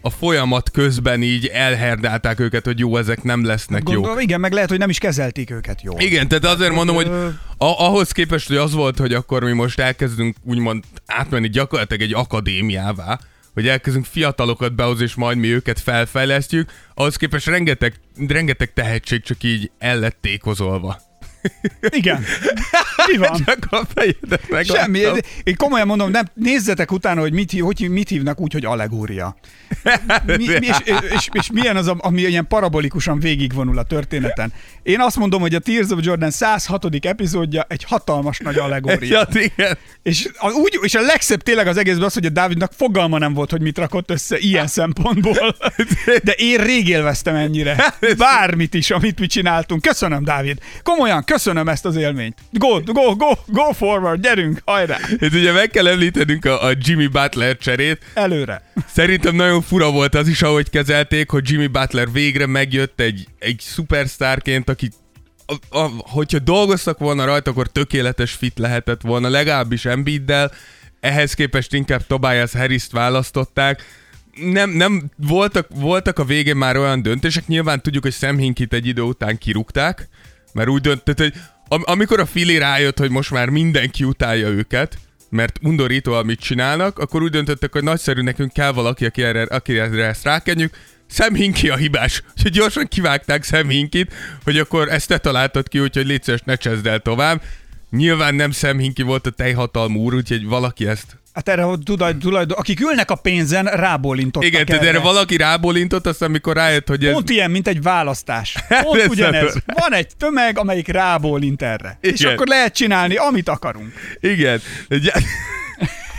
a 0.00 0.10
folyamat 0.18 0.70
közben 0.70 1.22
így 1.22 1.46
elherdálták 1.46 2.40
őket, 2.40 2.64
hogy 2.64 2.78
jó, 2.78 2.96
ezek 2.96 3.22
nem 3.22 3.44
lesznek 3.44 3.82
jók. 3.84 3.94
Gondolom, 3.94 4.18
igen, 4.18 4.40
meg 4.40 4.52
lehet, 4.52 4.68
hogy 4.68 4.78
nem 4.78 4.90
is 4.90 4.98
kezelték 4.98 5.50
őket 5.50 5.82
jól. 5.82 6.00
Igen, 6.00 6.28
tehát 6.28 6.44
azért 6.44 6.72
mondom, 6.72 6.94
hogy 6.94 7.06
a- 7.58 7.84
ahhoz 7.84 8.10
képest, 8.12 8.46
hogy 8.46 8.56
az 8.56 8.72
volt, 8.72 8.98
hogy 8.98 9.14
akkor 9.14 9.42
mi 9.44 9.52
most 9.52 9.80
elkezdünk 9.80 10.36
úgymond 10.44 10.84
átmenni 11.06 11.48
gyakorlatilag 11.48 12.02
egy 12.02 12.14
akadémiává, 12.14 13.18
hogy 13.54 13.68
elkezdünk 13.68 14.04
fiatalokat 14.04 14.74
behozni, 14.74 15.04
és 15.04 15.14
majd 15.14 15.38
mi 15.38 15.52
őket 15.52 15.80
felfejlesztjük, 15.80 16.72
ahhoz 16.94 17.16
képest 17.16 17.46
rengeteg, 17.46 17.94
rengeteg 18.28 18.72
tehetség 18.72 19.22
csak 19.22 19.42
így 19.42 19.70
el 19.78 19.98
lett 19.98 20.16
tékozolva. 20.20 21.09
Igen. 21.88 22.24
Mi 23.06 23.16
van? 23.16 23.42
Csak 23.46 23.66
a 23.70 23.82
fejedet 23.94 24.48
meg. 24.48 24.64
Semmi. 24.64 25.00
Én 25.44 25.56
komolyan 25.56 25.86
mondom, 25.86 26.10
nem, 26.10 26.24
nézzetek 26.34 26.92
utána, 26.92 27.20
hogy 27.20 27.32
mit, 27.32 27.60
hogy 27.60 27.88
mit 27.88 28.08
hívnak 28.08 28.40
úgy, 28.40 28.52
hogy 28.52 28.64
allegória. 28.64 29.36
Mi, 30.26 30.34
mi, 30.36 30.66
és, 30.66 30.76
és, 31.14 31.28
és, 31.32 31.50
milyen 31.52 31.76
az, 31.76 31.88
ami 31.88 32.20
ilyen 32.20 32.46
parabolikusan 32.46 33.20
végigvonul 33.20 33.78
a 33.78 33.82
történeten. 33.82 34.52
Én 34.82 35.00
azt 35.00 35.16
mondom, 35.16 35.40
hogy 35.40 35.54
a 35.54 35.58
Tears 35.58 35.90
of 35.90 35.98
Jordan 36.02 36.30
106. 36.30 36.84
epizódja 37.00 37.66
egy 37.68 37.84
hatalmas 37.84 38.38
nagy 38.38 38.58
allegória. 38.58 39.08
Ja, 39.20 39.40
igen. 39.40 39.78
És 40.02 40.28
a, 40.38 40.50
úgy, 40.50 40.78
és 40.82 40.94
a 40.94 41.00
legszebb 41.00 41.42
tényleg 41.42 41.66
az 41.66 41.76
egészben 41.76 42.04
az, 42.04 42.14
hogy 42.14 42.26
a 42.26 42.28
Dávidnak 42.28 42.72
fogalma 42.72 43.18
nem 43.18 43.34
volt, 43.34 43.50
hogy 43.50 43.60
mit 43.60 43.78
rakott 43.78 44.10
össze 44.10 44.38
ilyen 44.38 44.66
szempontból. 44.66 45.56
De 46.22 46.32
én 46.32 46.56
rég 46.56 46.88
élveztem 46.88 47.34
ennyire. 47.34 47.94
Bármit 48.16 48.74
is, 48.74 48.90
amit 48.90 49.18
mi 49.18 49.26
csináltunk. 49.26 49.82
Köszönöm, 49.82 50.24
Dávid. 50.24 50.58
Komolyan, 50.82 51.24
köszönöm 51.32 51.68
ezt 51.68 51.84
az 51.84 51.96
élményt. 51.96 52.36
Go, 52.52 52.80
go, 52.80 53.16
go, 53.16 53.30
go 53.46 53.72
forward, 53.72 54.22
gyerünk, 54.22 54.62
hajrá, 54.64 54.98
Itt 55.10 55.34
ugye 55.34 55.52
meg 55.52 55.70
kell 55.70 55.86
említenünk 55.88 56.44
a, 56.44 56.64
a 56.64 56.72
Jimmy 56.78 57.06
Butler 57.06 57.56
cserét. 57.56 58.04
előre. 58.14 58.72
Szerintem 58.86 59.34
nagyon 59.34 59.62
fura 59.62 59.90
volt 59.90 60.14
az 60.14 60.28
is, 60.28 60.42
ahogy 60.42 60.70
kezelték, 60.70 61.30
hogy 61.30 61.50
Jimmy 61.50 61.66
Butler 61.66 62.12
végre 62.12 62.46
megjött 62.46 63.00
egy, 63.00 63.26
egy 63.38 63.60
szupersztárként, 63.60 64.68
aki 64.68 64.90
a, 65.46 65.78
a, 65.78 65.90
hogyha 65.98 66.38
dolgoztak 66.38 66.98
volna 66.98 67.24
rajta, 67.24 67.50
akkor 67.50 67.68
tökéletes 67.68 68.32
fit 68.32 68.58
lehetett 68.58 69.00
volna, 69.00 69.28
legalábbis 69.28 69.84
Embiiddel, 69.84 70.52
ehhez 71.00 71.34
képest 71.34 71.74
inkább 71.74 72.06
Tobias 72.06 72.52
Harris-t 72.52 72.92
választották. 72.92 73.84
Nem, 74.34 74.70
nem 74.70 75.10
voltak, 75.16 75.66
voltak 75.74 76.18
a 76.18 76.24
végén 76.24 76.56
már 76.56 76.76
olyan 76.76 77.02
döntések, 77.02 77.46
nyilván 77.46 77.82
tudjuk, 77.82 78.02
hogy 78.02 78.12
Sam 78.12 78.38
Hinkit 78.38 78.72
egy 78.72 78.86
idő 78.86 79.02
után 79.02 79.38
kirúgták, 79.38 80.08
mert 80.52 80.68
úgy 80.68 80.80
döntött, 80.80 81.18
hogy 81.18 81.34
am- 81.68 81.82
amikor 81.86 82.20
a 82.20 82.26
Fili 82.26 82.58
rájött, 82.58 82.98
hogy 82.98 83.10
most 83.10 83.30
már 83.30 83.48
mindenki 83.48 84.04
utálja 84.04 84.48
őket, 84.48 84.98
mert 85.30 85.58
undorító, 85.62 86.12
amit 86.12 86.40
csinálnak, 86.40 86.98
akkor 86.98 87.22
úgy 87.22 87.30
döntöttek, 87.30 87.72
hogy 87.72 87.82
nagyszerű, 87.82 88.22
nekünk 88.22 88.52
kell 88.52 88.72
valaki, 88.72 89.04
aki 89.04 89.22
erre, 89.22 89.42
akire 89.42 90.04
ezt 90.04 90.24
rákenjük. 90.24 90.74
Sam 91.10 91.34
Hinky 91.34 91.68
a 91.68 91.76
hibás. 91.76 92.22
Úgyhogy 92.36 92.52
gyorsan 92.52 92.88
kivágták 92.88 93.44
Sam 93.44 93.68
Hinkit, 93.68 94.14
hogy 94.44 94.58
akkor 94.58 94.88
ezt 94.88 95.08
te 95.08 95.18
találtad 95.18 95.68
ki, 95.68 95.80
úgyhogy 95.80 96.06
légy 96.06 96.22
szíves, 96.22 96.40
ne 96.44 96.54
cseszd 96.54 96.86
el 96.86 96.98
tovább. 96.98 97.42
Nyilván 97.90 98.34
nem 98.34 98.50
Sam 98.50 98.78
Hinky 98.78 99.02
volt 99.02 99.26
a 99.26 99.30
teljhatalmú 99.30 100.00
úr, 100.00 100.14
úgyhogy 100.14 100.46
valaki 100.46 100.86
ezt... 100.86 101.19
Hát 101.32 101.48
erre, 101.48 101.66
tulaj, 101.84 102.16
tulajdon, 102.18 102.58
akik 102.58 102.80
ülnek 102.80 103.10
a 103.10 103.14
pénzen, 103.14 103.64
rábólintottak 103.64 104.48
Igen, 104.48 104.66
tehát 104.66 104.84
erre 104.84 104.98
valaki 104.98 105.36
rábólintott, 105.36 106.06
aztán 106.06 106.28
amikor 106.28 106.56
rájött, 106.56 106.88
hogy 106.88 107.06
ez... 107.06 107.12
Pont 107.12 107.30
ilyen, 107.30 107.50
mint 107.50 107.68
egy 107.68 107.82
választás. 107.82 108.54
Pont 108.82 109.00
Ez 109.00 109.08
ugyanez. 109.08 109.56
Van 109.66 109.92
egy 109.92 110.16
tömeg, 110.16 110.58
amelyik 110.58 110.88
rábólint 110.88 111.62
erre. 111.62 111.98
És 112.00 112.20
Igen. 112.20 112.32
akkor 112.32 112.46
lehet 112.46 112.74
csinálni, 112.74 113.16
amit 113.16 113.48
akarunk. 113.48 113.92
Igen. 114.20 114.60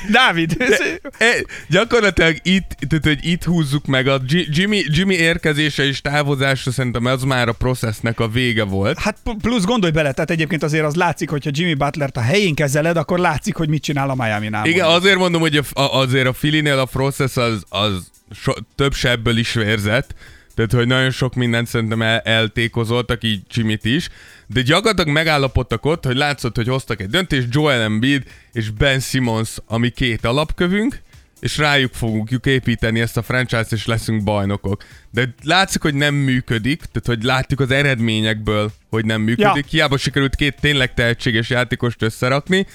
Dávid, 0.09 0.55
ez, 0.59 0.79
E, 1.17 1.45
gyakorlatilag 1.69 2.37
itt, 2.43 2.75
tehát, 2.89 3.03
hogy 3.03 3.19
itt 3.21 3.43
húzzuk 3.43 3.85
meg 3.85 4.07
a 4.07 4.21
Jimmy, 4.27 4.81
Jimmy 4.87 5.13
érkezése 5.13 5.85
és 5.85 6.01
távozása 6.01 6.71
szerintem 6.71 7.07
ez 7.07 7.23
már 7.23 7.47
a 7.47 7.53
processznek 7.53 8.19
a 8.19 8.27
vége 8.27 8.63
volt. 8.63 8.99
Hát 8.99 9.17
plusz 9.41 9.63
gondolj 9.63 9.91
bele, 9.91 10.11
tehát 10.11 10.31
egyébként 10.31 10.63
azért 10.63 10.85
az 10.85 10.95
látszik, 10.95 11.29
hogyha 11.29 11.49
Jimmy 11.53 11.73
Butlert 11.73 12.17
a 12.17 12.21
helyén 12.21 12.55
kezeled, 12.55 12.97
akkor 12.97 13.19
látszik, 13.19 13.55
hogy 13.55 13.69
mit 13.69 13.83
csinál 13.83 14.09
a 14.09 14.15
Miami-nál. 14.15 14.65
Igen, 14.65 14.85
azért 14.85 15.17
mondom, 15.17 15.41
hogy 15.41 15.57
a, 15.57 15.81
a, 15.81 15.99
azért 15.99 16.27
a 16.27 16.33
Filinél 16.33 16.79
a 16.79 16.85
process 16.85 17.37
az, 17.37 17.63
az 17.69 18.11
so, 18.31 18.51
több 18.75 18.93
sebből 18.93 19.37
is 19.37 19.53
vérzett, 19.53 20.15
tehát 20.55 20.71
hogy 20.71 20.87
nagyon 20.87 21.11
sok 21.11 21.35
mindent 21.35 21.67
szerintem 21.67 22.01
el, 22.01 22.19
eltékozoltak, 22.19 23.23
így 23.23 23.41
Jimmy-t 23.49 23.85
is, 23.85 24.09
de 24.47 24.61
gyakorlatilag 24.61 25.13
megállapodtak 25.13 25.85
ott, 25.85 26.05
hogy 26.05 26.15
látszott, 26.15 26.55
hogy 26.55 26.67
hoztak 26.67 27.01
egy 27.01 27.09
döntést, 27.09 27.47
Joel 27.49 27.81
Embiid 27.81 28.23
és 28.51 28.69
Ben 28.69 28.99
Simmons, 28.99 29.57
ami 29.65 29.89
két 29.89 30.25
alapkövünk, 30.25 31.01
és 31.41 31.57
rájuk 31.57 31.93
fogjuk 31.93 32.45
építeni 32.45 32.99
ezt 32.99 33.17
a 33.17 33.21
franchise-t, 33.21 33.71
és 33.71 33.85
leszünk 33.85 34.23
bajnokok. 34.23 34.83
De 35.11 35.33
látszik, 35.43 35.81
hogy 35.81 35.93
nem 35.93 36.15
működik, 36.15 36.77
tehát 36.77 37.05
hogy 37.05 37.23
látjuk 37.23 37.59
az 37.59 37.71
eredményekből, 37.71 38.71
hogy 38.89 39.05
nem 39.05 39.21
működik. 39.21 39.63
Ja. 39.63 39.69
Hiába 39.69 39.97
sikerült 39.97 40.35
két 40.35 40.57
tényleg 40.59 40.93
tehetséges 40.93 41.49
játékost 41.49 42.01
összerakni, 42.01 42.67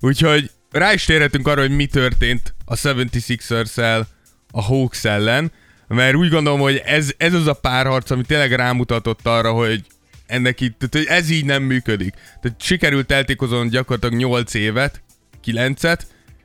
úgyhogy 0.00 0.50
rá 0.70 0.92
is 0.92 1.04
térhetünk 1.04 1.48
arra, 1.48 1.60
hogy 1.60 1.76
mi 1.76 1.86
történt 1.86 2.54
a 2.64 2.74
76ers-el 2.74 4.04
a 4.50 4.62
Hawks 4.62 5.04
ellen, 5.04 5.52
mert 5.88 6.14
úgy 6.14 6.28
gondolom, 6.28 6.60
hogy 6.60 6.82
ez, 6.84 7.12
ez 7.16 7.34
az 7.34 7.46
a 7.46 7.52
párharc, 7.52 8.10
ami 8.10 8.22
tényleg 8.22 8.52
rámutatott 8.52 9.26
arra, 9.26 9.52
hogy 9.52 9.84
ennek 10.26 10.60
itt, 10.60 10.78
tehát, 10.78 11.08
hogy 11.08 11.16
ez 11.16 11.30
így 11.30 11.44
nem 11.44 11.62
működik. 11.62 12.14
Tehát 12.40 12.60
sikerült 12.60 13.12
eltékozon 13.12 13.68
gyakorlatilag 13.68 14.18
8 14.24 14.54
évet, 14.54 15.02
9-et, 15.44 16.00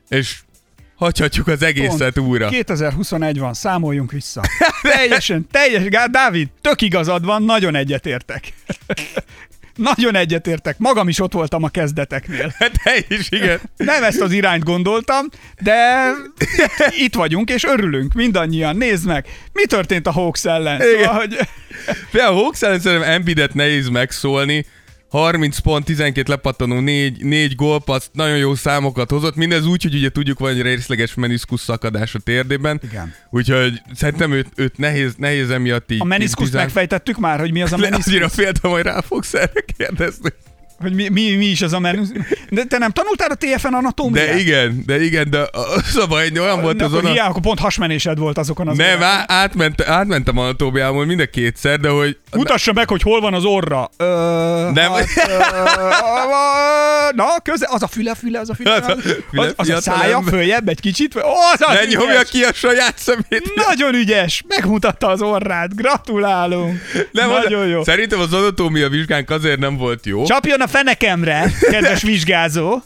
és 0.08 0.38
hagyhatjuk 0.94 1.46
az 1.46 1.62
egészet 1.62 2.14
Pont. 2.14 2.28
újra. 2.28 2.48
2021 2.48 3.38
van, 3.38 3.54
számoljunk 3.54 4.12
vissza. 4.12 4.42
Teljesen, 4.82 5.46
teljes, 5.50 5.82
Dávid, 6.10 6.48
tök 6.60 6.80
igazad 6.80 7.24
van, 7.24 7.42
nagyon 7.42 7.74
egyetértek. 7.74 8.52
Nagyon 9.80 10.14
egyetértek, 10.14 10.78
magam 10.78 11.08
is 11.08 11.20
ott 11.20 11.32
voltam 11.32 11.62
a 11.62 11.68
kezdeteknél. 11.68 12.52
Te 12.84 12.94
is, 13.08 13.26
igen. 13.30 13.60
Nem 13.76 14.02
ezt 14.02 14.20
az 14.20 14.32
irányt 14.32 14.64
gondoltam, 14.64 15.26
de 15.60 16.10
itt, 16.90 17.14
vagyunk, 17.14 17.50
és 17.50 17.64
örülünk 17.64 18.12
mindannyian. 18.12 18.76
Nézd 18.76 19.06
meg, 19.06 19.26
mi 19.52 19.66
történt 19.66 20.06
a 20.06 20.10
Hawks 20.10 20.44
ellen. 20.44 20.80
Igen. 20.80 21.04
Szóval, 21.04 21.14
hogy 21.14 21.38
a 22.12 22.32
Hawks 22.32 22.62
ellen 22.62 22.80
szerintem 22.80 23.10
Embiidet 23.10 23.54
nehéz 23.54 23.88
megszólni, 23.88 24.66
30 25.10 25.58
pont, 25.58 25.84
12 25.84 26.28
lepattanó, 26.30 26.80
4, 26.80 27.24
4 27.24 27.54
gólpassz, 27.54 28.08
nagyon 28.12 28.36
jó 28.36 28.54
számokat 28.54 29.10
hozott, 29.10 29.34
mindez 29.36 29.66
úgy, 29.66 29.82
hogy 29.82 29.94
ugye 29.94 30.08
tudjuk, 30.08 30.38
van 30.38 30.50
egy 30.50 30.62
részleges 30.62 31.14
meniszkusz 31.14 31.62
szakadás 31.62 32.14
a 32.14 32.18
térdében. 32.18 32.80
Igen. 32.84 33.14
Úgyhogy 33.30 33.80
szerintem 33.94 34.32
őt, 34.32 34.46
őt 34.56 34.78
nehéz, 34.78 35.14
nehéz 35.16 35.50
emiatt 35.50 35.90
így... 35.92 36.00
a 36.00 36.04
meniszkuszt 36.04 36.50
tizán- 36.50 36.64
megfejtettük 36.64 37.18
már, 37.18 37.40
hogy 37.40 37.52
mi 37.52 37.62
az 37.62 37.72
a 37.72 37.76
Le, 37.76 37.86
annyira 37.86 37.98
meniszkusz. 38.10 38.34
féltem, 38.44 38.70
hogy 38.70 38.82
rá 38.82 39.00
fogsz 39.00 39.34
erre 39.34 39.64
kérdezni. 39.76 40.30
Hogy 40.80 40.94
mi, 40.94 41.08
mi, 41.08 41.34
mi 41.36 41.44
is 41.44 41.62
az 41.62 41.72
a 41.72 41.78
meniszkusz. 41.78 42.22
De 42.50 42.64
te 42.64 42.78
nem 42.78 42.90
tanultál 42.90 43.30
a 43.30 43.34
TFN 43.34 43.74
anatómiát? 43.74 44.26
De 44.26 44.38
igen, 44.38 44.82
de 44.86 45.02
igen, 45.04 45.30
de 45.30 45.38
az 45.52 45.96
a 45.96 46.06
baj, 46.06 46.30
olyan 46.38 46.60
volt 46.62 46.76
De 46.76 46.84
azon 46.84 46.98
akkor 46.98 47.10
a... 47.10 47.12
hiába, 47.12 47.28
akkor 47.30 47.42
pont 47.42 47.58
hasmenésed 47.58 48.18
volt 48.18 48.38
azokon 48.38 48.68
az 48.68 48.76
Nem, 48.76 49.02
á, 49.02 49.24
átment, 49.26 49.80
átmentem 49.82 50.38
anatómiámon 50.38 51.06
mind 51.06 51.20
a 51.20 51.26
kétszer, 51.26 51.80
de 51.80 51.88
hogy... 51.88 52.18
Mutassa 52.32 52.72
meg, 52.72 52.88
hogy 52.88 53.02
hol 53.02 53.20
van 53.20 53.34
az 53.34 53.44
orra. 53.44 53.90
Ö, 53.96 54.04
Nem. 54.74 54.92
Hát, 54.92 55.06
ö, 55.28 55.38
na, 57.14 57.24
köze, 57.42 57.68
az 57.70 57.82
a 57.82 57.86
füle, 57.86 58.14
füle, 58.14 58.38
az 58.40 58.50
a 58.50 58.54
füle. 58.54 58.74
Az 58.74 58.86
a 58.88 58.92
Az, 58.92 59.00
füle, 59.30 59.42
az, 59.42 59.52
a 59.56 59.62
fiatal 59.64 59.80
szája 59.80 60.22
följebb 60.22 60.68
egy 60.68 60.80
kicsit. 60.80 61.16
Ó, 61.16 61.18
az 61.54 61.60
az 61.60 61.74
Ne 61.74 61.82
ügyes. 61.82 61.94
nyomja 61.94 62.22
ki 62.22 62.42
a 62.42 62.52
saját 62.52 62.98
szemét! 62.98 63.52
Nagyon 63.68 63.94
ügyes, 63.94 64.42
megmutatta 64.48 65.08
az 65.08 65.22
orrát, 65.22 65.76
gratulálunk. 65.76 66.80
Nem, 67.12 67.28
Nagyon 67.30 67.62
az- 67.62 67.68
jó. 67.68 67.82
Szerintem 67.84 68.20
az 68.20 68.32
anatómia 68.32 68.88
vizsgánk 68.88 69.30
azért 69.30 69.58
nem 69.58 69.76
volt 69.76 70.06
jó. 70.06 70.24
Csapjon 70.24 70.60
a 70.60 70.66
fenekemre, 70.70 71.52
kedves 71.70 72.02
vizsgázó. 72.02 72.82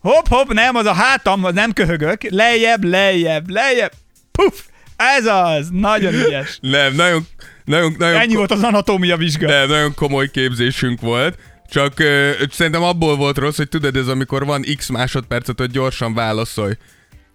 Hopp, 0.00 0.26
hopp, 0.28 0.52
nem, 0.52 0.76
az 0.76 0.86
a 0.86 0.92
hátam, 0.92 1.44
az 1.44 1.54
nem 1.54 1.72
köhögök. 1.72 2.22
Lejjebb, 2.30 2.84
lejjebb, 2.84 3.50
lejjebb. 3.50 3.92
Puff, 4.32 4.54
ez 4.96 5.26
az, 5.26 5.68
nagyon 5.70 6.14
ügyes. 6.14 6.58
Nem, 6.60 6.94
nagyon, 6.94 7.26
nagyon, 7.64 7.94
nagyon, 7.98 8.20
Ennyi 8.20 8.34
volt 8.34 8.50
az 8.50 8.62
anatómia 8.62 9.16
vizsga. 9.16 9.46
nem, 9.46 9.68
nagyon 9.68 9.94
komoly 9.94 10.30
képzésünk 10.30 11.00
volt. 11.00 11.38
Csak 11.70 12.00
ö, 12.00 12.30
szerintem 12.50 12.82
abból 12.82 13.16
volt 13.16 13.38
rossz, 13.38 13.56
hogy 13.56 13.68
tudod, 13.68 13.96
ez 13.96 14.08
amikor 14.08 14.44
van 14.44 14.64
x 14.76 14.88
másodpercet, 14.88 15.58
hogy 15.58 15.70
gyorsan 15.70 16.14
válaszolj. 16.14 16.72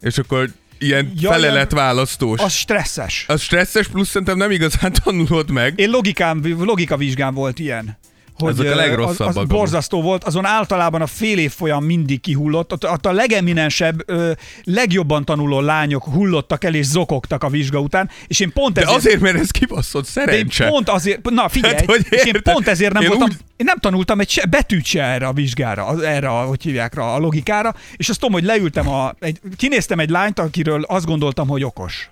És 0.01 0.17
akkor 0.17 0.49
ilyen 0.79 1.13
Ja, 1.19 1.29
felelet 1.31 1.53
ilyen- 1.71 1.85
választós. 1.85 2.39
Az 2.39 2.45
Az... 2.45 2.53
stresszes. 2.53 3.25
az 3.27 3.41
stresszes, 3.41 3.87
plusz 3.87 4.09
szerintem 4.09 4.37
nem 4.37 4.51
igazán 4.51 4.93
tanulod 5.03 5.49
meg. 5.51 5.79
Én 5.79 5.89
logikám, 5.89 6.41
logika 6.59 6.97
vizsgám 6.97 7.33
volt 7.33 7.59
ilyen. 7.59 7.97
Hogy 8.39 8.49
Azok 8.59 8.65
a 8.71 8.75
legrosszabbak 8.75 9.27
Az, 9.27 9.37
az 9.37 9.47
borzasztó 9.47 10.01
volt, 10.01 10.23
azon 10.23 10.45
általában 10.45 11.01
a 11.01 11.07
fél 11.07 11.37
év 11.37 11.51
folyam 11.51 11.83
mindig 11.83 12.21
kihullott, 12.21 12.71
ott, 12.73 12.89
ott 12.89 13.05
a 13.05 13.11
legeminensebb, 13.11 14.05
legjobban 14.63 15.25
tanuló 15.25 15.59
lányok 15.59 16.03
hullottak 16.03 16.63
el 16.63 16.73
és 16.73 16.85
zokogtak 16.85 17.43
a 17.43 17.49
vizsga 17.49 17.79
után, 17.79 18.09
és 18.27 18.39
én 18.39 18.51
pont 18.53 18.73
De 18.73 18.81
ezért... 18.81 18.97
azért, 18.97 19.19
mert 19.19 19.39
ez 19.39 19.49
kibaszott 19.51 20.03
de 20.13 20.21
én 20.21 20.25
szerencse. 20.27 20.67
pont 20.67 20.89
azért, 20.89 21.29
na 21.29 21.49
figyelj, 21.49 21.73
Hát, 21.73 21.85
hogy 21.85 22.05
és 22.09 22.23
én 22.23 22.41
pont 22.43 22.67
ezért 22.67 22.93
nem 22.93 23.01
Én 23.01 23.07
voltam, 23.09 23.27
úgy- 23.29 23.37
én 23.57 23.65
nem 23.65 23.77
tanultam 23.77 24.19
egy 24.19 24.29
se, 24.29 24.45
betűt 24.45 24.85
se 24.85 25.03
erre 25.03 25.27
a 25.27 25.33
vizsgára, 25.33 26.03
erre, 26.03 26.29
a, 26.29 26.41
hogy 26.41 26.63
hívják 26.63 26.95
rá, 26.95 27.03
a 27.03 27.17
logikára, 27.17 27.73
és 27.95 28.09
azt 28.09 28.19
tudom, 28.19 28.33
hogy 28.33 28.43
leültem 28.43 28.87
a, 28.89 29.13
egy, 29.19 29.39
kinéztem 29.57 29.99
egy 29.99 30.09
lányt, 30.09 30.39
akiről 30.39 30.81
azt 30.83 31.05
gondoltam, 31.05 31.47
hogy 31.47 31.63
okos. 31.63 32.09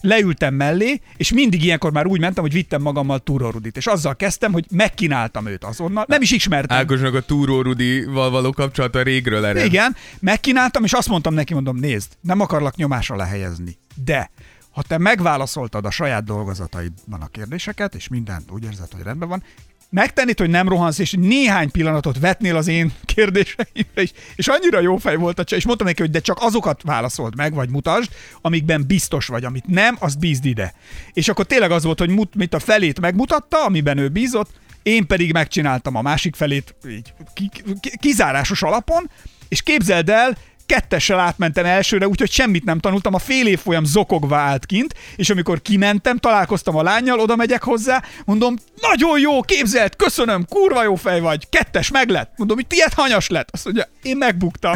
Leültem 0.00 0.54
mellé, 0.54 1.00
és 1.16 1.32
mindig 1.32 1.64
ilyenkor 1.64 1.92
már 1.92 2.06
úgy 2.06 2.20
mentem, 2.20 2.42
hogy 2.42 2.52
vittem 2.52 2.82
magammal 2.82 3.18
Túró 3.18 3.50
Rudit, 3.50 3.76
és 3.76 3.86
azzal 3.86 4.16
kezdtem, 4.16 4.52
hogy 4.52 4.64
megkínáltam 4.70 5.46
őt 5.46 5.64
azonnal. 5.64 6.04
Nem 6.08 6.22
is 6.22 6.30
ismertem. 6.30 6.76
Ákosnak 6.76 7.14
a 7.14 7.20
Túró 7.20 7.62
Rudival 7.62 8.30
való 8.30 8.52
kapcsolata 8.52 9.02
régről 9.02 9.44
ered. 9.44 9.64
Igen, 9.64 9.96
megkínáltam, 10.20 10.84
és 10.84 10.92
azt 10.92 11.08
mondtam 11.08 11.34
neki, 11.34 11.54
mondom, 11.54 11.76
nézd, 11.76 12.12
nem 12.20 12.40
akarlak 12.40 12.76
nyomásra 12.76 13.16
lehelyezni, 13.16 13.76
de 14.04 14.30
ha 14.70 14.82
te 14.82 14.98
megválaszoltad 14.98 15.84
a 15.84 15.90
saját 15.90 16.24
dolgozataidban 16.24 17.20
a 17.20 17.26
kérdéseket, 17.26 17.94
és 17.94 18.08
mindent 18.08 18.50
úgy 18.50 18.64
érzed, 18.64 18.92
hogy 18.92 19.02
rendben 19.02 19.28
van, 19.28 19.42
megtennéd, 19.90 20.38
hogy 20.38 20.50
nem 20.50 20.68
rohansz, 20.68 20.98
és 20.98 21.14
néhány 21.18 21.70
pillanatot 21.70 22.18
vetnél 22.18 22.56
az 22.56 22.68
én 22.68 22.92
kérdéseimre 23.04 24.02
is, 24.02 24.12
és 24.36 24.48
annyira 24.48 24.80
jó 24.80 24.96
fej 24.96 25.16
volt 25.16 25.38
a 25.38 25.44
csaj, 25.44 25.58
és 25.58 25.64
mondtam 25.64 25.86
neki, 25.86 26.02
hogy 26.02 26.10
de 26.10 26.20
csak 26.20 26.38
azokat 26.40 26.82
válaszold 26.82 27.36
meg, 27.36 27.54
vagy 27.54 27.70
mutasd, 27.70 28.10
amikben 28.40 28.86
biztos 28.86 29.26
vagy, 29.26 29.44
amit 29.44 29.66
nem, 29.66 29.96
azt 29.98 30.18
bízd 30.18 30.44
ide. 30.44 30.74
És 31.12 31.28
akkor 31.28 31.46
tényleg 31.46 31.70
az 31.70 31.84
volt, 31.84 31.98
hogy 31.98 32.10
mut, 32.10 32.34
mit 32.34 32.54
a 32.54 32.58
felét 32.58 33.00
megmutatta, 33.00 33.64
amiben 33.64 33.98
ő 33.98 34.08
bízott, 34.08 34.50
én 34.82 35.06
pedig 35.06 35.32
megcsináltam 35.32 35.94
a 35.94 36.02
másik 36.02 36.34
felét 36.34 36.74
így 36.88 37.12
ki, 37.34 37.50
ki, 37.80 37.90
kizárásos 37.98 38.62
alapon, 38.62 39.10
és 39.48 39.62
képzeld 39.62 40.08
el, 40.08 40.36
kettessel 40.66 41.18
átmentem 41.18 41.64
elsőre, 41.64 42.08
úgyhogy 42.08 42.30
semmit 42.30 42.64
nem 42.64 42.78
tanultam, 42.78 43.14
a 43.14 43.18
fél 43.18 43.46
év 43.46 43.58
folyam 43.58 43.84
zokogva 43.84 44.36
állt 44.36 44.66
kint, 44.66 44.94
és 45.16 45.30
amikor 45.30 45.62
kimentem, 45.62 46.18
találkoztam 46.18 46.76
a 46.76 46.82
lányjal, 46.82 47.18
oda 47.20 47.36
megyek 47.36 47.62
hozzá, 47.62 48.02
mondom, 48.24 48.56
nagyon 48.80 49.18
jó, 49.18 49.40
képzeld, 49.40 49.96
köszönöm, 49.96 50.46
kurva 50.48 50.82
jó 50.82 50.94
fej 50.94 51.20
vagy, 51.20 51.48
kettes 51.48 51.90
meg 51.90 52.08
lett. 52.08 52.32
Mondom, 52.36 52.56
hogy 52.56 52.66
tiéd 52.66 52.92
hanyas 52.92 53.28
lett. 53.28 53.48
Azt 53.50 53.64
mondja, 53.64 53.88
én 54.02 54.16
megbuktam. 54.16 54.74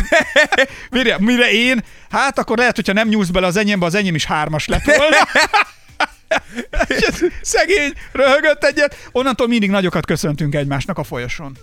mire, 0.90 1.16
mire 1.18 1.52
én? 1.52 1.84
Hát 2.10 2.38
akkor 2.38 2.58
lehet, 2.58 2.76
hogyha 2.76 2.92
nem 2.92 3.08
nyúlsz 3.08 3.28
bele 3.28 3.46
az 3.46 3.56
enyémbe, 3.56 3.86
az 3.86 3.94
enyém 3.94 4.14
is 4.14 4.24
hármas 4.24 4.66
lett 4.66 4.84
volna. 4.84 5.16
Szegény, 7.42 7.92
röhögött 8.12 8.64
egyet. 8.64 8.96
Onnantól 9.12 9.46
mindig 9.48 9.70
nagyokat 9.70 10.06
köszöntünk 10.06 10.54
egymásnak 10.54 10.98
a 10.98 11.04
folyosón. 11.04 11.56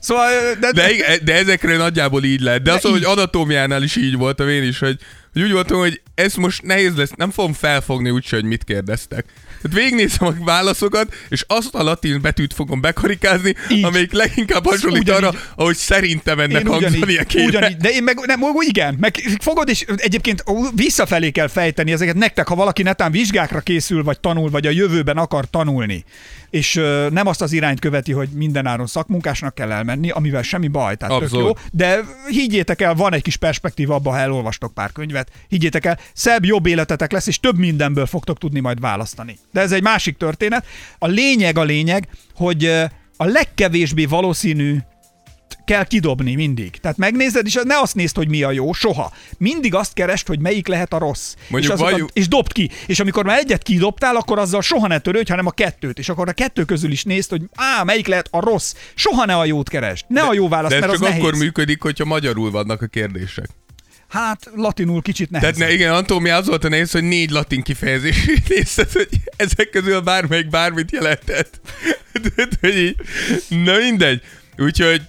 Szóval, 0.00 0.30
de, 0.60 0.72
De, 0.72 0.90
ig- 0.90 1.22
de 1.24 1.34
ezekre 1.34 1.76
nagyjából 1.76 2.24
így 2.24 2.40
lehet. 2.40 2.62
De, 2.62 2.70
De 2.70 2.76
az, 2.76 2.82
hogy 2.82 2.96
így. 2.96 3.04
anatómiánál 3.04 3.82
is 3.82 3.96
így 3.96 4.16
voltam 4.16 4.48
én 4.48 4.62
is, 4.62 4.78
hogy, 4.78 4.96
hogy 5.32 5.42
úgy 5.42 5.52
voltam, 5.52 5.78
hogy 5.78 6.00
ez 6.14 6.34
most 6.34 6.62
nehéz 6.62 6.96
lesz, 6.96 7.10
nem 7.16 7.30
fogom 7.30 7.52
felfogni 7.52 8.10
úgyse, 8.10 8.36
hogy 8.36 8.44
mit 8.44 8.64
kérdeztek. 8.64 9.24
Tehát 9.62 9.78
végignézem 9.78 10.28
a 10.28 10.44
válaszokat, 10.44 11.14
és 11.28 11.44
azt 11.46 11.74
a 11.74 11.82
latin 11.82 12.20
betűt 12.20 12.54
fogom 12.54 12.80
bekarikázni, 12.80 13.54
Így. 13.70 13.84
amelyik 13.84 14.12
leginkább 14.12 14.64
hasonlít 14.64 15.02
Ugyanígy. 15.02 15.24
arra, 15.24 15.38
ahogy 15.56 15.76
szerintem 15.76 16.38
ennek 16.38 16.62
kéne. 17.26 17.46
ugyanígy, 17.46 17.76
de 17.76 17.90
én 17.90 18.02
meg, 18.02 18.18
nem, 18.26 18.40
igen, 18.60 18.96
meg 19.00 19.14
fogod, 19.40 19.68
és 19.68 19.84
egyébként 19.96 20.44
visszafelé 20.74 21.30
kell 21.30 21.48
fejteni 21.48 21.92
ezeket 21.92 22.14
nektek, 22.16 22.48
ha 22.48 22.54
valaki 22.54 22.82
netán 22.82 23.10
vizsgákra 23.10 23.60
készül, 23.60 24.02
vagy 24.02 24.20
tanul, 24.20 24.50
vagy 24.50 24.66
a 24.66 24.70
jövőben 24.70 25.16
akar 25.16 25.50
tanulni, 25.50 26.04
és 26.50 26.76
ö, 26.76 27.06
nem 27.10 27.26
azt 27.26 27.42
az 27.42 27.52
irányt 27.52 27.80
követi, 27.80 28.12
hogy 28.12 28.28
mindenáron 28.28 28.86
szakmunkásnak 28.86 29.54
kell 29.54 29.72
elmenni, 29.72 30.10
amivel 30.10 30.42
semmi 30.42 30.68
baj, 30.68 30.96
tehát 30.96 31.18
tök 31.18 31.32
jó, 31.32 31.50
de 31.72 32.00
higgyétek 32.28 32.80
el, 32.80 32.94
van 32.94 33.14
egy 33.14 33.22
kis 33.22 33.36
perspektíva 33.36 33.94
abban, 33.94 34.12
ha 34.12 34.18
elolvastok 34.18 34.74
pár 34.74 34.92
könyvet, 34.92 35.30
higgyétek 35.48 35.84
el, 35.84 35.98
szebb, 36.12 36.44
jobb 36.44 36.66
életetek 36.66 37.12
lesz, 37.12 37.26
és 37.26 37.40
több 37.40 37.58
mindenből 37.58 38.06
fogtok 38.06 38.38
tudni 38.38 38.60
majd 38.60 38.80
választani. 38.80 39.38
De 39.52 39.60
ez 39.60 39.72
egy 39.72 39.82
másik 39.82 40.16
történet. 40.16 40.66
A 40.98 41.06
lényeg 41.06 41.58
a 41.58 41.62
lényeg, 41.62 42.08
hogy 42.34 42.64
a 43.16 43.24
legkevésbé 43.24 44.04
valószínű 44.04 44.78
kell 45.64 45.84
kidobni 45.84 46.34
mindig. 46.34 46.70
Tehát 46.70 46.96
megnézed, 46.96 47.46
és 47.46 47.58
ne 47.64 47.78
azt 47.80 47.94
nézd, 47.94 48.16
hogy 48.16 48.28
mi 48.28 48.42
a 48.42 48.50
jó, 48.50 48.72
soha. 48.72 49.12
Mindig 49.38 49.74
azt 49.74 49.92
keresd, 49.92 50.26
hogy 50.26 50.40
melyik 50.40 50.66
lehet 50.66 50.92
a 50.92 50.98
rossz. 50.98 51.34
Mondjuk 51.48 51.72
és, 51.72 51.80
azokat, 51.80 52.10
és 52.12 52.28
dobd 52.28 52.52
ki. 52.52 52.70
És 52.86 53.00
amikor 53.00 53.24
már 53.24 53.38
egyet 53.38 53.62
kidobtál, 53.62 54.16
akkor 54.16 54.38
azzal 54.38 54.62
soha 54.62 54.86
ne 54.86 54.98
törődj, 54.98 55.30
hanem 55.30 55.46
a 55.46 55.50
kettőt. 55.50 55.98
És 55.98 56.08
akkor 56.08 56.28
a 56.28 56.32
kettő 56.32 56.64
közül 56.64 56.90
is 56.90 57.04
nézd, 57.04 57.30
hogy 57.30 57.42
á, 57.54 57.82
melyik 57.82 58.06
lehet 58.06 58.28
a 58.30 58.40
rossz. 58.40 58.74
Soha 58.94 59.24
ne 59.24 59.36
a 59.36 59.44
jót 59.44 59.68
keresd. 59.68 60.04
Ne 60.08 60.22
a 60.22 60.34
jó 60.34 60.48
választ, 60.48 60.74
De 60.74 60.80
mert 60.80 60.92
az 60.92 60.98
csak 60.98 61.08
nehéz. 61.08 61.24
akkor 61.24 61.38
működik, 61.38 61.82
hogyha 61.82 62.04
magyarul 62.04 62.50
vannak 62.50 62.82
a 62.82 62.86
kérdések. 62.86 63.48
Hát 64.12 64.50
latinul 64.54 65.02
kicsit 65.02 65.30
nehéz. 65.30 65.56
Tehát 65.56 65.68
ne, 65.68 65.74
igen, 65.74 65.92
Antómi 65.92 66.30
az 66.30 66.46
volt 66.46 66.64
a 66.64 66.68
nehéz, 66.68 66.90
hogy 66.90 67.02
négy 67.02 67.30
latin 67.30 67.62
kifejezés 67.62 68.30
nézted, 68.48 68.92
hogy 68.92 69.08
ezek 69.36 69.70
közül 69.70 70.00
bármelyik 70.00 70.48
bármit 70.48 70.90
jelentett. 70.90 71.60
Tehát, 72.34 72.58
hogy 72.60 72.76
így, 72.76 72.96
na 73.48 73.76
mindegy. 73.76 74.22
Úgyhogy 74.58 75.02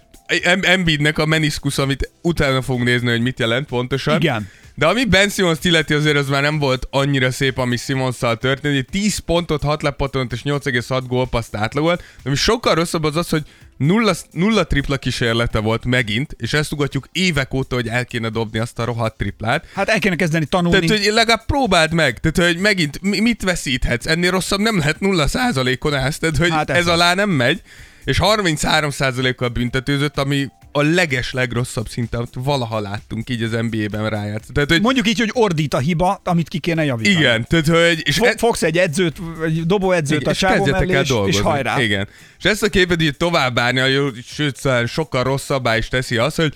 Em- 0.43 0.66
Embiidnek 0.66 1.18
a 1.18 1.26
meniszkusz, 1.26 1.78
amit 1.78 2.12
utána 2.22 2.62
fogunk 2.62 2.86
nézni, 2.86 3.10
hogy 3.10 3.22
mit 3.22 3.39
jelent 3.39 3.68
pontosan. 3.68 4.16
Igen. 4.16 4.49
De 4.76 4.88
ami 4.88 5.06
Ben 5.06 5.30
Simmons 5.30 5.58
illeti, 5.62 5.93
azért 5.93 6.18
az 6.18 6.30
már 6.30 6.41
nem 6.41 6.60
volt 6.60 6.88
annyira 6.89 7.32
szép, 7.32 7.58
ami 7.58 7.78
Simonszal 7.78 8.38
történt. 8.38 8.74
Ugye 8.74 8.84
10 8.91 9.18
pontot, 9.18 9.64
6 9.64 9.82
lepattant 9.82 10.34
és 10.34 10.41
8,6 10.43 11.01
gólpaszt 11.08 11.56
átlagolt. 11.56 12.04
Ami 12.24 12.36
sokkal 12.36 12.76
rosszabb 12.76 13.04
az 13.04 13.16
az, 13.16 13.30
hogy 13.30 13.43
nulla, 13.78 14.13
nulla 14.32 14.63
tripla 14.63 14.97
kísérlete 14.97 15.59
volt 15.59 15.86
megint, 15.86 16.36
és 16.38 16.53
ezt 16.53 16.71
ugatjuk 16.71 17.07
évek 17.11 17.53
óta, 17.53 17.76
hogy 17.76 17.88
el 17.88 18.05
kéne 18.05 18.30
dobni 18.30 18.59
azt 18.59 18.80
a 18.80 18.84
rohadt 18.86 19.17
triplát. 19.17 19.65
Hát 19.74 19.89
el 19.89 19.99
kéne 19.99 20.15
kezdeni 20.15 20.45
tanulni. 20.45 20.86
Tehát, 20.88 21.03
hogy 21.03 21.13
legalább 21.13 21.45
próbáld 21.45 21.93
meg. 21.93 22.19
Tehát, 22.19 22.51
hogy 22.53 22.61
megint 22.61 23.01
mi- 23.01 23.19
mit 23.19 23.41
veszíthetsz? 23.43 24.05
Ennél 24.07 24.32
rosszabb 24.32 24.59
nem 24.59 24.78
lehet 24.78 24.99
nulla 24.99 25.28
százalékon 25.28 25.93
állsz. 25.93 26.17
Tehát, 26.17 26.38
hogy 26.38 26.49
Hát 26.49 26.69
ez 26.69 26.78
ez 26.78 26.88
alá 26.88 27.13
nem 27.13 27.30
megy. 27.30 27.61
És 28.03 28.17
33 28.17 28.89
százalékkal 28.89 29.49
büntetőzött, 29.49 30.17
ami 30.17 30.47
a 30.76 30.82
leges 30.82 31.32
legrosszabb 31.32 31.89
szint, 31.89 32.15
amit 32.15 32.34
valaha 32.34 32.80
láttunk 32.80 33.30
így 33.30 33.43
az 33.43 33.51
NBA-ben 33.51 34.09
rájátsz. 34.09 34.47
Tehát, 34.53 34.69
hogy 34.69 34.82
Mondjuk 34.82 35.07
így, 35.07 35.19
hogy 35.19 35.30
ordít 35.34 35.74
a 35.74 35.78
hiba, 35.78 36.21
amit 36.24 36.47
ki 36.47 36.59
kéne 36.59 36.86
javítani. 36.86 37.15
igen, 37.15 37.45
tehát, 37.47 37.67
hogy... 37.67 38.01
És 38.07 38.15
Fo- 38.15 38.39
fogsz 38.39 38.63
egy 38.63 38.78
edzőt, 38.78 39.17
egy 39.45 39.65
dobóedzőt 39.65 40.21
igen, 40.21 40.34
a 40.34 40.36
csávó 40.36 40.65
mellé, 40.65 40.99
és, 40.99 41.13
és 41.26 41.39
hajrá. 41.39 41.82
Igen. 41.82 42.07
És 42.38 42.43
ezt 42.43 42.63
a 42.63 42.69
képet 42.69 43.01
így 43.01 43.17
tovább 43.17 43.59
árni, 43.59 43.80
jó, 43.80 44.07
sőt, 44.26 44.57
szóval 44.57 44.86
sokkal 44.86 45.24
rosszabbá 45.24 45.78
is 45.78 45.88
teszi 45.88 46.17
az, 46.17 46.36
hogy 46.36 46.53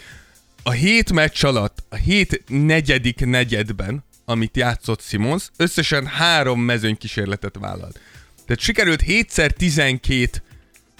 a 0.64 0.72
hét 0.72 1.14
meccs 1.14 1.44
alatt, 1.46 1.84
a 1.90 1.96
hét 1.96 2.44
negyedik 2.48 3.26
negyedben, 3.26 4.04
amit 4.26 4.58
játszott 4.58 5.02
Simons, 5.02 5.50
összesen 5.58 6.06
három 6.06 6.62
mezőny 6.62 6.98
kísérletet 6.98 7.56
vállalt. 7.60 8.00
Tehát 8.46 8.62
sikerült 8.62 9.02
7 9.02 9.54
12 9.58 10.42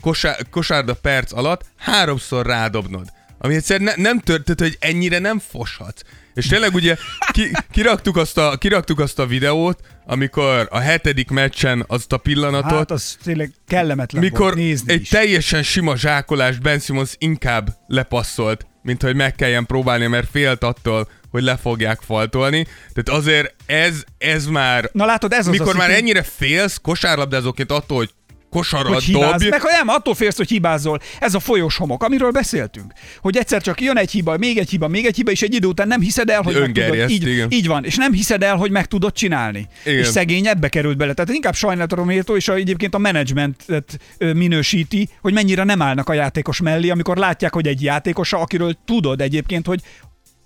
kosár, 0.02 0.38
kosárda 0.52 0.94
perc 0.94 1.32
alatt 1.34 1.66
háromszor 1.78 2.46
rádobnod. 2.46 3.08
Ami 3.40 3.56
egyszer 3.56 3.80
ne, 3.80 3.92
nem 3.96 4.20
történt, 4.20 4.60
hogy 4.60 4.78
ennyire 4.80 5.20
nem 5.20 5.40
foshatsz. 5.40 6.02
És 6.34 6.48
tényleg 6.48 6.74
ugye 6.74 6.96
ki, 7.32 7.52
kiraktuk, 7.72 8.18
azt 8.18 8.38
a, 8.38 8.56
kiraktuk 8.58 9.00
azt 9.00 9.20
a 9.20 9.26
videót, 9.26 9.80
amikor 10.06 10.68
a 10.72 10.80
hetedik 10.80 11.30
meccsen 11.30 11.84
azt 11.88 12.14
a 12.14 12.18
pillanatot, 12.18 12.72
Hát 12.78 12.92
az 12.92 13.18
tényleg 13.24 13.52
kellemetlen 13.68 14.22
mikor 14.22 14.40
volt 14.40 14.56
nézni 14.56 14.94
egy 14.94 15.02
is. 15.02 15.10
teljesen 15.10 15.64
sima 15.64 15.96
zsákolást 15.96 16.62
Ben 16.62 16.80
Simmons 16.80 17.12
inkább 17.18 17.70
lepasszolt, 17.88 18.66
mint 18.82 19.02
hogy 19.02 19.16
meg 19.16 19.36
kelljen 19.36 19.66
próbálni, 19.66 20.08
mert 20.08 20.30
félt 20.32 20.64
attól, 20.64 21.10
hogy 21.32 21.44
le 21.44 21.58
fogják 21.58 22.02
faltolni. 22.02 22.64
Tehát 22.94 23.20
azért 23.22 23.56
ez, 23.66 24.04
ez 24.18 24.46
már... 24.46 24.90
Na 24.94 25.06
látod, 25.06 25.34
ez 25.34 25.40
az 25.48 25.52
mikor 25.52 25.68
az, 25.68 25.76
már 25.76 25.88
hogy- 25.90 25.98
ennyire 25.98 26.24
félsz 26.24 26.78
kosárlabdázóként 26.82 27.72
attól, 27.72 27.98
hogy 27.98 28.10
kosarat 28.58 28.94
hogy 28.94 29.04
hibáz, 29.04 29.32
dobj, 29.32 29.50
meg 29.50 29.62
ha 29.62 29.72
nem, 29.72 29.88
attól 29.88 30.16
félsz, 30.16 30.38
hogy 30.38 30.50
hibázol. 30.50 31.00
Ez 31.20 31.34
a 31.34 31.40
folyós 31.40 31.78
homok, 31.78 32.04
amiről 32.04 32.32
beszéltünk. 32.32 32.94
Hogy 33.22 33.38
egyszer 33.38 33.62
csak 33.62 33.82
jön 33.82 33.98
egy 33.98 34.12
hiba, 34.12 34.38
még 34.38 34.58
egy 34.58 34.70
hiba, 34.70 34.88
még 34.88 35.06
egy 35.06 35.16
hiba, 35.16 35.32
és 35.32 35.42
egy 35.42 35.54
idő 35.54 35.68
után 35.68 35.88
nem 35.88 36.02
hiszed 36.02 36.30
el, 36.30 36.42
hogy 36.42 36.60
meg 36.60 36.72
tudod, 36.72 37.10
így, 37.10 37.28
igen. 37.28 37.52
így 37.52 37.68
van, 37.68 37.86
és 37.86 37.96
nem 37.96 38.12
hiszed 38.12 38.44
el, 38.44 38.56
hogy 38.56 38.72
meg 38.72 38.86
tudod 38.86 39.14
csinálni. 39.14 39.68
Igen. 39.86 40.00
És 40.00 40.08
szegény 40.08 40.48
ebbe 40.48 40.70
került 40.70 40.98
bele. 40.98 41.14
Tehát 41.14 41.34
inkább 41.34 41.56
sajnálatra 41.56 42.04
méltó, 42.04 42.36
és 42.36 42.48
egyébként 42.48 42.96
a 42.96 42.98
menedzsmentet 42.98 44.00
minősíti, 44.18 45.10
hogy 45.22 45.34
mennyire 45.34 45.64
nem 45.64 45.82
állnak 45.82 46.10
a 46.10 46.14
játékos 46.14 46.62
mellé, 46.62 46.90
amikor 46.90 47.18
látják, 47.18 47.54
hogy 47.54 47.68
egy 47.68 47.82
játékos, 47.82 48.34
akiről 48.34 48.78
tudod 48.86 49.22
egyébként, 49.22 49.66
hogy 49.66 49.82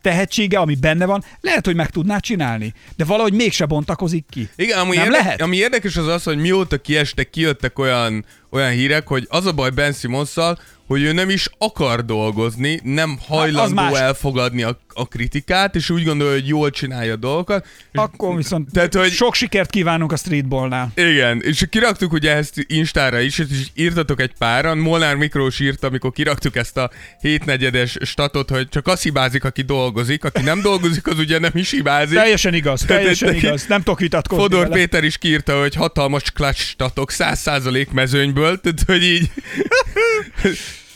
tehetsége, 0.01 0.59
ami 0.59 0.75
benne 0.75 1.05
van, 1.05 1.23
lehet, 1.41 1.65
hogy 1.65 1.75
meg 1.75 1.89
tudná 1.89 2.17
csinálni. 2.17 2.73
De 2.97 3.05
valahogy 3.05 3.33
mégse 3.33 3.65
bontakozik 3.65 4.25
ki. 4.29 4.49
Igen, 4.55 4.79
ami, 4.79 4.95
nem 4.95 5.05
érde- 5.05 5.17
lehet? 5.21 5.41
ami 5.41 5.55
érdekes 5.57 5.97
az 5.97 6.07
az, 6.07 6.23
hogy 6.23 6.37
mióta 6.37 6.77
kiestek, 6.77 7.29
kijöttek 7.29 7.79
olyan, 7.79 8.25
olyan 8.49 8.71
hírek, 8.71 9.07
hogy 9.07 9.27
az 9.29 9.45
a 9.45 9.51
baj 9.51 9.69
Ben 9.69 9.93
Simonszal, 9.93 10.59
hogy 10.87 11.01
ő 11.01 11.11
nem 11.11 11.29
is 11.29 11.49
akar 11.57 12.05
dolgozni, 12.05 12.79
nem 12.83 13.17
hajlandó 13.27 13.73
más. 13.73 13.99
elfogadni 13.99 14.63
a, 14.63 14.79
a 14.93 15.07
kritikát, 15.07 15.75
és 15.75 15.89
úgy 15.89 16.03
gondolja, 16.03 16.33
hogy 16.33 16.47
jól 16.47 16.69
csinálja 16.69 17.13
a 17.13 17.15
dolgokat. 17.15 17.67
Akkor 17.93 18.35
viszont 18.35 18.71
Tehát, 18.71 18.95
hogy 18.95 19.11
sok 19.11 19.35
sikert 19.35 19.69
kívánunk 19.69 20.11
a 20.11 20.15
streetballnál. 20.15 20.91
igen, 20.95 21.41
és 21.41 21.65
kiraktuk 21.69 22.13
ugye 22.13 22.35
ezt 22.35 22.65
Instára 22.67 23.19
is, 23.19 23.37
és 23.39 23.47
írtatok 23.73 24.21
egy 24.21 24.33
páran. 24.37 24.77
Molnár 24.77 25.15
Miklós 25.15 25.59
írt, 25.59 25.83
amikor 25.83 26.11
kiraktuk 26.11 26.55
ezt 26.55 26.77
a 26.77 26.91
hétnegyedes 27.21 27.97
statot, 28.01 28.49
hogy 28.49 28.69
csak 28.69 28.87
az 28.87 29.01
hibázik, 29.01 29.43
aki 29.43 29.61
dolgozik, 29.61 30.23
aki 30.23 30.41
nem 30.41 30.61
dolgozik, 30.61 31.07
az 31.07 31.19
ugye 31.19 31.39
nem 31.39 31.51
is 31.53 31.71
hibázik. 31.71 32.17
Teljesen 32.17 32.53
igaz, 32.53 32.81
teljesen 32.81 33.33
igaz. 33.33 33.65
Nem 33.67 33.81
tudok 33.83 33.99
vitatkozni 33.99 34.43
Fodor 34.43 34.63
vele. 34.63 34.75
Péter 34.75 35.03
is 35.03 35.17
kiírta, 35.17 35.59
hogy 35.59 35.75
hatalmas 35.75 36.31
clutch 36.31 36.61
statok, 36.61 37.11
100% 37.13 37.91
mezőnyből, 37.91 38.59
tehát 38.61 38.83
hogy 38.85 39.03
így... 39.03 39.31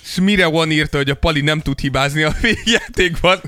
Smire 0.03 0.47
One 0.47 0.73
írta, 0.73 0.97
hogy 0.97 1.09
a 1.09 1.15
Pali 1.15 1.41
nem 1.41 1.59
tud 1.59 1.79
hibázni 1.79 2.23
a 2.23 2.35
végjátékban. 2.41 3.41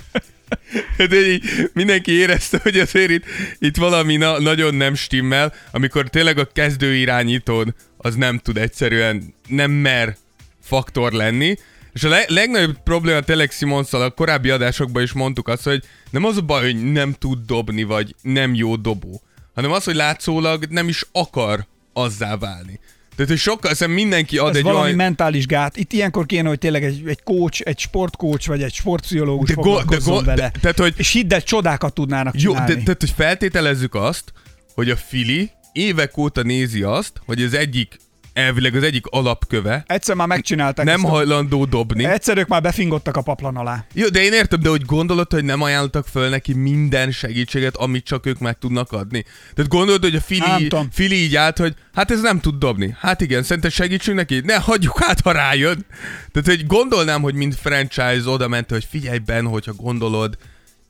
De 0.97 1.15
így 1.15 1.43
mindenki 1.73 2.11
érezte, 2.11 2.59
hogy 2.63 2.79
azért 2.79 3.09
itt, 3.09 3.23
itt 3.59 3.77
valami 3.77 4.15
na- 4.15 4.39
nagyon 4.39 4.75
nem 4.75 4.95
stimmel, 4.95 5.53
amikor 5.71 6.09
tényleg 6.09 6.37
a 6.37 6.49
kezdő 6.53 6.95
irányítón 6.95 7.75
az 7.97 8.15
nem 8.15 8.37
tud 8.37 8.57
egyszerűen, 8.57 9.33
nem 9.47 9.71
mer 9.71 10.17
faktor 10.61 11.11
lenni. 11.11 11.55
És 11.93 12.03
a 12.03 12.09
le- 12.09 12.25
legnagyobb 12.27 12.77
probléma 12.83 13.19
tényleg 13.19 13.51
Simonszal, 13.51 14.01
a 14.01 14.09
korábbi 14.09 14.49
adásokban 14.49 15.03
is 15.03 15.11
mondtuk 15.11 15.47
azt, 15.47 15.63
hogy 15.63 15.83
nem 16.09 16.25
az 16.25 16.37
a 16.37 16.41
baj, 16.41 16.63
hogy 16.63 16.91
nem 16.91 17.13
tud 17.13 17.45
dobni, 17.45 17.83
vagy 17.83 18.15
nem 18.21 18.53
jó 18.53 18.75
dobó, 18.75 19.21
hanem 19.53 19.71
az, 19.71 19.83
hogy 19.83 19.95
látszólag 19.95 20.65
nem 20.69 20.87
is 20.87 21.05
akar 21.11 21.65
azzá 21.93 22.37
válni. 22.37 22.79
Tehát, 23.17 23.31
hogy 23.31 23.41
sokkal, 23.41 23.73
szerintem 23.73 24.03
mindenki 24.03 24.37
ad 24.37 24.49
Ez 24.49 24.55
egy 24.55 24.63
valami 24.63 24.83
olyan... 24.83 24.95
mentális 24.95 25.45
gát. 25.45 25.77
Itt 25.77 25.93
ilyenkor 25.93 26.25
kéne, 26.25 26.47
hogy 26.47 26.57
tényleg 26.57 26.83
egy, 26.83 27.01
egy 27.07 27.23
coach, 27.23 27.61
egy 27.65 27.79
sportcoach, 27.79 28.47
vagy 28.47 28.63
egy 28.63 28.73
sportpszichológus 28.73 29.47
De 29.49 29.53
go- 29.53 29.63
foglalkozzon 29.63 30.13
de 30.13 30.17
go- 30.17 30.25
vele. 30.25 30.49
de- 30.51 30.59
tehát, 30.59 30.77
hogy- 30.79 30.93
És 30.97 31.11
hidd 31.11 31.33
el, 31.33 31.41
csodákat 31.43 31.93
tudnának 31.93 32.41
Jó, 32.41 32.51
csinálni. 32.51 32.73
de, 32.73 32.81
tehát, 32.83 32.99
hogy 32.99 33.13
feltételezzük 33.15 33.95
azt, 33.95 34.31
hogy 34.73 34.89
a 34.89 34.95
Fili 34.95 35.51
évek 35.71 36.17
óta 36.17 36.41
nézi 36.43 36.81
azt, 36.81 37.11
hogy 37.25 37.41
az 37.41 37.53
egyik, 37.53 37.97
elvileg 38.37 38.75
az 38.75 38.83
egyik 38.83 39.05
alapköve 39.05 39.83
Egyszer 39.87 40.15
már 40.15 40.27
megcsinálták. 40.27 40.85
nem 40.85 40.95
ezt 40.95 41.13
hajlandó 41.13 41.65
dobni. 41.65 42.05
Egyszer 42.05 42.37
ők 42.37 42.47
már 42.47 42.61
befingottak 42.61 43.17
a 43.17 43.21
paplan 43.21 43.55
alá. 43.55 43.85
Jó, 43.93 44.07
de 44.07 44.23
én 44.23 44.33
értem, 44.33 44.59
de 44.59 44.69
hogy 44.69 44.85
gondolod, 44.85 45.31
hogy 45.31 45.43
nem 45.43 45.61
ajánlottak 45.61 46.07
föl 46.07 46.29
neki 46.29 46.53
minden 46.53 47.11
segítséget, 47.11 47.75
amit 47.75 48.05
csak 48.05 48.25
ők 48.25 48.39
meg 48.39 48.57
tudnak 48.57 48.91
adni. 48.91 49.25
Tehát 49.53 49.71
gondolod, 49.71 50.01
hogy 50.01 50.15
a 50.15 50.21
Fili. 50.21 50.69
Fili 50.91 51.15
így 51.15 51.35
állt, 51.35 51.57
hogy 51.57 51.73
hát 51.93 52.11
ez 52.11 52.21
nem 52.21 52.39
tud 52.39 52.55
dobni. 52.55 52.95
Hát 52.99 53.21
igen, 53.21 53.43
szerintem 53.43 53.71
segítsünk 53.71 54.17
neki? 54.17 54.41
Ne, 54.43 54.55
hagyjuk 54.55 55.01
át, 55.01 55.19
ha 55.19 55.31
rájön. 55.31 55.85
Tehát, 56.31 56.47
hogy 56.47 56.67
gondolnám, 56.67 57.21
hogy 57.21 57.33
mint 57.33 57.55
franchise 57.55 58.29
oda 58.29 58.47
ment, 58.47 58.69
hogy 58.69 58.87
figyelj 58.89 59.17
Ben, 59.17 59.45
hogyha 59.45 59.73
gondolod, 59.73 60.37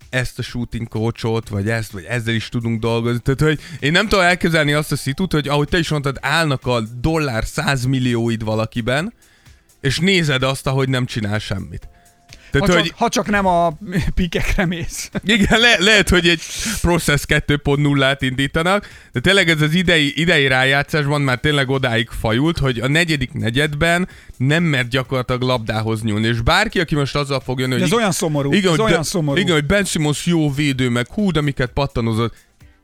ezt 0.10 0.39
a 0.39 0.41
shooting 0.41 0.88
coachot, 0.88 1.49
vagy 1.49 1.70
ezt, 1.70 1.91
vagy 1.91 2.03
ezzel 2.03 2.34
is 2.34 2.49
tudunk 2.49 2.80
dolgozni. 2.80 3.20
Tehát, 3.20 3.41
hogy 3.41 3.60
én 3.80 3.91
nem 3.91 4.08
tudom 4.08 4.26
elképzelni 4.26 4.74
azt 4.74 4.91
a 4.91 4.95
szitut, 4.95 5.32
hogy 5.32 5.47
ahogy 5.47 5.68
te 5.68 5.78
is 5.78 5.89
mondtad, 5.89 6.18
állnak 6.22 6.66
a 6.66 6.82
dollár 6.82 7.45
százmillióid 7.45 8.43
valakiben, 8.43 9.14
és 9.82 9.99
nézed 9.99 10.43
azt, 10.43 10.68
ahogy 10.68 10.89
nem 10.89 11.05
csinál 11.05 11.39
semmit. 11.39 11.89
Ha 12.51 12.59
Tehát, 12.59 12.67
csak, 12.67 12.79
hogy 12.79 12.93
ha 12.95 13.09
csak 13.09 13.29
nem 13.29 13.45
a 13.45 13.77
pikekre 14.15 14.65
mész. 14.65 15.09
igen, 15.23 15.59
le, 15.59 15.75
lehet, 15.79 16.09
hogy 16.09 16.27
egy 16.27 16.41
Process 16.81 17.21
2.0-át 17.27 18.21
indítanak, 18.21 18.89
de 19.11 19.19
tényleg 19.19 19.49
ez 19.49 19.61
az 19.61 19.73
idei, 19.73 20.13
idei 20.15 20.47
rájátszásban 20.47 21.21
már 21.21 21.39
tényleg 21.39 21.69
odáig 21.69 22.09
fajult, 22.19 22.57
hogy 22.57 22.79
a 22.79 22.87
negyedik 22.87 23.33
negyedben 23.33 24.07
nem 24.37 24.63
mert 24.63 24.87
gyakorlatilag 24.87 25.41
labdához 25.41 26.01
nyúlni, 26.01 26.27
és 26.27 26.41
bárki, 26.41 26.79
aki 26.79 26.95
most 26.95 27.15
azzal 27.15 27.39
fog 27.39 27.59
jönni, 27.59 27.73
De 27.73 27.79
hogy 27.79 27.91
ez 27.91 27.97
olyan 27.97 28.11
szomorú. 28.11 28.53
igen, 28.53 28.71
ez 28.71 28.77
hogy 28.77 28.89
olyan 28.89 29.03
szomorú. 29.03 29.39
Igen, 29.39 29.53
hogy 29.53 29.65
Ben 29.65 29.83
Simmons 29.85 30.25
jó 30.25 30.53
védő, 30.53 30.89
meg 30.89 31.07
hú, 31.09 31.31
de 31.31 31.41
miket 31.41 31.69
pattanozott. 31.71 32.35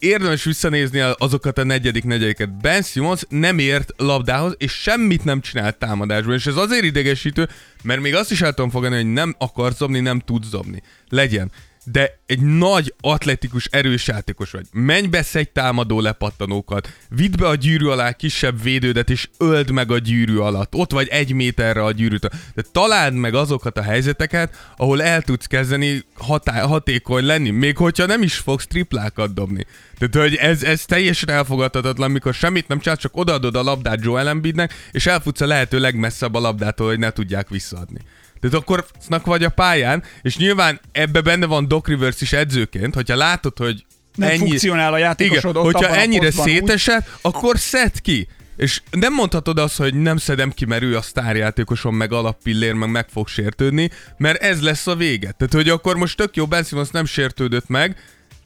Érdemes 0.04 0.44
visszanézni 0.44 1.00
azokat 1.18 1.58
a 1.58 1.64
negyedik 1.64 2.04
negyediket. 2.04 2.62
Ben 2.62 2.82
Simmons 2.82 3.22
nem 3.30 3.60
ért 3.60 3.94
labdához, 3.98 4.56
és 4.58 4.72
semmit 4.72 5.24
nem 5.24 5.42
csinált 5.42 5.78
támadásban. 5.78 6.34
És 6.34 6.46
ez 6.46 6.56
azért 6.56 6.84
idegesítő, 6.84 7.50
mert 7.84 8.02
még 8.02 8.16
azt 8.16 8.32
is 8.32 8.42
el 8.42 8.54
tudom 8.54 8.70
fogadni, 8.70 8.96
hogy 8.96 9.14
nem 9.14 9.36
akarsz 9.38 9.78
dobni, 9.78 10.00
nem 10.00 10.20
tudsz 10.20 10.50
dobni. 10.50 10.82
Legyen. 11.10 11.52
De 11.86 12.20
egy 12.26 12.42
nagy, 12.42 12.94
atletikus, 13.02 13.66
erős 13.66 14.08
játékos 14.08 14.52
vagy. 14.52 14.66
Menj 14.72 15.08
be 15.08 15.24
egy 15.34 15.50
támadó 15.50 16.00
lepattanókat, 16.00 16.90
vidd 17.10 17.38
be 17.38 17.48
a 17.48 17.56
gyűrű 17.56 17.86
alá 17.86 18.12
kisebb 18.12 18.62
védődet, 18.62 19.10
és 19.10 19.30
öld 19.38 19.72
meg 19.72 19.92
a 19.92 19.98
gyűrű 19.98 20.38
alatt. 20.38 20.76
Ott 20.76 20.92
vagy 20.92 21.08
egy 21.08 21.34
méterre 21.34 21.84
a 21.84 21.92
gyűrűtől. 21.92 22.32
De 22.56 22.64
találd 22.72 23.14
meg 23.14 23.34
azokat 23.34 23.78
a 23.78 23.82
helyzeteket, 23.82 24.72
ahol 24.78 25.04
el 25.04 25.22
tudsz 25.22 25.46
kezdeni 25.46 26.04
hatá- 26.18 26.66
hatékony 26.66 27.26
lenni, 27.26 27.50
még 27.50 27.78
hogyha 27.78 28.06
nem 28.06 28.22
is 28.22 28.36
fogsz 28.36 28.68
triplákat 28.68 29.34
dobni. 29.34 29.66
Tehát, 29.98 30.30
hogy 30.30 30.36
ez, 30.36 30.64
ez 30.64 30.86
teljesen 30.86 31.30
elfogadhatatlan, 31.30 32.12
mikor 32.12 32.34
semmit 32.34 32.68
nem 32.68 32.80
csinálsz, 32.80 33.00
csak 33.00 33.18
odaadod 33.18 33.56
a 33.56 33.64
labdát 33.64 34.04
Joel 34.04 34.28
Embiidnek, 34.28 34.74
és 34.92 35.06
elfutsz 35.06 35.42
a 35.42 35.46
lehető 35.46 35.80
legmesszebb 35.80 36.34
a 36.34 36.40
labdától, 36.40 36.88
hogy 36.88 37.00
ne 37.00 37.12
tudják 37.12 37.50
visszaadni. 37.50 38.00
Tehát 38.44 38.58
akkor 38.58 38.86
sznak 39.00 39.26
vagy 39.26 39.44
a 39.44 39.50
pályán, 39.50 40.04
és 40.22 40.38
nyilván 40.38 40.80
ebbe 40.92 41.22
benne 41.22 41.46
van 41.46 41.68
Doc 41.68 41.88
Rivers 41.88 42.22
is 42.22 42.34
edzőként, 42.34 42.94
hogyha 42.94 43.16
látod, 43.16 43.58
hogy 43.58 43.86
Nem 44.16 44.38
funkcionál 44.38 44.94
a 44.94 44.98
játékosod 44.98 45.56
igen, 45.56 45.66
ott 45.66 45.74
hogyha 45.74 45.96
ennyire 45.96 46.26
posztban, 46.26 46.46
úgy- 46.46 46.52
szétesett, 46.52 47.10
akkor 47.22 47.60
szed 47.60 48.02
ki. 48.02 48.28
És 48.58 48.82
nem 48.92 49.14
mondhatod 49.14 49.60
azt, 49.60 49.78
hogy 49.78 49.94
nem 49.94 50.18
szedem 50.18 50.52
ki, 50.52 50.66
mert 50.66 50.82
ő 50.82 50.98
a 50.98 51.02
sztárjátékosom, 51.02 51.96
meg 51.96 52.12
alappillér, 52.14 52.74
meg 52.74 52.90
meg 52.90 53.08
fog 53.10 53.28
sértődni, 53.28 53.90
mert 54.18 54.42
ez 54.42 54.62
lesz 54.62 54.88
a 54.88 54.96
vége. 54.96 55.32
Tehát, 55.32 55.54
hogy 55.54 55.70
akkor 55.70 55.96
most 55.96 56.18
tök 56.18 56.36
jó, 56.36 56.46
Ben 56.46 56.64
Simmons 56.64 56.90
nem 56.90 57.06
sértődött 57.06 57.68
meg, 57.68 57.98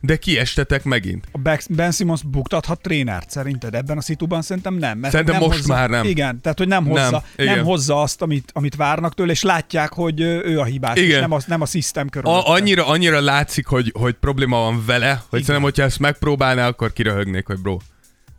de 0.07 0.15
kiestetek 0.17 0.83
megint. 0.83 1.27
A 1.31 1.57
Ben 1.69 1.91
Simmons 1.91 2.23
buktathat 2.23 2.81
trénert 2.81 3.29
szerinted 3.29 3.75
ebben 3.75 3.97
a 3.97 4.01
szituban? 4.01 4.41
Szerintem 4.41 4.73
nem. 4.73 4.97
Mert 4.97 5.11
Szerintem 5.13 5.35
nem 5.39 5.47
most 5.47 5.59
hozza, 5.59 5.73
már 5.73 5.89
nem. 5.89 6.05
Igen, 6.05 6.41
tehát 6.41 6.57
hogy 6.57 6.67
nem 6.67 6.85
hozza, 6.85 7.09
Nem, 7.09 7.21
igen. 7.37 7.55
nem 7.55 7.65
hozza 7.65 8.01
azt, 8.01 8.21
amit, 8.21 8.49
amit 8.53 8.75
várnak 8.75 9.13
tőle, 9.13 9.31
és 9.31 9.41
látják, 9.41 9.93
hogy 9.93 10.21
ő 10.21 10.59
a 10.59 10.63
hibás, 10.63 10.97
és 10.97 11.03
Igen. 11.03 11.19
nem 11.19 11.31
a, 11.31 11.39
nem 11.47 11.61
a 11.61 11.65
szisztem 11.65 12.09
körül. 12.09 12.29
A, 12.29 12.49
annyira, 12.49 12.87
annyira 12.87 13.21
látszik, 13.21 13.65
hogy, 13.65 13.91
hogy 13.99 14.13
probléma 14.13 14.59
van 14.59 14.83
vele, 14.85 15.09
hogy 15.09 15.39
Igen. 15.39 15.45
szerintem, 15.45 15.61
hogyha 15.61 15.83
ezt 15.83 15.99
megpróbálná, 15.99 16.67
akkor 16.67 16.93
kiröhögnék, 16.93 17.45
hogy 17.45 17.59
bro. 17.59 17.77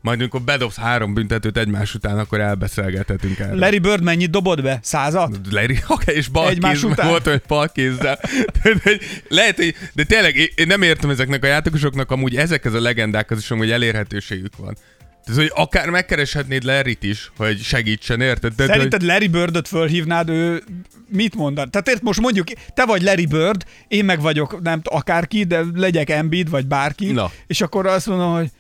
Majd 0.01 0.21
amikor 0.21 0.43
bedobsz 0.43 0.77
három 0.77 1.15
büntetőt 1.15 1.57
egymás 1.57 1.95
után, 1.95 2.19
akkor 2.19 2.41
elbeszélgethetünk 2.41 3.39
erről. 3.39 3.59
Larry 3.59 3.79
Bird 3.79 4.03
mennyit 4.03 4.31
dobott 4.31 4.63
be? 4.63 4.79
Százat? 4.83 5.39
Larry, 5.51 5.79
okay, 5.89 6.15
és 6.15 6.29
bal 6.29 6.49
Egymás 6.49 6.73
kézzel 6.73 6.91
után? 6.91 7.09
volt, 7.09 7.25
hogy 7.25 7.43
bal 7.49 7.69
kézzel. 7.69 8.19
Hogy 8.63 9.01
Lehet, 9.29 9.57
hogy, 9.57 9.75
de 9.93 10.05
tényleg 10.05 10.37
én- 10.37 10.67
nem 10.67 10.83
értem 10.83 11.11
ezeknek 11.11 11.45
a 11.45 11.47
játékosoknak 11.47 12.11
amúgy 12.11 12.37
ezekhez 12.37 12.75
a 12.75 12.81
legendákhoz 12.81 13.39
is 13.39 13.51
amúgy 13.51 13.71
elérhetőségük 13.71 14.57
van. 14.57 14.77
Tehát, 15.25 15.41
hogy 15.43 15.53
akár 15.55 15.91
megkereshetnéd 15.91 16.65
Larryt 16.65 17.03
is, 17.03 17.33
hogy 17.37 17.61
segítsen, 17.61 18.21
érted? 18.21 18.55
Tehát, 18.55 18.73
Szerinted 18.73 19.03
Larry 19.03 19.29
Birdöt 19.29 19.69
fölhívnád, 19.69 20.29
ő 20.29 20.63
mit 21.09 21.35
mondan? 21.35 21.71
Tehát 21.71 21.89
ért 21.89 22.03
most 22.03 22.21
mondjuk, 22.21 22.47
te 22.75 22.85
vagy 22.85 23.03
Larry 23.03 23.27
Bird, 23.27 23.65
én 23.89 24.05
meg 24.05 24.21
vagyok, 24.21 24.63
nem 24.63 24.81
akárki, 24.85 25.45
de 25.45 25.61
legyek 25.75 26.11
Embiid, 26.11 26.51
vagy 26.51 26.67
bárki, 26.67 27.13
Na. 27.13 27.31
és 27.47 27.61
akkor 27.61 27.87
azt 27.87 28.07
mondom, 28.07 28.33
hogy 28.33 28.51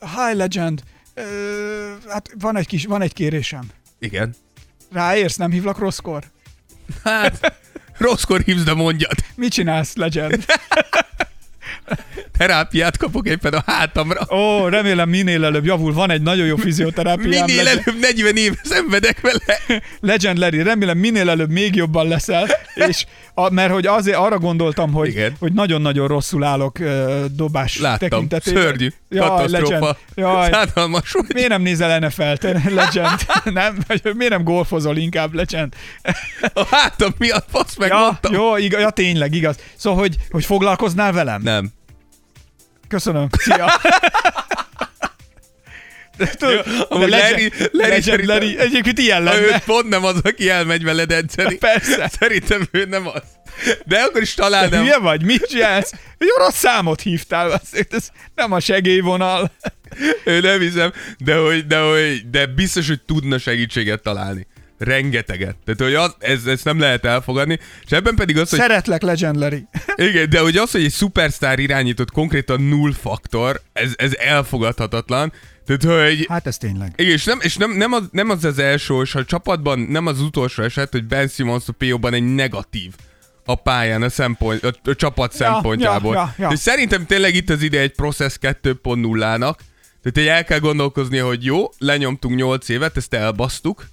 Hi 0.00 0.34
Legend, 0.34 0.82
uh, 1.16 1.24
hát 2.08 2.30
van 2.38 2.56
egy 2.56 2.66
kis, 2.66 2.84
van 2.84 3.02
egy 3.02 3.12
kérésem. 3.12 3.70
igen. 3.98 4.34
Ráérsz, 4.92 5.36
nem 5.36 5.50
hívlak 5.50 5.78
rosszkor? 5.78 6.22
Hát, 7.04 7.54
rosszkor 7.98 8.40
hívsz, 8.40 8.62
de 8.62 8.74
mondjad. 8.74 9.16
Mit 9.34 9.52
csinálsz, 9.52 9.94
Legend? 9.96 10.44
Terápiát 12.38 12.96
kapok 12.96 13.28
éppen 13.28 13.52
a 13.52 13.62
hátamra. 13.66 14.26
Ó, 14.36 14.66
remélem 14.68 15.08
minél 15.08 15.44
előbb 15.44 15.64
javul. 15.64 15.92
Van 15.92 16.10
egy 16.10 16.22
nagyon 16.22 16.46
jó 16.46 16.56
fizioterápiám. 16.56 17.44
Minél 17.44 17.62
Legend, 17.64 17.82
előbb 17.86 18.00
40 18.00 18.36
év 18.36 18.54
szenvedek 18.62 19.20
vele. 19.20 19.82
Legend 20.00 20.38
Larry, 20.38 20.62
remélem 20.62 20.98
minél 20.98 21.30
előbb 21.30 21.50
még 21.50 21.74
jobban 21.74 22.08
leszel, 22.08 22.46
és 22.74 23.06
a, 23.38 23.50
mert 23.50 23.72
hogy 23.72 23.86
azért 23.86 24.16
arra 24.16 24.38
gondoltam, 24.38 24.92
hogy, 24.92 25.08
Igen. 25.08 25.36
hogy 25.38 25.52
nagyon-nagyon 25.52 26.08
rosszul 26.08 26.44
állok 26.44 26.78
uh, 26.80 27.24
dobás 27.24 27.80
Láttam, 27.80 28.08
tekintetében. 28.08 28.62
szörnyű, 28.62 28.88
Jaj, 29.08 29.28
katasztrófa. 29.28 29.70
Legend. 29.72 29.96
Jaj, 30.14 30.50
Szánalmas 30.50 31.12
vagy. 31.12 31.24
miért 31.34 31.48
nem 31.48 31.62
nézel 31.62 31.98
NFL-t, 31.98 32.42
Legend? 32.70 33.26
Nem? 33.44 33.78
Miért 34.02 34.32
nem 34.32 34.44
golfozol 34.44 34.96
inkább, 34.96 35.34
Legend? 35.34 35.74
A 36.54 36.66
hátam 36.70 37.14
miatt 37.18 37.46
fasz 37.50 37.76
meg 37.76 37.88
Ja, 37.88 37.98
mondtam. 37.98 38.32
jó, 38.32 38.56
igaz, 38.56 38.80
ja, 38.80 38.90
tényleg, 38.90 39.34
igaz. 39.34 39.56
Szóval, 39.76 39.98
hogy, 39.98 40.16
hogy 40.30 40.44
foglalkoznál 40.44 41.12
velem? 41.12 41.42
Nem. 41.42 41.72
Köszönöm. 42.88 43.26
Szia. 43.38 43.66
Tudod, 46.38 46.64
amúgy 46.88 47.08
Larry- 47.08 47.52
Larry 47.58 47.68
Legend, 47.72 48.02
szerintem- 48.02 48.26
Larry, 48.26 48.58
egyébként 48.58 48.98
ilyen 48.98 49.22
lenne. 49.22 49.40
ő 49.40 49.50
pont 49.66 49.88
nem 49.88 50.04
az, 50.04 50.20
aki 50.22 50.48
elmegy 50.50 50.84
veled 50.84 51.12
edzeni. 51.12 51.54
Persze. 51.68 52.10
Szerintem 52.18 52.68
ő 52.70 52.84
nem 52.84 53.06
az. 53.06 53.22
De 53.84 53.98
akkor 53.98 54.22
is 54.22 54.34
Te 54.34 54.42
találnám. 54.42 54.82
hülye 54.82 54.98
vagy? 54.98 55.22
Mit 55.24 55.46
csinálsz? 55.48 55.92
Egy 56.18 56.28
rossz 56.38 56.56
számot 56.58 57.00
hívtál, 57.00 57.50
azért 57.62 57.94
ez 57.94 58.08
nem 58.34 58.52
a 58.52 58.60
segélyvonal. 58.60 59.52
Ő 60.24 60.40
nem 60.40 60.60
hiszem, 60.60 60.92
de, 61.18 61.34
hogy, 61.36 61.66
de, 61.66 61.78
hogy, 61.80 62.30
de 62.30 62.46
biztos, 62.46 62.88
hogy 62.88 63.00
tudna 63.02 63.38
segítséget 63.38 64.02
találni. 64.02 64.46
Rengeteget. 64.78 65.56
Tehát, 65.64 65.80
hogy 65.80 65.94
az, 65.94 66.14
ez, 66.18 66.46
ezt 66.46 66.64
nem 66.64 66.80
lehet 66.80 67.04
elfogadni. 67.04 67.58
És 67.84 67.90
ebben 67.90 68.14
pedig 68.14 68.38
az, 68.38 68.50
hogy 68.50 68.58
Szeretlek, 68.58 69.02
Legendary. 69.02 69.64
Igen, 69.96 70.30
de 70.30 70.38
hogy 70.40 70.56
az, 70.56 70.70
hogy 70.70 70.84
egy 70.84 70.90
szupersztár 70.92 71.58
irányított 71.58 72.10
konkrétan 72.10 72.60
null 72.62 72.92
faktor, 72.92 73.60
ez, 73.72 73.92
ez 73.96 74.14
elfogadhatatlan. 74.18 75.32
Tehát, 75.76 76.08
hogy... 76.08 76.26
Hát 76.28 76.46
ez 76.46 76.58
tényleg. 76.58 76.92
Igen, 76.96 77.12
és, 77.12 77.24
nem, 77.24 77.38
és 77.40 77.56
nem, 77.56 77.70
nem, 77.70 77.92
az, 77.92 78.02
nem 78.10 78.30
az 78.30 78.44
az 78.44 78.58
első, 78.58 79.00
és 79.00 79.14
a 79.14 79.24
csapatban 79.24 79.78
nem 79.78 80.06
az 80.06 80.20
utolsó 80.20 80.62
eset, 80.62 80.92
hogy 80.92 81.04
Ben 81.04 81.28
Simmons 81.28 81.68
a 81.68 81.72
PO-ban 81.72 82.14
egy 82.14 82.34
negatív 82.34 82.92
a 83.44 83.54
pályán 83.54 84.02
a, 84.02 84.08
szempont, 84.08 84.64
a, 84.64 84.72
a 84.84 84.94
csapat 84.94 85.38
Ja, 85.38 85.38
szempontjából. 85.38 86.14
ja, 86.14 86.34
ja, 86.36 86.44
ja. 86.44 86.52
És 86.52 86.58
szerintem 86.58 87.06
tényleg 87.06 87.34
itt 87.34 87.50
az 87.50 87.62
ide 87.62 87.80
egy 87.80 87.94
Process 87.94 88.36
2.0-nak, 88.40 89.54
tehát 90.02 90.16
egy 90.16 90.26
el 90.26 90.44
kell 90.44 90.58
gondolkozni, 90.58 91.18
hogy 91.18 91.44
jó, 91.44 91.68
lenyomtunk 91.78 92.34
8 92.36 92.68
évet, 92.68 92.96
ezt 92.96 93.14
elbasztuk, 93.14 93.86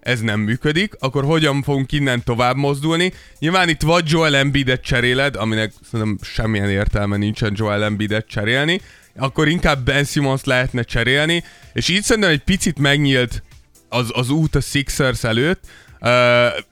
ez 0.00 0.20
nem 0.20 0.40
működik, 0.40 0.94
akkor 0.98 1.24
hogyan 1.24 1.62
fogunk 1.62 1.92
innen 1.92 2.24
tovább 2.24 2.56
mozdulni? 2.56 3.12
Nyilván 3.38 3.68
itt 3.68 3.82
vagy 3.82 4.10
Joel 4.10 4.36
Embiidet 4.36 4.82
cseréled, 4.82 5.36
aminek 5.36 5.72
szerintem 5.90 6.18
semmilyen 6.22 6.70
értelme 6.70 7.16
nincsen 7.16 7.52
Joel 7.56 7.84
Embiidet 7.84 8.26
cserélni, 8.26 8.80
akkor 9.16 9.48
inkább 9.48 9.84
Ben 9.84 10.04
Simmons 10.04 10.44
lehetne 10.44 10.82
cserélni, 10.82 11.44
és 11.72 11.88
így 11.88 12.02
szerintem 12.02 12.32
egy 12.32 12.42
picit 12.42 12.78
megnyílt 12.78 13.42
az, 13.88 14.10
az 14.12 14.30
út 14.30 14.54
a 14.54 14.60
Sixers 14.60 15.24
előtt. 15.24 15.64
Uh, 16.00 16.08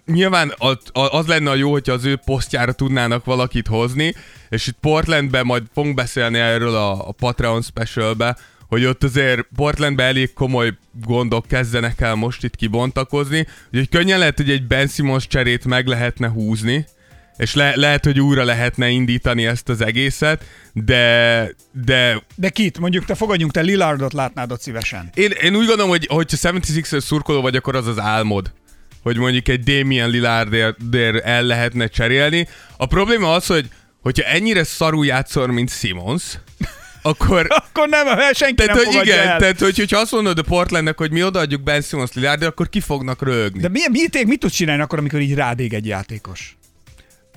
nyilván 0.07 0.53
az, 0.57 0.77
az 0.93 1.27
lenne 1.27 1.51
a 1.51 1.55
jó, 1.55 1.71
hogyha 1.71 1.93
az 1.93 2.05
ő 2.05 2.17
posztjára 2.17 2.73
tudnának 2.73 3.25
valakit 3.25 3.67
hozni, 3.67 4.15
és 4.49 4.67
itt 4.67 4.77
Portlandben 4.81 5.47
majd 5.47 5.63
fogunk 5.75 5.95
beszélni 5.95 6.39
erről 6.39 6.75
a, 6.75 7.09
a 7.09 7.13
Patreon 7.13 7.63
specialbe, 7.63 8.37
hogy 8.69 8.85
ott 8.85 9.05
azért 9.05 9.47
Portlandben 9.57 10.07
elég 10.07 10.33
komoly 10.33 10.73
gondok 11.05 11.47
kezdenek 11.47 12.01
el 12.01 12.15
most 12.15 12.45
itt 12.45 12.57
kibontakozni, 12.57 13.47
úgyhogy 13.67 13.89
könnyen 13.89 14.19
lehet, 14.19 14.37
hogy 14.37 14.51
egy 14.51 14.67
Ben 14.67 14.87
Simmons 14.87 15.27
cserét 15.27 15.65
meg 15.65 15.87
lehetne 15.87 16.29
húzni, 16.29 16.87
és 17.39 17.55
le, 17.55 17.73
lehet, 17.77 18.05
hogy 18.05 18.21
újra 18.21 18.45
lehetne 18.45 18.89
indítani 18.89 19.47
ezt 19.47 19.69
az 19.69 19.81
egészet, 19.81 20.45
de, 20.73 21.55
de 21.85 22.23
De 22.35 22.49
kit? 22.49 22.79
Mondjuk 22.79 23.05
te 23.05 23.15
fogadjunk, 23.15 23.53
te 23.53 23.61
Lillardot 23.61 24.13
látnád 24.13 24.53
ott 24.53 24.61
szívesen. 24.61 25.11
én, 25.15 25.31
én 25.31 25.57
úgy 25.57 25.67
gondolom, 25.67 25.89
hogy 25.89 26.07
hogyha 26.11 26.37
76 26.43 27.03
szurkoló 27.03 27.41
vagy, 27.41 27.57
akkor 27.57 27.77
az 27.77 27.87
az 27.87 27.99
álmod 27.99 28.53
hogy 29.03 29.17
mondjuk 29.17 29.49
egy 29.49 29.63
Damien 29.63 30.11
Lillardért 30.11 31.25
el 31.25 31.43
lehetne 31.43 31.87
cserélni. 31.87 32.49
A 32.77 32.87
probléma 32.87 33.33
az, 33.33 33.47
hogy 33.47 33.69
hogyha 34.03 34.25
ennyire 34.25 34.65
szarul 34.65 35.07
játszol, 35.07 35.47
mint 35.47 35.71
Simons, 35.71 36.23
akkor... 37.03 37.47
Akkor 37.49 37.89
nem, 37.89 38.07
senki 38.33 38.55
Tehát, 38.55 38.75
nem 38.75 38.85
hogy 38.85 39.07
igen, 39.07 39.29
el. 39.29 39.39
tehát, 39.39 39.61
hogy, 39.61 39.77
hogyha 39.77 39.99
azt 39.99 40.13
mondod 40.13 40.39
a 40.39 40.43
Portlandnek, 40.43 40.99
hogy 40.99 41.11
mi 41.11 41.23
odaadjuk 41.23 41.63
Ben 41.63 41.81
Simmons 41.81 42.13
Lillardért, 42.13 42.51
akkor 42.51 42.69
ki 42.69 42.81
fognak 42.81 43.23
rögni. 43.23 43.61
De 43.61 43.69
mi, 43.69 43.81
mit, 43.91 44.27
mit 44.27 44.41
tudsz 44.41 44.55
csinálni 44.55 44.83
akkor, 44.83 44.99
amikor 44.99 45.21
így 45.21 45.35
rádég 45.35 45.75
egy 45.75 45.87
játékos? 45.87 46.58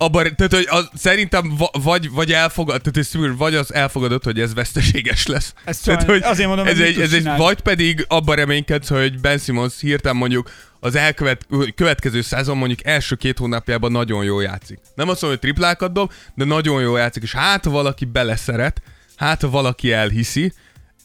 Abban, 0.02 0.36
tehát, 0.36 0.54
hogy 0.54 0.68
az, 0.70 0.90
szerintem 0.94 1.56
va, 1.58 1.70
vagy, 1.84 2.12
vagy 2.12 2.32
elfogad, 2.32 2.82
tehát 2.82 2.98
ez, 2.98 3.38
vagy 3.38 3.56
az 3.56 3.74
elfogadott, 3.74 4.24
hogy 4.24 4.40
ez 4.40 4.54
veszteséges 4.54 5.26
lesz. 5.26 5.54
Ezt 5.66 5.84
tehát, 5.84 6.02
szóval 6.02 6.18
azért 6.18 6.48
mondom, 6.48 6.68
ez 6.68 6.78
hogy 6.78 6.86
egy, 6.86 7.00
ez 7.00 7.14
egy, 7.14 7.30
vagy 7.38 7.62
pedig 7.62 8.06
abban 8.08 8.36
reménykedsz, 8.36 8.90
hogy 8.90 9.20
Ben 9.20 9.38
Simmons 9.38 9.80
hirtelen 9.80 10.18
mondjuk 10.18 10.50
az 10.80 10.96
elkövet, 10.96 11.48
következő 11.76 12.22
szezon 12.22 12.58
mondjuk 12.58 12.86
első 12.86 13.16
két 13.16 13.38
hónapjában 13.38 13.92
nagyon 13.92 14.24
jól 14.24 14.44
játszik. 14.44 14.80
Nem 14.96 15.10
azt 15.10 15.22
mondom, 15.22 15.40
hogy 15.40 15.50
triplákat 15.50 15.94
dob, 15.94 16.12
de 16.36 16.46
nagyon 16.46 16.82
jól 16.82 17.00
játszik, 17.00 17.24
és 17.24 17.34
hát 17.34 17.66
valaki 17.66 18.06
beleszeret, 18.06 18.82
hát 19.16 19.42
valaki 19.42 19.92
elhiszi, 19.92 20.54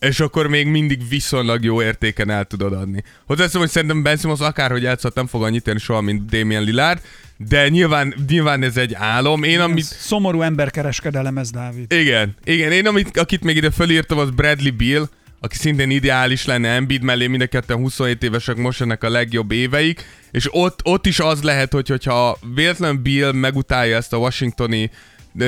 és 0.01 0.21
akkor 0.21 0.47
még 0.47 0.67
mindig 0.67 1.09
viszonylag 1.09 1.65
jó 1.65 1.83
értéken 1.83 2.31
el 2.31 2.45
tudod 2.45 2.73
adni. 2.73 3.03
Hozzáteszem, 3.27 3.61
hogy 3.61 3.71
szerintem 3.71 4.03
Ben 4.03 4.17
Simmons 4.17 4.41
akárhogy 4.41 4.83
játszott, 4.83 5.15
nem 5.15 5.27
fog 5.27 5.43
annyit 5.43 5.67
érni 5.67 5.81
soha, 5.81 6.01
mint 6.01 6.31
Damien 6.31 6.63
Lillard, 6.63 7.01
de 7.37 7.69
nyilván, 7.69 8.15
nyilván 8.29 8.63
ez 8.63 8.77
egy 8.77 8.95
álom. 8.95 9.43
Én 9.43 9.61
amit... 9.61 9.85
Szomorú 9.85 10.43
emberkereskedelem 10.43 11.39
ez, 11.39 11.51
Dávid. 11.51 11.93
Igen, 11.93 12.37
igen, 12.45 12.73
én 12.73 12.87
amit, 12.87 13.19
akit 13.19 13.45
még 13.45 13.57
ide 13.57 13.71
fölírtam, 13.71 14.19
az 14.19 14.31
Bradley 14.31 14.77
Beal, 14.77 15.09
aki 15.41 15.57
szintén 15.57 15.91
ideális 15.91 16.45
lenne 16.45 16.69
Embiid 16.69 17.03
mellé, 17.03 17.27
mind 17.27 17.43
a 17.43 17.47
ketten 17.47 17.77
27 17.77 18.23
évesek 18.23 18.57
most 18.57 18.81
ennek 18.81 19.05
a 19.05 19.09
legjobb 19.09 19.53
éveik, 19.53 20.05
és 20.31 20.49
ott, 20.51 20.81
ott 20.85 21.07
is 21.07 21.21
az 21.21 21.43
lehet, 21.43 21.73
hogy, 21.73 21.89
hogyha 21.89 22.39
véletlen 22.55 23.03
Bill 23.03 23.33
megutálja 23.33 23.97
ezt 23.97 24.13
a 24.13 24.17
washingtoni 24.17 24.91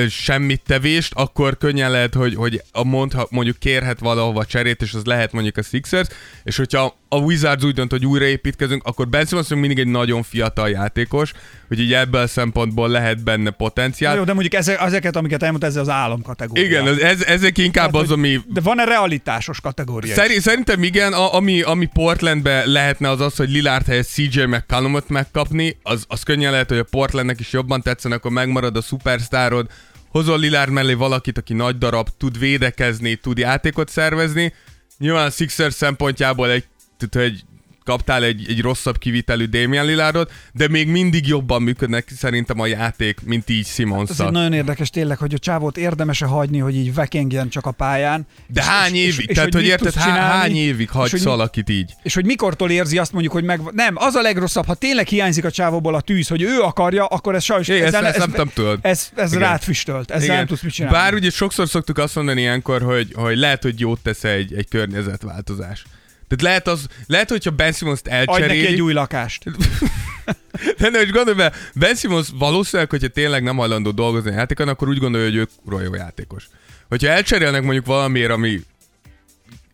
semmit 0.09 0.61
tevést, 0.61 1.13
akkor 1.15 1.57
könnyen 1.57 1.91
lehet, 1.91 2.13
hogy, 2.13 2.35
hogy 2.35 2.61
a 2.71 2.83
mondha, 2.83 3.27
mondjuk 3.29 3.57
kérhet 3.59 3.99
valahova 3.99 4.45
cserét, 4.45 4.81
és 4.81 4.93
az 4.93 5.05
lehet 5.05 5.31
mondjuk 5.31 5.57
a 5.57 5.61
Sixers, 5.61 6.07
és 6.43 6.57
hogyha 6.57 6.97
a 7.09 7.17
Wizards 7.17 7.63
úgy 7.63 7.73
dönt, 7.73 7.91
hogy 7.91 8.05
újraépítkezünk, 8.05 8.83
akkor 8.85 9.07
Ben 9.07 9.25
Simmons 9.25 9.49
mindig 9.49 9.79
egy 9.79 9.87
nagyon 9.87 10.23
fiatal 10.23 10.69
játékos, 10.69 11.33
hogy 11.67 11.79
így 11.79 11.93
ebből 11.93 12.21
a 12.21 12.27
szempontból 12.27 12.89
lehet 12.89 13.23
benne 13.23 13.49
potenciál. 13.49 14.15
Jó, 14.15 14.23
de 14.23 14.33
mondjuk 14.33 14.53
ezek, 14.53 14.81
ezeket, 14.81 15.15
amiket 15.15 15.43
elmondta, 15.43 15.67
ez 15.67 15.75
az 15.75 15.89
álom 15.89 16.21
kategória. 16.21 16.63
Igen, 16.63 16.87
ez, 16.87 16.97
ez, 16.97 17.21
ezek 17.21 17.57
inkább 17.57 17.91
Tehát, 17.91 18.05
az, 18.05 18.11
ami 18.11 18.39
De 18.47 18.61
van-e 18.61 18.83
realitásos 18.83 19.61
kategória? 19.61 20.09
is? 20.09 20.15
Szeri, 20.15 20.39
szerintem 20.39 20.83
igen, 20.83 21.13
a, 21.13 21.33
ami, 21.33 21.61
ami 21.61 21.85
Portlandbe 21.85 22.65
lehetne 22.65 23.09
az 23.09 23.21
az, 23.21 23.35
hogy 23.35 23.49
Lillard 23.49 23.85
helyett 23.85 24.07
CJ 24.07 24.41
McCollumot 24.41 25.09
megkapni, 25.09 25.77
az, 25.83 26.05
az 26.07 26.23
könnyen 26.23 26.51
lehet, 26.51 26.69
hogy 26.69 26.77
a 26.77 26.83
Portlandnek 26.83 27.39
is 27.39 27.51
jobban 27.51 27.81
tetszen, 27.81 28.11
akkor 28.11 28.31
megmarad 28.31 28.77
a 28.77 28.81
szupersztárod, 28.81 29.67
hozol 30.09 30.39
Lillard 30.39 30.71
mellé 30.71 30.93
valakit, 30.93 31.37
aki 31.37 31.53
nagy 31.53 31.77
darab, 31.77 32.07
tud 32.17 32.39
védekezni, 32.39 33.15
tud 33.15 33.37
játékot 33.37 33.89
szervezni. 33.89 34.53
Nyilván 34.97 35.25
a 35.25 35.29
Sixers 35.29 35.73
szempontjából 35.73 36.49
egy, 36.49 36.63
tehát, 37.07 37.27
egy 37.27 37.43
kaptál 37.83 38.23
egy, 38.23 38.45
egy 38.49 38.61
rosszabb 38.61 38.97
kivitelű 38.97 39.45
Damian 39.45 39.85
Lillardot, 39.85 40.31
de 40.53 40.67
még 40.67 40.87
mindig 40.87 41.27
jobban 41.27 41.61
működnek 41.61 42.07
szerintem 42.17 42.59
a 42.59 42.65
játék, 42.65 43.19
mint 43.25 43.49
így 43.49 43.59
Ez 43.59 43.65
egy 43.67 43.73
Simonszal. 43.73 44.31
nagyon 44.31 44.53
érdekes 44.53 44.89
tényleg, 44.89 45.17
hogy 45.17 45.33
a 45.33 45.37
csávót 45.37 45.77
érdemese 45.77 46.25
hagyni, 46.25 46.57
hogy 46.57 46.75
így 46.75 46.93
vekengjen 46.93 47.49
csak 47.49 47.65
a 47.65 47.71
pályán. 47.71 48.25
De 48.47 48.61
És- 48.61 48.67
hány 48.67 48.95
évig? 48.95 49.07
és- 49.07 49.17
és 49.17 49.35
Tehát, 49.35 49.53
hogy 49.53 49.61
mit 49.61 49.71
érted, 49.71 49.91
csinálni, 49.93 50.19
hány 50.19 50.55
évig 50.55 50.89
hagysz 50.89 51.11
hogy 51.11 51.23
valakit 51.23 51.69
így? 51.69 51.93
És 52.03 52.13
hogy 52.13 52.25
mikortól 52.25 52.69
érzi 52.71 52.97
azt 52.97 53.11
mondjuk, 53.11 53.33
hogy 53.33 53.43
meg... 53.43 53.61
Nem, 53.71 53.93
az 53.97 54.13
a 54.15 54.21
legrosszabb, 54.21 54.65
ha 54.65 54.73
tényleg 54.73 55.07
hiányzik 55.07 55.45
a 55.45 55.51
csávóból 55.51 55.95
a 55.95 56.01
tűz, 56.01 56.27
hogy 56.27 56.41
ő 56.41 56.59
akarja, 56.61 57.05
akkor 57.05 57.35
ez 57.35 57.43
sajnos... 57.43 57.67
É, 57.67 57.73
ezt- 57.73 57.83
ezzel- 57.87 58.03
ezt 58.05 58.17
nem 58.17 58.29
tudom, 58.29 58.51
tudod. 58.53 58.79
Ez, 58.81 59.09
ez 59.15 59.33
Igen. 59.33 59.43
rád 59.47 59.61
füstölt, 59.61 60.11
ezzel 60.11 60.35
nem 60.35 60.45
tudsz 60.45 60.61
mit 60.61 60.73
csinálni. 60.73 60.97
Bár 60.97 61.13
ugye 61.13 61.29
sokszor 61.29 61.67
szoktuk 61.69 61.97
azt 61.97 62.15
mondani 62.15 62.41
ilyenkor, 62.41 62.81
hogy, 62.81 63.11
hogy 63.13 63.37
lehet, 63.37 63.63
hogy 63.63 63.79
jót 63.79 63.99
tesz 63.99 64.23
egy, 64.23 64.53
egy 64.53 64.67
környezetváltozás. 64.67 65.83
Tehát 66.29 66.41
lehet, 66.41 66.67
az, 66.67 66.87
lehet 67.07 67.29
hogyha 67.29 67.51
Ben 67.51 67.71
Simmons-t 67.71 68.07
Adj 68.07 68.15
neki 68.15 68.31
elcseréli, 68.31 68.65
egy 68.65 68.81
új 68.81 68.93
lakást. 68.93 69.43
de 70.77 70.89
nem, 70.89 71.01
és 71.01 71.11
gondolj 71.11 71.37
be, 71.37 71.53
Ben 71.73 71.95
Simmons 71.95 72.27
valószínűleg, 72.33 72.89
hogyha 72.89 73.07
tényleg 73.07 73.43
nem 73.43 73.57
hajlandó 73.57 73.91
dolgozni 73.91 74.29
a 74.29 74.33
játékon, 74.33 74.67
akkor 74.67 74.87
úgy 74.87 74.97
gondolja, 74.97 75.27
hogy 75.27 75.35
ő 75.35 75.83
jó 75.83 75.93
játékos. 75.95 76.47
Hogyha 76.87 77.07
elcserélnek 77.07 77.63
mondjuk 77.63 77.85
valamiért, 77.85 78.31
ami 78.31 78.61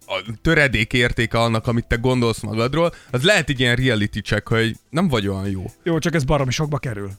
a 0.06 0.24
töredék 0.41 0.93
értéke 0.93 1.39
annak, 1.39 1.68
amit 1.68 1.86
te 1.86 1.95
gondolsz 1.95 2.41
magadról, 2.41 2.93
az 3.12 3.24
lehet 3.24 3.49
egy 3.49 3.60
ilyen 3.60 3.76
reality 3.76 4.20
check, 4.20 4.47
hogy 4.47 4.76
nem 4.89 5.08
vagy 5.08 5.28
olyan 5.28 5.49
jó. 5.49 5.72
Jó, 5.84 5.99
csak 5.99 6.16
ez 6.16 6.24
baromi 6.24 6.51
sokba 6.51 6.78
kerül. 6.78 7.12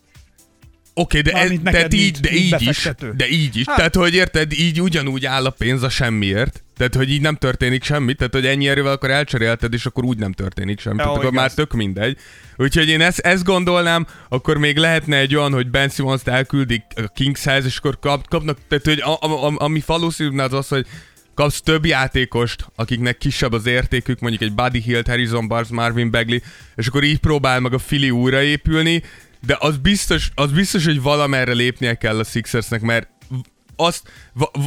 Oké, 0.94 1.18
okay, 1.18 1.32
de, 1.32 1.38
ez, 1.40 1.50
de, 1.50 1.58
neked, 1.62 1.92
így, 1.92 2.20
de 2.20 2.32
így 2.32 2.62
is, 2.62 2.88
de 3.16 3.28
így 3.28 3.56
is. 3.56 3.66
Hát. 3.66 3.76
Tehát, 3.76 3.94
hogy 3.94 4.14
érted, 4.14 4.52
így 4.52 4.80
ugyanúgy 4.80 5.26
áll 5.26 5.44
a 5.44 5.50
pénz 5.50 5.82
a 5.82 5.88
semmiért. 5.88 6.64
Tehát, 6.76 6.94
hogy 6.94 7.10
így 7.10 7.20
nem 7.20 7.34
történik 7.34 7.84
semmi, 7.84 8.14
tehát, 8.14 8.34
hogy 8.34 8.46
ennyi 8.46 8.68
erővel 8.68 8.92
akkor 8.92 9.10
elcserélted, 9.10 9.72
és 9.72 9.86
akkor 9.86 10.04
úgy 10.04 10.18
nem 10.18 10.32
történik 10.32 10.80
semmi. 10.80 10.96
Ja, 10.96 11.02
tehát, 11.02 11.18
akkor 11.18 11.32
igaz. 11.32 11.40
már 11.40 11.54
tök 11.54 11.72
mindegy. 11.72 12.16
Úgyhogy 12.56 12.88
én 12.88 13.00
ezt, 13.00 13.18
ezt 13.18 13.44
gondolnám, 13.44 14.06
akkor 14.28 14.56
még 14.58 14.76
lehetne 14.76 15.16
egy 15.16 15.34
olyan, 15.36 15.52
hogy 15.52 15.70
Ben 15.70 15.88
Simmons-t 15.88 16.28
elküldik 16.28 16.82
a 16.96 17.08
Kingshez, 17.14 17.64
és 17.64 17.76
akkor 17.76 17.98
kap, 17.98 18.28
kapnak, 18.28 18.58
tehát, 18.68 18.84
hogy 18.84 19.00
a, 19.00 19.26
a, 19.26 19.46
a, 19.46 19.54
ami 19.56 19.82
valószínűleg 19.86 20.46
az 20.46 20.52
az, 20.52 20.68
hogy 20.68 20.86
kapsz 21.34 21.60
több 21.60 21.86
játékost, 21.86 22.66
akiknek 22.74 23.18
kisebb 23.18 23.52
az 23.52 23.66
értékük, 23.66 24.20
mondjuk 24.20 24.42
egy 24.42 24.52
Buddy 24.52 24.80
Hield, 24.80 25.06
Harrison 25.06 25.48
Barnes, 25.48 25.68
Marvin 25.68 26.10
Bagley, 26.10 26.38
és 26.74 26.86
akkor 26.86 27.04
így 27.04 27.18
próbál 27.18 27.60
meg 27.60 27.72
a 27.72 27.78
Philly 27.86 28.10
újraépülni, 28.10 29.02
de 29.46 29.56
az 29.58 29.76
biztos, 29.76 30.30
az 30.34 30.52
biztos, 30.52 30.84
hogy 30.84 31.02
valamerre 31.02 31.52
lépnie 31.52 31.94
kell 31.94 32.18
a 32.18 32.24
Sixersnek, 32.24 32.80
mert 32.80 33.08
azt, 33.76 34.10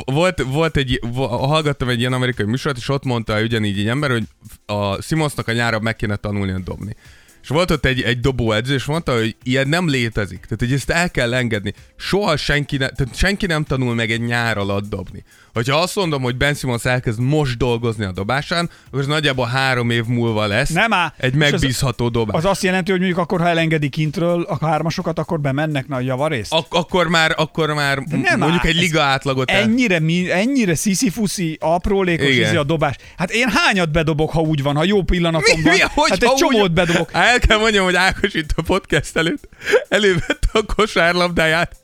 volt, 0.06 0.42
volt 0.42 0.78
egy, 0.78 1.00
hallgattam 1.16 1.90
egy 1.90 2.00
ilyen 2.00 2.14
amerikai 2.14 2.46
műsort, 2.46 2.78
és 2.78 2.90
ott 2.90 3.04
mondta 3.04 3.42
ugyanígy 3.42 3.80
egy 3.80 3.88
ember, 3.88 4.10
hogy 4.10 4.24
a 4.66 5.02
Simonsnak 5.02 5.48
a 5.48 5.52
nyára 5.52 5.80
meg 5.80 5.96
kéne 5.96 6.16
tanulnia 6.16 6.60
dobni. 6.60 6.96
És 7.42 7.48
volt 7.50 7.72
ott 7.72 7.86
egy, 7.86 8.02
egy 8.02 8.20
dobóedző, 8.20 8.74
és 8.74 8.86
mondta, 8.86 9.14
hogy 9.14 9.36
ilyen 9.44 9.68
nem 9.68 9.90
létezik. 9.90 10.40
Tehát, 10.40 10.60
hogy 10.60 10.74
ezt 10.74 10.90
el 10.90 11.12
kell 11.12 11.34
engedni. 11.34 11.74
Soha 11.96 12.38
senki, 12.38 12.78
ne, 12.78 12.90
tehát 12.90 13.16
senki 13.16 13.46
nem 13.46 13.64
tanul 13.64 13.96
meg 13.96 14.12
egy 14.12 14.22
nyár 14.22 14.58
alatt 14.58 14.90
dobni. 14.90 15.24
Hogyha 15.54 15.78
azt 15.78 15.96
mondom, 15.96 16.22
hogy 16.22 16.36
Ben 16.38 16.54
Simmons 16.54 16.86
elkezd 16.86 17.20
most 17.20 17.58
dolgozni 17.58 18.06
a 18.06 18.12
dobásán, 18.12 18.70
akkor 18.92 19.06
nagyjából 19.06 19.46
három 19.46 19.90
év 19.90 20.06
múlva 20.06 20.46
lesz 20.48 20.70
Nem 20.70 20.94
áll. 20.94 21.14
egy 21.18 21.36
És 21.36 21.42
az- 21.44 21.52
megbízható 21.52 22.10
dobás. 22.10 22.36
Az 22.38 22.46
azt 22.46 22.64
jelenti, 22.64 22.92
hogy 22.92 23.00
mondjuk 23.00 23.20
akkor, 23.20 23.40
ha 23.42 23.48
elengedik 23.48 23.92
kintről 23.92 24.42
a 24.42 24.66
hármasokat, 24.66 25.20
akkor 25.20 25.40
bemennek 25.40 25.88
nagy 25.88 26.06
javarészt? 26.06 26.54
Ak- 26.54 26.74
akkor 26.74 27.08
már, 27.08 27.34
akkor 27.38 27.74
már 27.74 27.98
nem 27.98 28.40
mondjuk 28.40 28.64
áll, 28.64 28.70
egy 28.70 28.76
liga 28.76 29.02
átlagot 29.02 29.50
el- 29.52 29.62
Ennyire, 29.62 30.00
mi, 30.00 30.32
ennyire 30.32 30.76
sziszi-fuszi, 30.76 31.58
aprólékos 31.62 32.28
Igen. 32.28 32.48
izé 32.48 32.56
a 32.56 32.64
dobás. 32.64 32.96
Hát 33.18 33.32
én 33.32 33.48
hányat 33.50 33.92
bedobok, 33.92 34.32
ha 34.32 34.40
úgy 34.42 34.64
van, 34.64 34.76
ha 34.76 34.84
jó 34.84 35.02
pillanatom 35.04 35.58
Mi, 35.58 35.64
van? 35.64 35.74
mi, 35.74 35.80
hogy, 35.80 36.10
hát 36.10 36.24
egy 36.24 36.34
csomót 36.34 36.62
úgy- 36.62 36.72
bedobok. 36.72 37.10
El 37.14 37.40
kell 37.40 37.58
mondjam, 37.58 37.84
hogy 37.84 37.96
Ákos 37.96 38.34
itt 38.34 38.50
a 38.56 38.62
podcast 38.62 39.18
előtt 39.18 39.48
elővette 39.90 40.48
a 40.52 40.62
kosárlabdáját, 40.76 41.76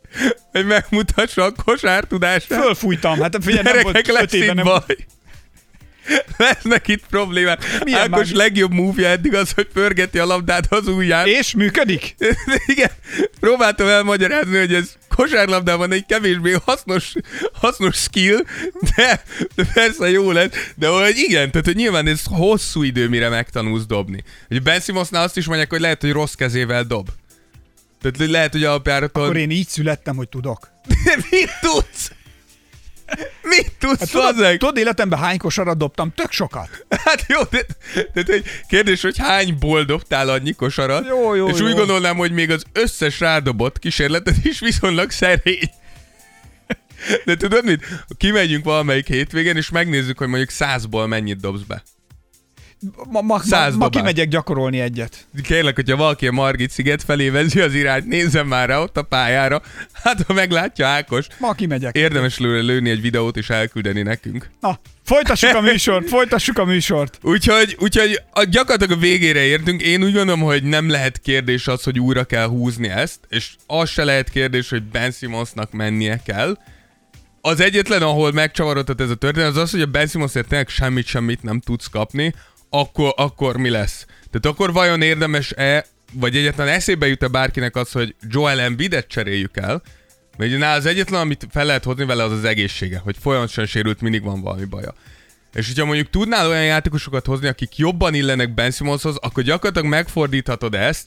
hogy 0.52 0.66
megmutassa 0.66 1.44
a 1.44 1.52
kosár 1.66 2.04
tudását. 2.04 2.62
Fölfújtam. 2.62 3.20
Hát 3.22 3.38
figyelj, 3.42 3.64
nem 3.64 3.82
volt 3.82 3.96
Gyerekek, 3.96 4.08
öt 4.08 4.32
lesz 4.32 4.42
éve 4.42 4.54
nem 4.54 4.66
baj. 4.66 4.96
Lesznek 6.38 6.88
itt 6.88 7.04
problémák. 7.10 7.80
Milyen 7.84 8.00
Ákos 8.00 8.28
már- 8.28 8.36
legjobb 8.38 8.72
múvja 8.72 9.08
eddig 9.08 9.34
az, 9.36 9.52
hogy 9.52 9.68
pörgeti 9.74 10.20
a 10.20 10.26
labdát 10.26 10.74
az 10.74 10.88
ujján. 10.88 11.28
És 11.28 11.54
működik? 11.54 12.16
Igen, 12.66 12.92
próbáltam 13.40 13.88
elmagyarázni, 13.88 14.58
hogy 14.58 14.74
ez 14.74 14.92
kosárlabdában 15.16 15.92
egy 15.92 16.06
kevésbé 16.06 16.56
hasznos, 16.66 17.14
hasznos 17.54 17.96
skill, 17.96 18.38
de, 18.96 19.24
de 19.56 19.64
persze 19.74 20.10
jó 20.10 20.32
lett, 20.32 20.56
de 20.76 20.88
hogy 20.88 21.18
igen, 21.18 21.52
tehát 21.52 21.66
hogy 21.66 21.76
nyilván 21.76 22.08
ez 22.08 22.22
hosszú 22.26 22.84
idő, 22.84 23.10
mire 23.10 23.30
megtanulsz 23.30 23.86
dobni. 23.86 24.24
Hogy 24.48 24.62
Ben 24.62 24.80
Simmonsnál 24.80 25.24
azt 25.24 25.38
is 25.38 25.46
mondják, 25.46 25.70
hogy 25.70 25.80
lehet, 25.80 26.02
hogy 26.02 26.12
rossz 26.12 26.34
kezével 26.34 26.84
dob. 26.84 27.10
Tehát 28.12 28.32
lehet, 28.32 28.52
hogy 28.52 28.64
alapjáraton... 28.64 29.24
Akkor 29.24 29.38
én 29.38 29.50
így 29.50 29.68
születtem, 29.68 30.16
hogy 30.16 30.30
tudok. 30.30 30.70
Mit 31.32 31.50
tudsz? 31.62 32.12
Mit 33.42 33.72
tudsz, 33.80 34.00
Hát 34.00 34.10
tudod, 34.10 34.58
tudod, 34.58 34.78
életemben 34.78 35.20
hány 35.20 35.38
kosarat 35.38 35.78
dobtam? 35.78 36.14
Tök 36.16 36.32
sokat. 36.32 36.86
Hát 37.06 37.26
jó, 37.28 37.40
de, 37.50 37.66
de, 38.14 38.24
de 38.24 38.42
kérdés, 38.68 39.02
hogy 39.02 39.18
hányból 39.18 39.84
dobtál 39.84 40.30
annyi 40.30 40.54
kosarat? 40.54 41.06
Jó, 41.08 41.36
jó, 41.36 41.48
És 41.48 41.60
jó. 41.60 41.66
úgy 41.66 41.74
gondolnám, 41.74 42.16
hogy 42.16 42.32
még 42.32 42.52
az 42.52 42.64
összes 42.74 43.20
rádobott 43.20 43.80
kísérletet 43.80 44.46
is 44.46 44.60
viszonylag 44.60 45.12
szerény. 45.12 45.70
De 47.26 47.36
tudod 47.36 47.66
mit? 47.66 47.86
Kimegyünk 48.18 48.64
valamelyik 48.64 49.08
hétvégén, 49.08 49.56
és 49.56 49.70
megnézzük, 49.70 50.18
hogy 50.18 50.28
mondjuk 50.28 50.50
százból 50.50 51.08
mennyit 51.08 51.40
dobsz 51.40 51.62
be. 51.62 51.84
Ma, 53.12 53.22
ma, 53.22 53.42
ma, 53.50 53.70
ma 53.78 53.90
kimegyek 53.90 54.28
gyakorolni 54.28 54.80
egyet. 54.80 55.28
Kérlek, 55.44 55.76
hogyha 55.76 55.96
valaki 55.96 56.28
a 56.28 56.32
Margit 56.32 56.70
sziget 56.70 57.04
felé 57.04 57.30
vezzi 57.30 57.60
az 57.60 57.74
irányt, 57.74 58.08
nézzen 58.08 58.46
már 58.46 58.70
rá 58.70 58.80
ott 58.80 58.98
a 58.98 59.02
pályára. 59.02 59.62
Hát, 59.94 60.22
ha 60.28 60.34
meglátja 60.34 60.88
Ákos, 60.88 61.28
Ma 61.40 61.54
kimegyek. 61.54 61.96
érdemes 61.96 62.38
lőle 62.38 62.62
lőni 62.62 62.90
egy 62.90 63.02
videót 63.02 63.38
és 63.38 63.50
elküldeni 63.50 64.02
nekünk. 64.02 64.50
Na, 64.62 64.80
folytassuk 65.04 65.56
a 65.56 65.62
műsort, 65.62 66.08
folytassuk 66.10 66.58
a 66.58 66.66
műsort. 66.66 67.18
Úgyhogy, 67.22 67.78
úgyhogy 67.80 68.22
a, 68.32 68.44
gyakorlatilag 68.44 68.98
a 68.98 69.02
végére 69.02 69.40
értünk. 69.44 69.82
Én 69.82 70.04
úgy 70.04 70.14
gondolom, 70.14 70.42
hogy 70.42 70.64
nem 70.64 70.90
lehet 70.90 71.20
kérdés 71.20 71.68
az, 71.68 71.84
hogy 71.84 72.00
újra 72.00 72.24
kell 72.24 72.48
húzni 72.48 72.90
ezt, 72.90 73.20
és 73.30 73.50
az 73.68 73.90
se 73.90 74.04
lehet 74.04 74.30
kérdés, 74.30 74.70
hogy 74.70 74.84
Ben 74.84 75.12
Simmonsnak 75.12 75.72
mennie 75.72 76.22
kell. 76.26 76.58
Az 77.42 77.60
egyetlen, 77.60 78.02
ahol 78.02 78.32
megcsavarodott 78.32 79.02
ez 79.02 79.10
a 79.10 79.16
történet, 79.16 79.50
az 79.50 79.58
az, 79.58 79.72
hogy 79.72 79.82
a 79.82 79.86
Ben 79.86 80.08
Simmonsért 80.08 80.48
tényleg 80.48 80.70
semmit, 80.70 81.06
semmit 81.06 81.44
nem 81.44 81.60
tudsz 81.60 81.88
kapni, 81.88 82.34
akkor, 82.80 83.14
akkor 83.18 83.58
mi 83.58 83.70
lesz? 83.70 84.06
Tehát 84.06 84.46
akkor 84.46 84.74
vajon 84.74 85.02
érdemes-e, 85.02 85.86
vagy 86.14 86.36
egyetlen 86.36 86.68
eszébe 86.68 87.08
jut-e 87.08 87.28
bárkinek 87.28 87.76
az, 87.76 87.92
hogy 87.92 88.16
Joel 88.30 88.60
Embiidet 88.60 89.08
cseréljük 89.08 89.58
el, 89.58 89.82
mert 90.38 90.54
ugye 90.54 90.66
az 90.66 90.86
egyetlen, 90.86 91.20
amit 91.22 91.48
fel 91.52 91.66
lehet 91.66 91.84
hozni 91.84 92.06
vele, 92.06 92.24
az 92.24 92.32
az 92.32 92.44
egészsége, 92.44 92.98
hogy 92.98 93.16
folyamatosan 93.20 93.66
sérült, 93.66 94.02
mindig 94.02 94.24
van 94.24 94.42
valami 94.42 94.66
baja. 94.66 94.94
És 95.54 95.68
hogyha 95.68 95.86
mondjuk 95.86 96.10
tudnál 96.10 96.48
olyan 96.48 96.66
játékosokat 96.66 97.26
hozni, 97.26 97.48
akik 97.48 97.78
jobban 97.78 98.14
illenek 98.14 98.54
Ben 98.54 98.72
Simmonshoz, 98.72 99.16
akkor 99.18 99.44
gyakorlatilag 99.44 99.90
megfordíthatod 99.90 100.76
ezt, 100.76 101.06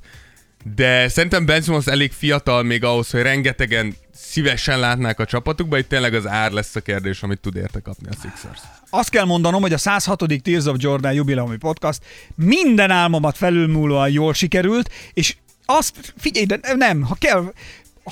de 0.75 1.09
szerintem 1.09 1.47
Ben 1.47 1.63
Simmons 1.63 1.87
elég 1.87 2.13
fiatal 2.13 2.63
még 2.63 2.85
ahhoz, 2.85 3.11
hogy 3.11 3.23
rengetegen 3.23 3.95
szívesen 4.15 4.79
látnák 4.79 5.21
a 5.21 5.25
csapatukba, 5.25 5.79
itt 5.79 5.89
tényleg 5.89 6.15
az 6.15 6.27
ár 6.27 6.51
lesz 6.51 6.77
a 6.77 6.81
kérdés, 6.81 7.23
amit 7.23 7.41
tud 7.41 7.57
érte 7.57 7.81
kapni 7.81 8.09
a 8.09 8.15
Sixers. 8.23 8.61
Azt 8.91 9.09
kell 9.09 9.25
mondanom, 9.25 9.61
hogy 9.61 9.73
a 9.73 9.79
106. 9.79 10.25
Tears 10.43 10.65
of 10.65 10.77
Jordan 10.79 11.13
jubileumi 11.13 11.57
podcast 11.57 12.03
minden 12.35 12.91
álmomat 12.91 13.37
felülmúlóan 13.37 14.11
jól 14.11 14.35
sikerült, 14.35 14.91
és 15.13 15.37
azt, 15.67 16.15
figyelj, 16.17 16.47
de 16.47 16.61
nem, 16.75 17.03
ha 17.03 17.15
kell, 17.15 17.53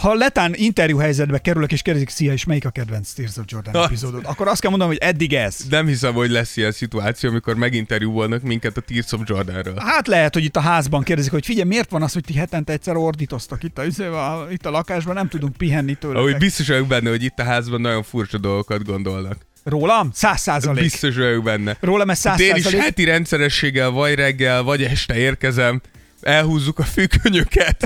ha 0.01 0.14
letán 0.14 0.55
interjú 0.55 0.99
helyzetbe 0.99 1.38
kerülök, 1.38 1.72
és 1.72 1.82
kérdezik, 1.82 2.09
szia, 2.09 2.32
és 2.32 2.44
melyik 2.44 2.64
a 2.64 2.70
kedvenc 2.70 3.12
Tears 3.12 3.36
of 3.36 3.44
Jordan 3.47 3.84
epizódod, 3.84 4.24
akkor 4.24 4.49
azt 4.49 4.61
kell 4.61 4.70
mondanom, 4.70 4.94
hogy 4.94 5.03
eddig 5.09 5.32
ez. 5.34 5.57
Nem 5.70 5.86
hiszem, 5.86 6.14
hogy 6.14 6.30
lesz 6.30 6.57
ilyen 6.57 6.72
szituáció, 6.72 7.30
amikor 7.30 7.55
meginterjúvolnak 7.57 8.42
minket 8.42 8.76
a 8.76 8.80
Tears 8.80 9.12
of 9.12 9.20
Jordanről. 9.24 9.74
Hát 9.78 10.07
lehet, 10.07 10.34
hogy 10.34 10.44
itt 10.44 10.57
a 10.57 10.61
házban 10.61 11.03
kérdezik, 11.03 11.30
hogy 11.32 11.44
figyelj, 11.44 11.68
miért 11.68 11.90
van 11.90 12.03
az, 12.03 12.12
hogy 12.12 12.24
ti 12.24 12.34
hetente 12.34 12.72
egyszer 12.72 12.97
ordítoztak 12.97 13.62
itt 13.62 13.78
a, 13.78 14.42
a, 14.42 14.47
itt 14.51 14.66
a 14.66 14.70
lakásban, 14.70 15.14
nem 15.14 15.28
tudunk 15.28 15.57
pihenni 15.57 15.94
tőle. 15.94 16.18
Ahogy 16.18 16.36
biztos 16.36 16.68
vagyok 16.68 16.86
benne, 16.86 17.11
hogy 17.11 17.22
itt 17.24 17.38
a 17.38 17.44
házban 17.44 17.80
nagyon 17.80 18.03
furcsa 18.03 18.38
dolgokat 18.38 18.84
gondolnak. 18.84 19.36
Rólam? 19.64 20.11
Száz 20.12 20.40
százalék. 20.40 20.82
Biztos 20.82 21.16
vagyok 21.16 21.44
benne. 21.44 21.76
Rólam 21.80 22.11
ez 22.11 22.18
száz 22.18 22.32
Hát 22.32 22.40
én 22.40 22.55
is 22.55 22.62
százalék. 22.62 22.84
heti 22.84 23.05
rendszerességgel 23.05 23.90
vagy 23.90 24.14
reggel, 24.14 24.62
vagy 24.62 24.82
este 24.82 25.16
érkezem, 25.16 25.80
elhúzzuk 26.20 26.78
a 26.78 26.82
fűkönyöket, 26.82 27.84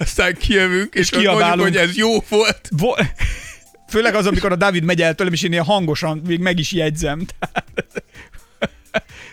aztán 0.00 0.34
kijövünk, 0.34 0.94
és, 0.94 1.00
és 1.00 1.02
azt 1.06 1.12
mondjuk, 1.12 1.36
kiabálunk. 1.36 1.68
hogy 1.68 1.76
ez 1.76 1.96
jó 1.96 2.18
volt. 2.28 2.68
Vo- 2.70 3.12
Főleg 3.88 4.14
az, 4.14 4.26
amikor 4.26 4.52
a 4.52 4.56
Dávid 4.56 4.84
megy 4.84 5.02
el 5.02 5.14
tőlem, 5.14 5.32
és 5.32 5.42
én 5.42 5.52
ilyen 5.52 5.64
hangosan 5.64 6.22
még 6.26 6.38
meg 6.38 6.58
is 6.58 6.72
jegyzem. 6.72 7.26
Tehát- 7.38 7.64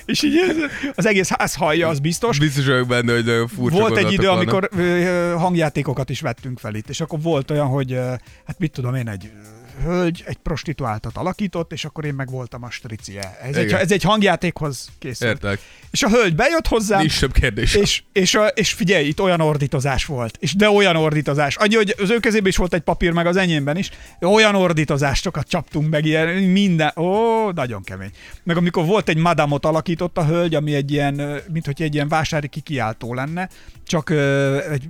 és 0.05 0.24
így 0.24 0.39
az 0.95 1.05
egész 1.05 1.30
ház 1.30 1.55
hallja, 1.55 1.88
az 1.88 1.99
biztos. 1.99 2.39
Biztos 2.39 2.65
vagyok 2.65 2.88
benne, 2.88 3.13
hogy 3.13 3.26
nagyon 3.26 3.47
furcsa 3.47 3.78
Volt 3.78 3.97
egy 3.97 4.11
idő, 4.11 4.26
vannak. 4.28 4.53
amikor 4.53 4.70
hangjátékokat 5.38 6.09
is 6.09 6.22
vettünk 6.22 6.59
fel 6.59 6.76
itt, 6.76 6.89
és 6.89 7.01
akkor 7.01 7.22
volt 7.22 7.51
olyan, 7.51 7.68
hogy 7.68 7.91
hát 8.45 8.59
mit 8.59 8.72
tudom 8.72 8.95
én, 8.95 9.09
egy 9.09 9.32
hölgy 9.84 10.23
egy 10.28 10.38
prostituáltat 10.38 11.17
alakított, 11.17 11.71
és 11.71 11.86
akkor 11.86 12.05
én 12.05 12.13
meg 12.13 12.30
voltam 12.30 12.63
a 12.63 12.69
stricie. 12.69 13.38
Ez, 13.41 13.55
egy, 13.55 13.71
ez 13.71 13.91
egy 13.91 14.03
hangjátékhoz 14.03 14.89
készült. 14.99 15.32
Értek. 15.32 15.59
És 15.91 16.03
a 16.03 16.09
hölgy 16.09 16.36
bejött 16.36 16.67
hozzám, 16.67 16.99
Nincs 16.99 17.19
több 17.19 17.32
kérdés. 17.32 17.75
és, 17.75 18.03
és, 18.11 18.36
a, 18.36 18.45
és 18.45 18.73
figyelj, 18.73 19.07
itt 19.07 19.21
olyan 19.21 19.41
ordítozás 19.41 20.05
volt. 20.05 20.38
És 20.39 20.55
de 20.55 20.69
olyan 20.69 20.95
ordítozás. 20.95 21.55
Annyi, 21.55 21.75
hogy 21.75 21.95
az 21.97 22.09
ő 22.09 22.19
kezében 22.19 22.47
is 22.47 22.57
volt 22.57 22.73
egy 22.73 22.82
papír, 22.82 23.11
meg 23.11 23.25
az 23.25 23.36
enyémben 23.36 23.78
is. 23.78 23.89
Olyan 24.21 24.55
ordítozásokat 24.55 25.47
csaptunk 25.47 25.89
meg, 25.89 26.05
ilyen 26.05 26.28
minden. 26.28 26.91
Ó, 26.95 27.49
nagyon 27.51 27.84
kemény. 27.84 28.11
Meg 28.43 28.57
amikor 28.57 28.86
volt 28.86 29.09
egy 29.09 29.17
madamot 29.17 29.65
alakított 29.65 30.17
a 30.17 30.25
hölgy, 30.25 30.55
ami 30.55 30.75
egy 30.75 30.91
ilyen, 30.91 31.41
mint 31.51 31.65
hogy 31.65 31.82
egy 31.82 31.93
ilyen 31.93 32.07
vásári 32.07 32.47
kikiáltó 32.47 33.13
lenne, 33.13 33.49
csak 33.86 34.09
ö, 34.09 34.57
egy 34.71 34.89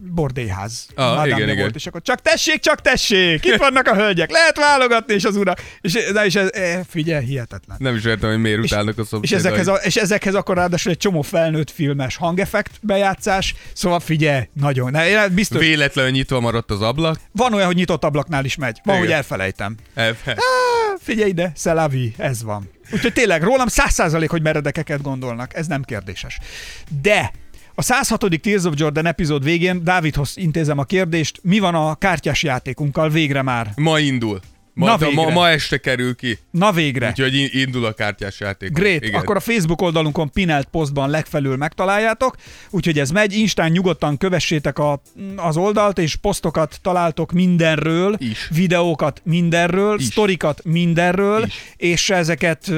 bordélyház. 0.00 0.86
Ah, 0.94 1.04
madamja 1.06 1.34
igen, 1.36 1.48
igen. 1.48 1.56
volt, 1.60 1.74
és 1.74 1.86
akkor 1.86 2.02
csak 2.02 2.20
tessék, 2.22 2.60
csak 2.60 2.80
tessék, 2.80 3.44
itt 3.44 3.56
vannak 3.56 3.86
a 3.86 3.94
hölgyek, 3.94 4.30
lehet 4.30 4.56
válogatni, 4.58 5.14
és 5.14 5.24
az 5.24 5.36
urak. 5.36 5.60
És, 5.80 5.92
de 6.12 6.24
és 6.24 6.34
ez, 6.34 6.48
eh, 6.52 6.80
figyelj, 6.88 7.24
hihetetlen. 7.24 7.76
Nem 7.80 7.94
is 7.96 8.04
értem, 8.04 8.30
hogy 8.30 8.38
miért 8.40 8.62
És- 8.64 8.70
utálnak 8.70 8.98
a 8.98 9.02
És 9.02 9.08
szomszédai. 9.08 9.38
ezekhez, 9.46 9.66
a, 9.66 9.74
és 9.74 9.96
ezekhez 9.96 10.34
akkor 10.34 10.56
ráadásul 10.56 10.92
egy 10.92 10.98
csomó 10.98 11.22
felnőtt 11.22 11.70
filmes 11.70 12.16
hangeffekt 12.16 12.72
bejátszás, 12.82 13.54
szóval 13.72 14.00
figyelj, 14.00 14.48
nagyon. 14.52 14.90
Ne, 14.90 15.08
én 15.08 15.34
biztos, 15.34 15.60
Véletlenül 15.60 16.10
nyitva 16.10 16.40
maradt 16.40 16.70
az 16.70 16.82
ablak. 16.82 17.16
van 17.32 17.54
olyan, 17.54 17.66
hogy 17.66 17.76
nyitott 17.76 18.04
ablaknál 18.04 18.44
is 18.44 18.56
megy. 18.56 18.80
Van, 18.84 18.94
Igen. 18.94 19.06
hogy 19.06 19.16
elfelejtem. 19.16 19.74
Elfe- 19.94 20.38
Á, 20.38 20.94
figyelj 21.00 21.28
ide, 21.30 21.52
szelavi, 21.54 22.14
ez 22.16 22.42
van. 22.42 22.70
Úgyhogy 22.92 23.12
tényleg 23.12 23.42
rólam 23.42 23.66
száz 23.66 23.92
százalék, 23.92 24.30
hogy 24.30 24.42
meredekeket 24.42 25.02
gondolnak, 25.02 25.54
ez 25.56 25.66
nem 25.66 25.82
kérdéses. 25.82 26.38
De 27.02 27.30
a 27.78 27.82
106. 27.82 28.40
Tears 28.40 28.64
of 28.64 28.74
Jordan 28.76 29.06
epizód 29.06 29.44
végén 29.44 29.84
Dávidhoz 29.84 30.32
intézem 30.36 30.78
a 30.78 30.84
kérdést, 30.84 31.40
mi 31.42 31.58
van 31.58 31.74
a 31.74 31.94
kártyás 31.94 32.42
játékunkkal 32.42 33.08
végre 33.10 33.42
már? 33.42 33.72
Ma 33.76 33.98
indul. 33.98 34.40
Ma, 34.74 34.86
Na 34.86 34.96
ma, 35.00 35.06
végre. 35.06 35.32
ma 35.32 35.48
este 35.48 35.78
kerül 35.78 36.14
ki. 36.16 36.38
Na 36.50 36.72
végre. 36.72 37.08
Úgyhogy 37.08 37.34
in- 37.34 37.52
indul 37.52 37.84
a 37.84 37.92
kártyás 37.92 38.40
játék. 38.40 38.72
Great, 38.72 39.04
Igen. 39.04 39.20
akkor 39.20 39.36
a 39.36 39.40
Facebook 39.40 39.82
oldalunkon 39.82 40.30
pinelt 40.32 40.68
posztban 40.68 41.10
legfelül 41.10 41.56
megtaláljátok, 41.56 42.36
úgyhogy 42.70 42.98
ez 42.98 43.10
megy, 43.10 43.32
Instán 43.32 43.70
nyugodtan 43.70 44.16
kövessétek 44.16 44.78
a, 44.78 45.02
az 45.36 45.56
oldalt, 45.56 45.98
és 45.98 46.16
posztokat 46.16 46.78
találtok 46.82 47.32
mindenről, 47.32 48.14
Is. 48.18 48.48
videókat 48.54 49.20
mindenről, 49.24 49.98
Is. 49.98 50.04
sztorikat 50.04 50.60
mindenről, 50.64 51.44
Is. 51.44 51.54
és 51.76 52.10
ezeket 52.10 52.70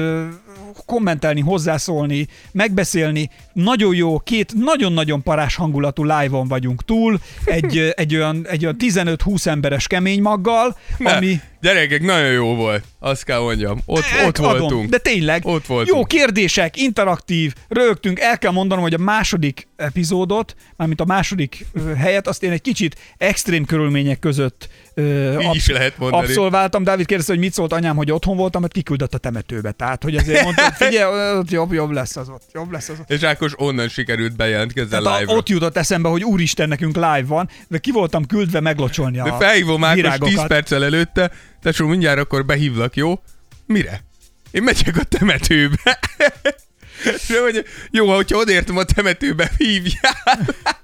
kommentelni, 0.85 1.41
hozzászólni, 1.41 2.27
megbeszélni. 2.51 3.29
Nagyon 3.53 3.95
jó, 3.95 4.19
két 4.19 4.53
nagyon-nagyon 4.53 5.23
parás 5.23 5.55
hangulatú 5.55 6.03
live-on 6.03 6.47
vagyunk 6.47 6.85
túl, 6.85 7.19
egy, 7.45 7.93
egy 7.95 8.15
olyan, 8.15 8.47
egy 8.47 8.63
olyan 8.63 8.75
15-20 8.79 9.45
emberes 9.45 9.87
kemény 9.87 10.21
maggal, 10.21 10.77
ami... 10.99 11.39
Gyerekek, 11.61 12.01
nagyon 12.01 12.31
jó 12.31 12.55
volt. 12.55 12.83
Azt 12.99 13.23
kell 13.23 13.39
mondjam. 13.39 13.79
Ott, 13.85 14.03
ott 14.27 14.37
Adom, 14.37 14.57
voltunk. 14.59 14.89
De 14.89 14.97
tényleg, 14.97 15.45
Ott 15.45 15.65
voltunk. 15.65 15.97
jó 15.97 16.03
kérdések, 16.05 16.77
interaktív, 16.77 17.53
rögtünk. 17.67 18.19
El 18.19 18.37
kell 18.37 18.51
mondanom, 18.51 18.83
hogy 18.83 18.93
a 18.93 18.97
második 18.97 19.67
epizódot, 19.75 20.55
mármint 20.75 21.01
a 21.01 21.05
második 21.05 21.65
helyet, 21.97 22.27
azt 22.27 22.43
én 22.43 22.51
egy 22.51 22.61
kicsit 22.61 22.95
extrém 23.17 23.65
körülmények 23.65 24.19
között 24.19 24.69
ö, 24.93 25.39
Így 25.39 25.55
is 25.55 25.67
lehet 25.69 25.97
mondani. 25.97 26.23
abszolváltam. 26.25 26.83
Dávid 26.83 27.05
kérdezte, 27.05 27.31
hogy 27.33 27.41
mit 27.41 27.53
szólt 27.53 27.73
anyám, 27.73 27.95
hogy 27.95 28.11
otthon 28.11 28.37
voltam, 28.37 28.61
mert 28.61 28.73
kiküldött 28.73 29.13
a 29.13 29.17
temetőbe. 29.17 29.71
Tehát, 29.71 30.03
hogy 30.03 30.15
azért 30.15 30.43
mondtam, 30.43 30.65
hogy 30.65 30.87
figyelj, 30.87 31.37
ott 31.37 31.51
jobb, 31.51 31.73
jobb 31.73 31.91
lesz 31.91 32.15
az 32.15 32.29
ott, 32.29 32.43
jobb 32.53 32.71
lesz 32.71 32.89
az 32.89 32.99
ott. 32.99 33.11
És 33.11 33.23
Ákos 33.23 33.53
onnan 33.57 33.87
sikerült 33.87 34.35
bejelentkezni 34.35 34.97
live 34.97 35.23
ott 35.25 35.49
jutott 35.49 35.77
eszembe, 35.77 36.09
hogy 36.09 36.23
úristen, 36.23 36.67
nekünk 36.67 36.95
live 36.95 37.23
van, 37.27 37.49
de 37.67 37.77
ki 37.77 37.91
voltam 37.91 38.25
küldve 38.25 38.59
meglocsolni 38.59 39.19
a 39.19 39.23
De 39.23 39.33
felhívom 39.37 39.83
Ákos 39.83 39.93
10 40.01 40.03
virágokat. 40.03 40.47
perccel 40.47 40.83
előtte, 40.83 41.31
tesó, 41.61 41.87
mindjárt 41.87 42.19
akkor 42.19 42.45
behívlak, 42.45 42.95
jó? 42.95 43.21
Mire? 43.65 44.03
Én 44.51 44.63
megyek 44.63 44.97
a 44.97 45.03
temetőbe. 45.03 45.99
De 47.27 47.41
hogy 47.41 47.65
jó, 47.91 48.15
hogyha 48.15 48.37
odértem 48.37 48.77
a 48.77 48.83
temetőbe, 48.83 49.51
hívjál. 49.57 50.39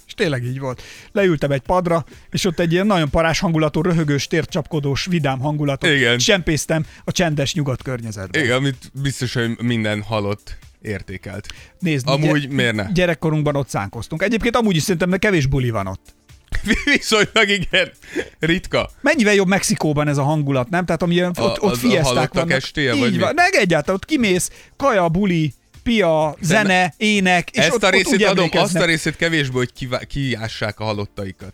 És 0.07 0.13
tényleg 0.13 0.43
így 0.43 0.59
volt. 0.59 0.81
Leültem 1.11 1.51
egy 1.51 1.61
padra, 1.61 2.05
és 2.31 2.45
ott 2.45 2.59
egy 2.59 2.71
ilyen 2.71 2.85
nagyon 2.85 3.09
parás 3.09 3.39
hangulatú, 3.39 3.81
röhögős, 3.81 4.27
tércsapkodós, 4.27 5.05
vidám 5.05 5.39
hangulatot 5.39 5.89
Igen. 5.89 6.19
sempésztem 6.19 6.85
a 7.03 7.11
csendes 7.11 7.53
nyugat 7.53 7.83
környezetben. 7.83 8.43
Igen, 8.43 8.55
amit 8.55 8.91
biztos, 9.01 9.33
hogy 9.33 9.61
minden 9.61 10.01
halott 10.01 10.57
értékelt. 10.81 11.47
Nézd, 11.79 12.07
Amúgy 12.07 12.49
miért 12.49 12.75
ne? 12.75 12.91
Gyerekkorunkban 12.91 13.55
ott 13.55 13.69
szánkoztunk. 13.69 14.21
Egyébként 14.21 14.55
amúgy 14.55 14.75
is 14.75 14.81
szerintem 14.81 15.19
kevés 15.19 15.45
buli 15.45 15.69
van 15.69 15.87
ott. 15.87 16.15
Viszonylag 16.85 17.49
igen, 17.49 17.91
ritka. 18.39 18.89
Mennyivel 19.01 19.33
jobb 19.33 19.47
Mexikóban 19.47 20.07
ez 20.07 20.17
a 20.17 20.23
hangulat, 20.23 20.69
nem? 20.69 20.85
Tehát 20.85 21.01
amilyen 21.01 21.29
ott, 21.29 21.57
A- 21.57 21.65
ott 21.65 21.73
a 21.73 21.75
fieszták 21.75 22.03
halottak 22.05 22.33
vannak. 22.33 22.51
estéje, 22.51 22.93
Így 22.93 22.99
vagy 22.99 23.19
van. 23.19 23.33
Meg 23.35 23.53
egyáltalán, 23.53 23.95
ott 23.95 24.05
kimész, 24.05 24.51
kaja, 24.77 25.09
buli, 25.09 25.53
pia, 25.83 26.35
zene, 26.41 26.93
ének, 26.97 27.49
és 27.49 27.57
Ezt 27.63 27.73
ott, 27.73 27.83
a 27.83 27.87
ott 27.87 27.93
részét 27.93 28.13
úgy 28.13 28.23
adom, 28.23 28.49
azt 28.51 28.75
a 28.75 28.85
részét 28.85 29.15
kevésbé, 29.15 29.57
hogy 29.57 29.73
kivá- 29.73 30.05
kiássák 30.05 30.79
a 30.79 30.83
halottaikat. 30.83 31.53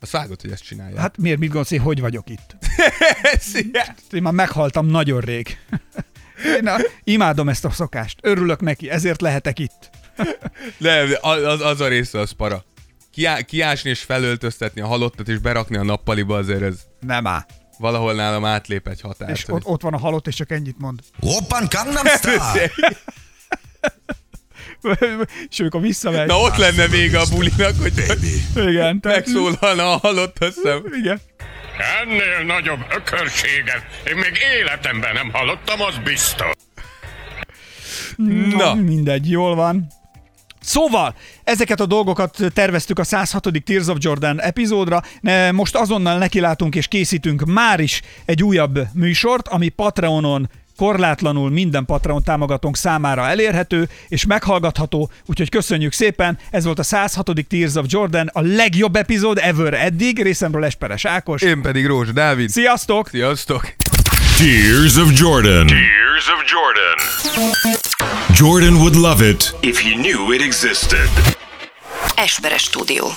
Azt 0.00 0.12
vágod, 0.12 0.40
hogy 0.40 0.50
ezt 0.50 0.62
csinálják. 0.64 0.98
Hát 1.00 1.16
miért, 1.18 1.38
mit 1.38 1.46
gondolsz, 1.48 1.70
én 1.70 1.80
hogy 1.80 2.00
vagyok 2.00 2.28
itt? 2.30 2.56
Én 4.12 4.22
már 4.22 4.32
meghaltam 4.32 4.86
nagyon 4.86 5.20
rég. 5.20 5.58
Én 6.60 6.66
a, 6.66 6.76
imádom 7.04 7.48
ezt 7.48 7.64
a 7.64 7.70
szokást. 7.70 8.18
Örülök 8.22 8.60
neki, 8.60 8.90
ezért 8.90 9.20
lehetek 9.20 9.58
itt. 9.58 9.90
nem, 10.78 11.08
az, 11.20 11.60
az 11.60 11.80
a 11.80 11.88
része 11.88 12.18
az 12.18 12.30
para. 12.30 12.64
Kiá, 13.16 13.40
kiásni 13.40 13.90
és 13.90 14.00
felöltöztetni 14.00 14.80
a 14.80 14.86
halottat 14.86 15.28
és 15.28 15.38
berakni 15.38 15.76
a 15.76 15.82
nappaliba 15.82 16.36
azért 16.36 16.62
ez 16.62 16.80
Nem 17.00 17.26
áll. 17.26 17.44
valahol 17.78 18.14
nálam 18.14 18.44
átlép 18.44 18.88
egy 18.88 19.00
határt. 19.00 19.30
És 19.30 19.48
ott, 19.48 19.64
ott 19.64 19.82
van 19.82 19.94
a 19.94 19.98
halott, 19.98 20.26
és 20.26 20.34
csak 20.34 20.50
ennyit 20.50 20.78
mond. 20.78 21.00
Oppan 21.20 21.66
Gangnam 21.70 22.06
Style! 22.16 22.70
és 25.50 25.60
amikor 25.60 25.80
visszamegy. 25.80 26.26
Na 26.26 26.40
ott 26.40 26.56
lenne 26.56 26.88
vége 26.88 27.18
a 27.18 27.24
bulinak, 27.30 27.74
hogy 27.80 27.92
Igen. 28.54 28.98
megszólalna 29.02 29.92
a 29.92 29.96
halott, 29.96 30.38
azt 30.38 30.54
hiszem. 30.54 30.82
Igen. 31.00 31.20
Ennél 32.02 32.44
nagyobb 32.46 32.80
ökörséget 32.96 33.82
én 34.06 34.16
még 34.16 34.32
életemben 34.60 35.14
nem 35.14 35.30
hallottam, 35.32 35.80
az 35.80 35.94
biztos. 36.04 36.52
Na. 38.16 38.56
Na. 38.56 38.74
Mindegy, 38.74 39.30
jól 39.30 39.54
van. 39.54 39.86
Szóval, 40.66 41.14
ezeket 41.44 41.80
a 41.80 41.86
dolgokat 41.86 42.36
terveztük 42.52 42.98
a 42.98 43.04
106. 43.04 43.48
Tears 43.64 43.86
of 43.86 43.96
Jordan 44.00 44.40
epizódra. 44.40 45.02
Most 45.52 45.76
azonnal 45.76 46.18
nekilátunk 46.18 46.74
és 46.74 46.86
készítünk 46.86 47.44
már 47.44 47.80
is 47.80 48.02
egy 48.24 48.42
újabb 48.42 48.78
műsort, 48.92 49.48
ami 49.48 49.68
Patreonon 49.68 50.48
korlátlanul 50.76 51.50
minden 51.50 51.84
Patreon 51.84 52.22
támogatónk 52.22 52.76
számára 52.76 53.28
elérhető 53.28 53.88
és 54.08 54.26
meghallgatható, 54.26 55.10
úgyhogy 55.26 55.48
köszönjük 55.48 55.92
szépen. 55.92 56.38
Ez 56.50 56.64
volt 56.64 56.78
a 56.78 56.82
106. 56.82 57.30
Tears 57.48 57.74
of 57.74 57.84
Jordan, 57.88 58.30
a 58.32 58.40
legjobb 58.40 58.96
epizód 58.96 59.38
ever 59.42 59.74
eddig. 59.74 60.22
Részemről 60.22 60.64
Esperes 60.64 61.04
Ákos. 61.04 61.42
Én 61.42 61.62
pedig 61.62 61.86
Rózs 61.86 62.12
Dávid. 62.12 62.48
Sziasztok! 62.48 63.08
Sziasztok! 63.08 63.74
Tears 64.36 64.98
of 64.98 65.14
Jordan. 65.14 65.66
Tears 65.66 66.28
of 66.28 66.44
Jordan. 66.44 66.96
Jordan 68.34 68.84
would 68.84 68.94
love 68.94 69.22
it 69.22 69.50
If 69.62 69.78
he 69.78 69.96
knew 69.96 70.30
it 70.30 70.42
existed. 70.42 71.08
Esperes 72.18 72.66
stúdió. 72.66 73.16